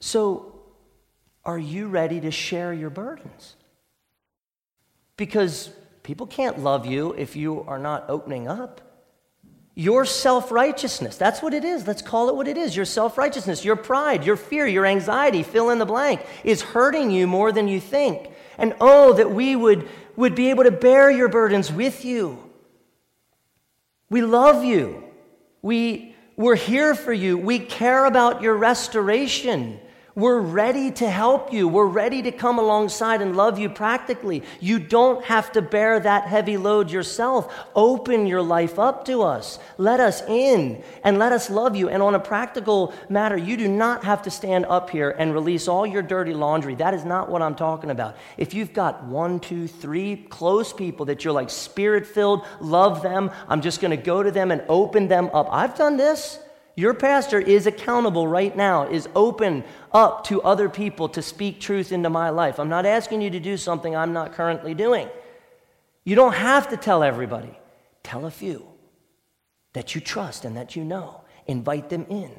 So, 0.00 0.54
are 1.44 1.58
you 1.58 1.88
ready 1.88 2.20
to 2.20 2.30
share 2.30 2.72
your 2.72 2.90
burdens? 2.90 3.56
Because 5.16 5.70
people 6.02 6.26
can't 6.26 6.60
love 6.60 6.86
you 6.86 7.14
if 7.14 7.36
you 7.36 7.62
are 7.62 7.78
not 7.78 8.04
opening 8.08 8.48
up. 8.48 8.80
Your 9.74 10.04
self 10.04 10.50
righteousness, 10.50 11.16
that's 11.16 11.40
what 11.40 11.54
it 11.54 11.64
is. 11.64 11.86
Let's 11.86 12.02
call 12.02 12.28
it 12.28 12.36
what 12.36 12.48
it 12.48 12.56
is. 12.56 12.74
Your 12.74 12.84
self 12.84 13.16
righteousness, 13.16 13.64
your 13.64 13.76
pride, 13.76 14.24
your 14.24 14.36
fear, 14.36 14.66
your 14.66 14.84
anxiety, 14.84 15.42
fill 15.42 15.70
in 15.70 15.78
the 15.78 15.86
blank, 15.86 16.24
is 16.44 16.62
hurting 16.62 17.10
you 17.10 17.26
more 17.26 17.52
than 17.52 17.68
you 17.68 17.80
think. 17.80 18.30
And 18.58 18.74
oh, 18.80 19.12
that 19.14 19.30
we 19.30 19.54
would, 19.54 19.88
would 20.16 20.34
be 20.34 20.50
able 20.50 20.64
to 20.64 20.72
bear 20.72 21.10
your 21.10 21.28
burdens 21.28 21.72
with 21.72 22.04
you. 22.04 22.38
We 24.10 24.22
love 24.22 24.64
you. 24.64 25.04
We, 25.62 26.14
we're 26.36 26.56
here 26.56 26.94
for 26.94 27.12
you. 27.12 27.38
We 27.38 27.58
care 27.58 28.04
about 28.04 28.42
your 28.42 28.56
restoration. 28.56 29.80
We're 30.18 30.40
ready 30.40 30.90
to 30.90 31.08
help 31.08 31.52
you. 31.52 31.68
We're 31.68 31.86
ready 31.86 32.22
to 32.22 32.32
come 32.32 32.58
alongside 32.58 33.22
and 33.22 33.36
love 33.36 33.56
you 33.56 33.68
practically. 33.68 34.42
You 34.58 34.80
don't 34.80 35.24
have 35.26 35.52
to 35.52 35.62
bear 35.62 36.00
that 36.00 36.26
heavy 36.26 36.56
load 36.56 36.90
yourself. 36.90 37.54
Open 37.76 38.26
your 38.26 38.42
life 38.42 38.80
up 38.80 39.04
to 39.04 39.22
us. 39.22 39.60
Let 39.76 40.00
us 40.00 40.22
in 40.22 40.82
and 41.04 41.20
let 41.20 41.30
us 41.30 41.50
love 41.50 41.76
you. 41.76 41.88
And 41.88 42.02
on 42.02 42.16
a 42.16 42.18
practical 42.18 42.92
matter, 43.08 43.36
you 43.36 43.56
do 43.56 43.68
not 43.68 44.02
have 44.02 44.22
to 44.22 44.30
stand 44.32 44.66
up 44.66 44.90
here 44.90 45.10
and 45.10 45.32
release 45.32 45.68
all 45.68 45.86
your 45.86 46.02
dirty 46.02 46.34
laundry. 46.34 46.74
That 46.74 46.94
is 46.94 47.04
not 47.04 47.30
what 47.30 47.40
I'm 47.40 47.54
talking 47.54 47.90
about. 47.90 48.16
If 48.36 48.54
you've 48.54 48.72
got 48.72 49.04
one, 49.04 49.38
two, 49.38 49.68
three 49.68 50.16
close 50.16 50.72
people 50.72 51.06
that 51.06 51.24
you're 51.24 51.32
like 51.32 51.48
spirit 51.48 52.04
filled, 52.04 52.44
love 52.60 53.02
them, 53.02 53.30
I'm 53.46 53.60
just 53.60 53.80
going 53.80 53.92
to 53.92 53.96
go 53.96 54.24
to 54.24 54.32
them 54.32 54.50
and 54.50 54.64
open 54.68 55.06
them 55.06 55.30
up. 55.32 55.46
I've 55.52 55.76
done 55.76 55.96
this. 55.96 56.40
Your 56.78 56.94
pastor 56.94 57.40
is 57.40 57.66
accountable 57.66 58.28
right 58.28 58.56
now, 58.56 58.88
is 58.88 59.08
open 59.16 59.64
up 59.90 60.22
to 60.26 60.40
other 60.42 60.68
people 60.68 61.08
to 61.08 61.22
speak 61.22 61.58
truth 61.58 61.90
into 61.90 62.08
my 62.08 62.30
life. 62.30 62.60
I'm 62.60 62.68
not 62.68 62.86
asking 62.86 63.20
you 63.20 63.30
to 63.30 63.40
do 63.40 63.56
something 63.56 63.96
I'm 63.96 64.12
not 64.12 64.32
currently 64.32 64.74
doing. 64.74 65.08
You 66.04 66.14
don't 66.14 66.34
have 66.34 66.68
to 66.68 66.76
tell 66.76 67.02
everybody. 67.02 67.58
Tell 68.04 68.26
a 68.26 68.30
few 68.30 68.64
that 69.72 69.96
you 69.96 70.00
trust 70.00 70.44
and 70.44 70.56
that 70.56 70.76
you 70.76 70.84
know. 70.84 71.22
Invite 71.48 71.88
them 71.88 72.06
in. 72.10 72.30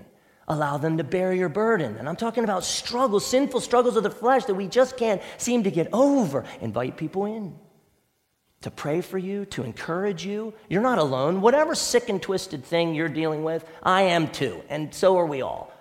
Allow 0.48 0.78
them 0.78 1.00
to 1.00 1.04
bear 1.04 1.34
your 1.34 1.50
burden. 1.50 1.98
And 1.98 2.08
I'm 2.08 2.16
talking 2.16 2.46
about 2.46 2.64
struggles, 2.64 3.26
sinful 3.26 3.60
struggles 3.60 3.98
of 3.98 4.04
the 4.04 4.10
flesh 4.10 4.46
that 4.46 4.56
we 4.56 4.70
just 4.70 4.96
can't 4.96 5.22
seem 5.38 5.64
to 5.64 5.70
get 5.70 5.90
over. 5.92 6.46
Invite 6.62 6.96
people 6.96 7.26
in 7.26 7.60
to 8.62 8.72
pray 8.72 9.02
for 9.02 9.18
you, 9.18 9.46
to 9.46 9.64
encourage 9.64 10.26
you. 10.26 10.54
You're 10.70 10.82
not 10.82 10.98
alone. 10.98 11.42
Whatever 11.42 11.76
sick 11.76 12.10
and 12.10 12.22
twisted 12.22 12.64
thing 12.66 12.94
you're 12.94 13.08
dealing 13.08 13.44
with, 13.44 13.66
I 13.82 14.04
am 14.04 14.28
too, 14.30 14.62
and 14.70 14.94
so 14.94 15.18
are 15.18 15.26
we 15.26 15.42
all. 15.42 15.72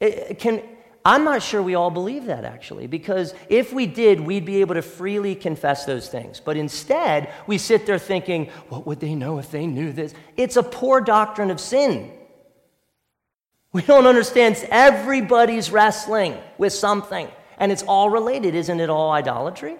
It 0.00 0.40
can, 0.40 0.62
I'm 1.04 1.22
not 1.22 1.42
sure 1.42 1.62
we 1.62 1.76
all 1.76 1.90
believe 1.90 2.26
that 2.26 2.44
actually, 2.44 2.88
because 2.88 3.34
if 3.48 3.72
we 3.72 3.86
did, 3.86 4.20
we'd 4.20 4.44
be 4.44 4.62
able 4.62 4.74
to 4.74 4.82
freely 4.82 5.34
confess 5.34 5.84
those 5.84 6.08
things. 6.08 6.40
But 6.40 6.56
instead, 6.56 7.32
we 7.46 7.58
sit 7.58 7.86
there 7.86 7.98
thinking, 7.98 8.46
what 8.68 8.86
would 8.86 9.00
they 9.00 9.14
know 9.14 9.38
if 9.38 9.50
they 9.50 9.66
knew 9.66 9.92
this? 9.92 10.12
It's 10.36 10.56
a 10.56 10.62
poor 10.62 11.00
doctrine 11.00 11.50
of 11.50 11.60
sin. 11.60 12.10
We 13.72 13.82
don't 13.82 14.06
understand 14.06 14.56
everybody's 14.70 15.70
wrestling 15.70 16.36
with 16.58 16.72
something, 16.72 17.28
and 17.58 17.70
it's 17.70 17.82
all 17.82 18.10
related. 18.10 18.54
Isn't 18.54 18.80
it 18.80 18.90
all 18.90 19.12
idolatry? 19.12 19.76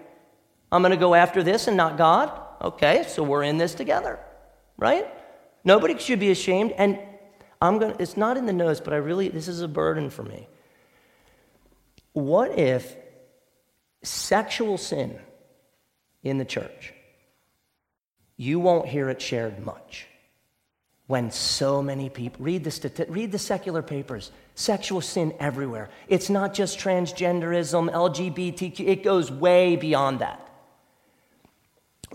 I'm 0.70 0.82
going 0.82 0.90
to 0.90 0.96
go 0.96 1.14
after 1.14 1.42
this 1.42 1.68
and 1.68 1.76
not 1.76 1.96
God. 1.96 2.40
Okay, 2.64 3.04
so 3.06 3.22
we're 3.22 3.42
in 3.42 3.58
this 3.58 3.74
together, 3.74 4.18
right? 4.78 5.06
Nobody 5.64 5.98
should 5.98 6.18
be 6.18 6.30
ashamed. 6.30 6.72
And 6.72 6.98
I'm 7.60 7.78
going 7.78 7.94
to, 7.94 8.02
it's 8.02 8.16
not 8.16 8.38
in 8.38 8.46
the 8.46 8.54
notes, 8.54 8.80
but 8.80 8.94
I 8.94 8.96
really, 8.96 9.28
this 9.28 9.48
is 9.48 9.60
a 9.60 9.68
burden 9.68 10.08
for 10.08 10.22
me. 10.22 10.48
What 12.14 12.58
if 12.58 12.96
sexual 14.02 14.78
sin 14.78 15.18
in 16.22 16.38
the 16.38 16.46
church, 16.46 16.94
you 18.38 18.58
won't 18.60 18.88
hear 18.88 19.10
it 19.10 19.20
shared 19.20 19.62
much? 19.62 20.06
When 21.06 21.30
so 21.32 21.82
many 21.82 22.08
people 22.08 22.46
read 22.46 22.64
the, 22.64 22.70
stati- 22.70 23.10
read 23.10 23.30
the 23.30 23.38
secular 23.38 23.82
papers, 23.82 24.30
sexual 24.54 25.02
sin 25.02 25.34
everywhere. 25.38 25.90
It's 26.08 26.30
not 26.30 26.54
just 26.54 26.78
transgenderism, 26.78 27.92
LGBTQ, 27.92 28.88
it 28.88 29.02
goes 29.04 29.30
way 29.30 29.76
beyond 29.76 30.20
that 30.20 30.43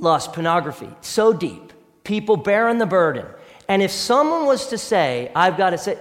lust, 0.01 0.33
pornography, 0.33 0.89
so 1.01 1.33
deep, 1.33 1.73
people 2.03 2.37
bearing 2.37 2.77
the 2.77 2.85
burden. 2.85 3.25
And 3.67 3.81
if 3.81 3.91
someone 3.91 4.45
was 4.45 4.67
to 4.67 4.77
say, 4.77 5.31
I've 5.35 5.57
got 5.57 5.71
to 5.71 5.77
say, 5.77 5.97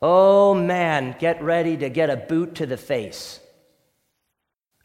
oh 0.00 0.54
man, 0.54 1.16
get 1.18 1.42
ready 1.42 1.76
to 1.76 1.88
get 1.88 2.10
a 2.10 2.16
boot 2.16 2.56
to 2.56 2.66
the 2.66 2.76
face. 2.76 3.40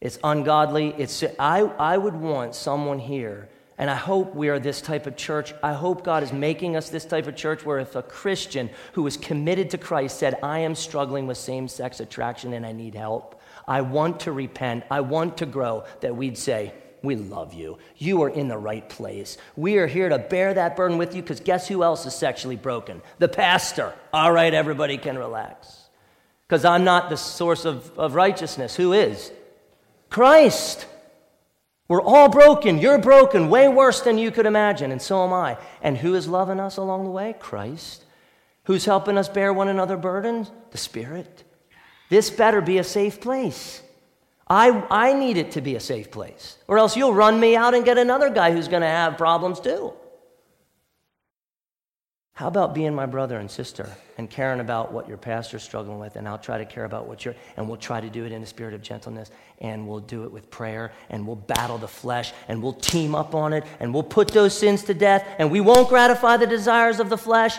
It's 0.02 0.20
ungodly. 0.24 0.94
It's, 0.98 1.24
I, 1.40 1.62
I 1.62 1.98
would 1.98 2.16
want 2.16 2.54
someone 2.54 3.00
here, 3.00 3.50
and 3.78 3.90
I 3.90 3.96
hope 3.96 4.36
we 4.36 4.50
are 4.50 4.60
this 4.60 4.82
type 4.82 5.08
of 5.08 5.16
church. 5.16 5.54
I 5.64 5.74
hope 5.74 6.04
God 6.04 6.22
is 6.24 6.34
making 6.34 6.76
us 6.76 6.90
this 6.90 7.06
type 7.06 7.28
of 7.28 7.36
church 7.36 7.66
where 7.66 7.80
if 7.80 7.96
a 7.96 8.04
Christian 8.04 8.70
who 8.94 9.08
is 9.08 9.18
committed 9.18 9.70
to 9.72 9.78
Christ 9.78 10.20
said, 10.20 10.38
I 10.44 10.60
am 10.60 10.76
struggling 10.76 11.28
with 11.28 11.38
same 11.38 11.68
sex 11.68 12.00
attraction 12.00 12.54
and 12.54 12.66
I 12.66 12.72
need 12.72 12.96
help, 12.96 13.42
I 13.68 13.82
want 13.82 14.20
to 14.22 14.32
repent, 14.32 14.84
I 14.92 15.02
want 15.02 15.38
to 15.38 15.46
grow, 15.46 15.86
that 16.02 16.16
we'd 16.16 16.38
say, 16.38 16.74
we 17.06 17.16
love 17.16 17.54
you. 17.54 17.78
You 17.98 18.24
are 18.24 18.30
in 18.30 18.48
the 18.48 18.58
right 18.58 18.88
place. 18.88 19.38
We 19.56 19.78
are 19.78 19.88
here 19.88 20.10
to 20.10 20.18
bear 20.18 20.54
that 20.54 20.76
burden 20.76 20.98
with 20.98 21.16
you 21.16 21.22
because 21.22 21.40
guess 21.40 21.68
who 21.68 21.84
else 21.84 22.06
is 22.06 22.16
sexually 22.16 22.56
broken? 22.56 23.02
The 23.20 23.28
pastor. 23.28 23.94
All 24.12 24.32
right, 24.32 24.54
everybody 24.54 24.98
can 24.98 25.18
relax. 25.18 25.84
Because 26.48 26.66
I'm 26.66 26.84
not 26.84 27.10
the 27.10 27.18
source 27.18 27.66
of, 27.66 27.98
of 27.98 28.16
righteousness. 28.16 28.76
Who 28.76 28.94
is? 28.94 29.32
Christ. 30.10 30.86
We're 31.88 32.02
all 32.02 32.30
broken. 32.30 32.80
You're 32.80 32.98
broken, 32.98 33.50
way 33.50 33.68
worse 33.68 34.02
than 34.02 34.18
you 34.18 34.32
could 34.32 34.48
imagine, 34.48 34.92
and 34.92 35.02
so 35.02 35.24
am 35.24 35.34
I. 35.34 35.58
And 35.82 35.98
who 35.98 36.16
is 36.16 36.28
loving 36.28 36.60
us 36.60 36.78
along 36.78 37.04
the 37.04 37.12
way? 37.12 37.36
Christ. 37.40 38.04
Who's 38.64 38.86
helping 38.86 39.18
us 39.18 39.30
bear 39.30 39.54
one 39.54 39.68
another 39.68 39.98
burdens? 39.98 40.52
The 40.72 40.80
Spirit. 40.80 41.44
This 42.10 42.30
better 42.30 42.62
be 42.62 42.80
a 42.80 42.84
safe 42.84 43.22
place. 43.22 43.82
I, 44.48 44.86
I 44.92 45.14
need 45.14 45.38
it 45.38 45.52
to 45.52 45.62
be 45.62 45.76
a 45.76 45.80
safe 45.80 46.12
place, 46.12 46.58
or 46.68 46.78
else 46.78 46.96
you'll 46.96 47.14
run 47.14 47.40
me 47.40 47.56
out 47.56 47.74
and 47.74 47.84
get 47.84 47.98
another 47.98 48.30
guy 48.30 48.52
who's 48.52 48.68
going 48.68 48.82
to 48.82 48.88
have 48.88 49.18
problems 49.18 49.60
too. 49.60 49.94
How 52.34 52.48
about 52.48 52.76
being 52.76 52.94
my 52.94 53.06
brother 53.06 53.38
and 53.38 53.50
sister 53.50 53.90
and 54.18 54.30
caring 54.30 54.60
about 54.60 54.92
what 54.92 55.08
your 55.08 55.18
pastor's 55.18 55.64
struggling 55.64 56.00
with, 56.00 56.18
and 56.18 56.28
I'll 56.28 56.38
try 56.38 56.58
to 56.58 56.66
care 56.66 56.84
about 56.84 57.08
what 57.08 57.24
you're, 57.24 57.34
and 57.56 57.68
we'll 57.68 57.78
try 57.78 58.02
to 58.02 58.10
do 58.10 58.26
it 58.26 58.34
in 58.34 58.44
a 58.44 58.46
spirit 58.46 58.74
of 58.74 58.82
gentleness, 58.82 59.32
and 59.60 59.88
we'll 59.88 60.02
do 60.02 60.26
it 60.26 60.32
with 60.32 60.52
prayer, 60.52 60.92
and 61.10 61.26
we'll 61.26 61.38
battle 61.38 61.78
the 61.78 61.88
flesh, 61.88 62.34
and 62.50 62.62
we'll 62.62 62.74
team 62.74 63.16
up 63.16 63.34
on 63.34 63.54
it, 63.54 63.64
and 63.80 63.94
we'll 63.94 64.04
put 64.04 64.28
those 64.28 64.56
sins 64.56 64.84
to 64.84 64.94
death, 64.94 65.26
and 65.40 65.50
we 65.50 65.62
won't 65.62 65.88
gratify 65.88 66.36
the 66.36 66.46
desires 66.46 67.00
of 67.00 67.10
the 67.10 67.18
flesh, 67.18 67.58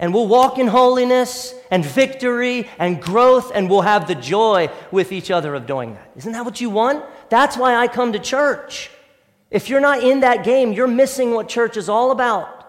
and 0.00 0.14
we'll 0.14 0.26
walk 0.26 0.58
in 0.58 0.66
holiness 0.66 1.54
and 1.70 1.84
victory 1.84 2.66
and 2.78 3.00
growth, 3.00 3.52
and 3.54 3.68
we'll 3.70 3.82
have 3.82 4.08
the 4.08 4.14
joy 4.14 4.70
with 4.90 5.12
each 5.12 5.30
other 5.30 5.54
of 5.54 5.66
doing 5.66 5.92
that. 5.92 6.10
Isn't 6.16 6.32
that 6.32 6.44
what 6.44 6.60
you 6.60 6.70
want? 6.70 7.04
That's 7.28 7.56
why 7.56 7.76
I 7.76 7.86
come 7.86 8.14
to 8.14 8.18
church. 8.18 8.90
If 9.50 9.68
you're 9.68 9.80
not 9.80 10.02
in 10.02 10.20
that 10.20 10.42
game, 10.42 10.72
you're 10.72 10.88
missing 10.88 11.32
what 11.32 11.48
church 11.48 11.76
is 11.76 11.90
all 11.90 12.12
about. 12.12 12.66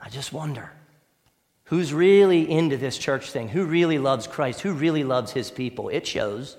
I 0.00 0.08
just 0.08 0.32
wonder 0.32 0.72
who's 1.64 1.92
really 1.92 2.50
into 2.50 2.78
this 2.78 2.96
church 2.96 3.30
thing? 3.30 3.48
Who 3.48 3.64
really 3.64 3.98
loves 3.98 4.26
Christ? 4.26 4.62
Who 4.62 4.72
really 4.72 5.04
loves 5.04 5.30
his 5.32 5.50
people? 5.50 5.90
It 5.90 6.06
shows 6.06 6.56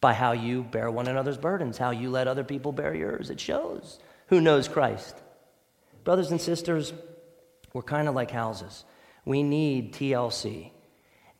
by 0.00 0.14
how 0.14 0.32
you 0.32 0.62
bear 0.62 0.90
one 0.90 1.08
another's 1.08 1.36
burdens, 1.36 1.76
how 1.76 1.90
you 1.90 2.08
let 2.08 2.26
other 2.26 2.42
people 2.42 2.72
bear 2.72 2.94
yours. 2.94 3.28
It 3.28 3.38
shows 3.38 3.98
who 4.28 4.40
knows 4.40 4.66
Christ. 4.66 5.14
Brothers 6.04 6.30
and 6.30 6.40
sisters, 6.40 6.94
we're 7.72 7.82
kind 7.82 8.08
of 8.08 8.14
like 8.14 8.30
houses. 8.30 8.84
We 9.24 9.42
need 9.42 9.92
TLC. 9.94 10.72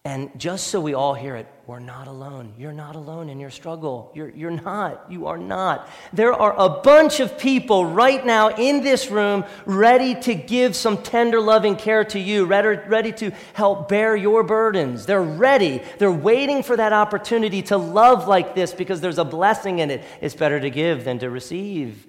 And 0.03 0.31
just 0.41 0.69
so 0.69 0.81
we 0.81 0.95
all 0.95 1.13
hear 1.13 1.37
it, 1.37 1.47
we're 1.67 1.79
not 1.79 2.09
alone. 2.09 2.55
You're 2.57 2.73
not 2.73 2.97
alone 2.97 3.29
in 3.29 3.39
your 3.39 3.51
struggle. 3.51 4.11
You're, 4.15 4.31
you're 4.31 4.51
not. 4.51 5.13
You 5.13 5.27
are 5.27 5.37
not. 5.37 5.91
There 6.15 6.33
are 6.33 6.55
a 6.59 6.81
bunch 6.81 7.21
of 7.21 7.39
people 7.39 7.85
right 7.85 8.25
now 8.25 8.49
in 8.49 8.83
this 8.83 9.11
room 9.11 9.45
ready 9.67 10.15
to 10.23 10.35
give 10.35 10.75
some 10.75 11.03
tender, 11.03 11.39
loving 11.39 11.77
care 11.77 12.03
to 12.05 12.19
you, 12.19 12.47
ready, 12.47 12.81
ready 12.89 13.13
to 13.13 13.31
help 13.53 13.91
bear 13.91 14.17
your 14.17 14.43
burdens. 14.43 15.05
They're 15.05 15.21
ready. 15.21 15.83
They're 15.99 16.11
waiting 16.11 16.63
for 16.63 16.79
that 16.79 16.95
opportunity 16.95 17.61
to 17.65 17.77
love 17.77 18.27
like 18.27 18.55
this 18.55 18.73
because 18.73 19.03
there's 19.03 19.19
a 19.19 19.25
blessing 19.25 19.81
in 19.81 19.91
it. 19.91 20.03
It's 20.23 20.35
better 20.35 20.59
to 20.59 20.71
give 20.71 21.05
than 21.05 21.19
to 21.19 21.29
receive. 21.29 22.07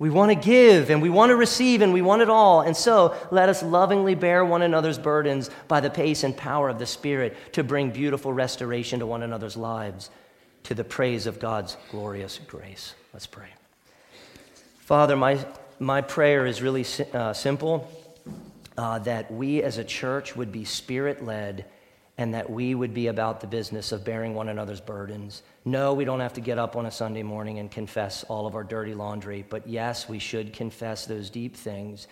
We 0.00 0.08
want 0.08 0.30
to 0.30 0.34
give 0.34 0.88
and 0.88 1.02
we 1.02 1.10
want 1.10 1.28
to 1.28 1.36
receive 1.36 1.82
and 1.82 1.92
we 1.92 2.00
want 2.00 2.22
it 2.22 2.30
all. 2.30 2.62
And 2.62 2.74
so 2.74 3.14
let 3.30 3.50
us 3.50 3.62
lovingly 3.62 4.14
bear 4.14 4.42
one 4.46 4.62
another's 4.62 4.98
burdens 4.98 5.50
by 5.68 5.80
the 5.80 5.90
pace 5.90 6.24
and 6.24 6.34
power 6.34 6.70
of 6.70 6.78
the 6.78 6.86
Spirit 6.86 7.36
to 7.52 7.62
bring 7.62 7.90
beautiful 7.90 8.32
restoration 8.32 9.00
to 9.00 9.06
one 9.06 9.22
another's 9.22 9.58
lives 9.58 10.08
to 10.64 10.74
the 10.74 10.84
praise 10.84 11.26
of 11.26 11.38
God's 11.38 11.76
glorious 11.90 12.40
grace. 12.46 12.94
Let's 13.12 13.26
pray. 13.26 13.48
Father, 14.78 15.16
my, 15.16 15.44
my 15.78 16.00
prayer 16.00 16.46
is 16.46 16.62
really 16.62 16.86
uh, 17.12 17.34
simple 17.34 17.86
uh, 18.78 19.00
that 19.00 19.30
we 19.30 19.62
as 19.62 19.76
a 19.76 19.84
church 19.84 20.34
would 20.34 20.50
be 20.50 20.64
spirit 20.64 21.22
led 21.22 21.66
and 22.16 22.32
that 22.32 22.48
we 22.48 22.74
would 22.74 22.94
be 22.94 23.08
about 23.08 23.42
the 23.42 23.46
business 23.46 23.92
of 23.92 24.02
bearing 24.02 24.34
one 24.34 24.48
another's 24.48 24.80
burdens. 24.80 25.42
No, 25.64 25.92
we 25.92 26.04
don't 26.04 26.20
have 26.20 26.34
to 26.34 26.40
get 26.40 26.58
up 26.58 26.74
on 26.74 26.86
a 26.86 26.90
Sunday 26.90 27.22
morning 27.22 27.58
and 27.58 27.70
confess 27.70 28.24
all 28.24 28.46
of 28.46 28.54
our 28.54 28.64
dirty 28.64 28.94
laundry, 28.94 29.44
but 29.48 29.66
yes, 29.66 30.08
we 30.08 30.18
should 30.18 30.52
confess 30.52 31.04
those 31.04 31.28
deep 31.28 31.54
things 31.54 32.06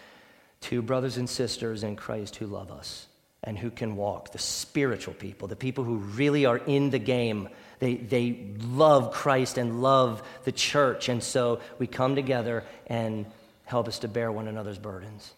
to 0.62 0.82
brothers 0.82 1.16
and 1.16 1.28
sisters 1.28 1.82
in 1.82 1.96
Christ 1.96 2.36
who 2.36 2.46
love 2.46 2.70
us 2.70 3.06
and 3.44 3.56
who 3.56 3.70
can 3.70 3.96
walk, 3.96 4.32
the 4.32 4.38
spiritual 4.38 5.14
people, 5.14 5.48
the 5.48 5.56
people 5.56 5.84
who 5.84 5.96
really 5.96 6.44
are 6.44 6.58
in 6.58 6.90
the 6.90 6.98
game. 6.98 7.48
They, 7.78 7.94
they 7.94 8.50
love 8.60 9.12
Christ 9.12 9.56
and 9.56 9.80
love 9.80 10.22
the 10.44 10.52
church. 10.52 11.08
And 11.08 11.22
so 11.22 11.60
we 11.78 11.86
come 11.86 12.16
together 12.16 12.64
and 12.88 13.24
help 13.64 13.88
us 13.88 14.00
to 14.00 14.08
bear 14.08 14.32
one 14.32 14.48
another's 14.48 14.78
burdens. 14.78 15.32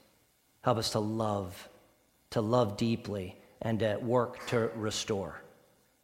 Help 0.62 0.78
us 0.78 0.90
to 0.90 0.98
love, 0.98 1.68
to 2.30 2.40
love 2.40 2.76
deeply, 2.76 3.36
and 3.60 3.80
to 3.80 3.98
work 4.02 4.46
to 4.46 4.70
restore 4.74 5.40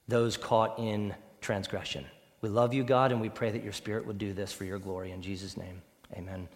those 0.09 0.37
caught 0.37 0.79
in 0.79 1.15
transgression. 1.47 2.05
We 2.41 2.49
love 2.49 2.75
you, 2.75 2.83
God, 2.83 3.13
and 3.13 3.21
we 3.21 3.29
pray 3.29 3.53
that 3.53 3.63
your 3.63 3.73
Spirit 3.73 4.05
would 4.05 4.19
do 4.19 4.33
this 4.33 4.53
for 4.53 4.65
your 4.65 4.81
glory. 4.81 5.13
In 5.13 5.23
Jesus' 5.23 5.57
name, 5.57 5.81
amen. 6.13 6.49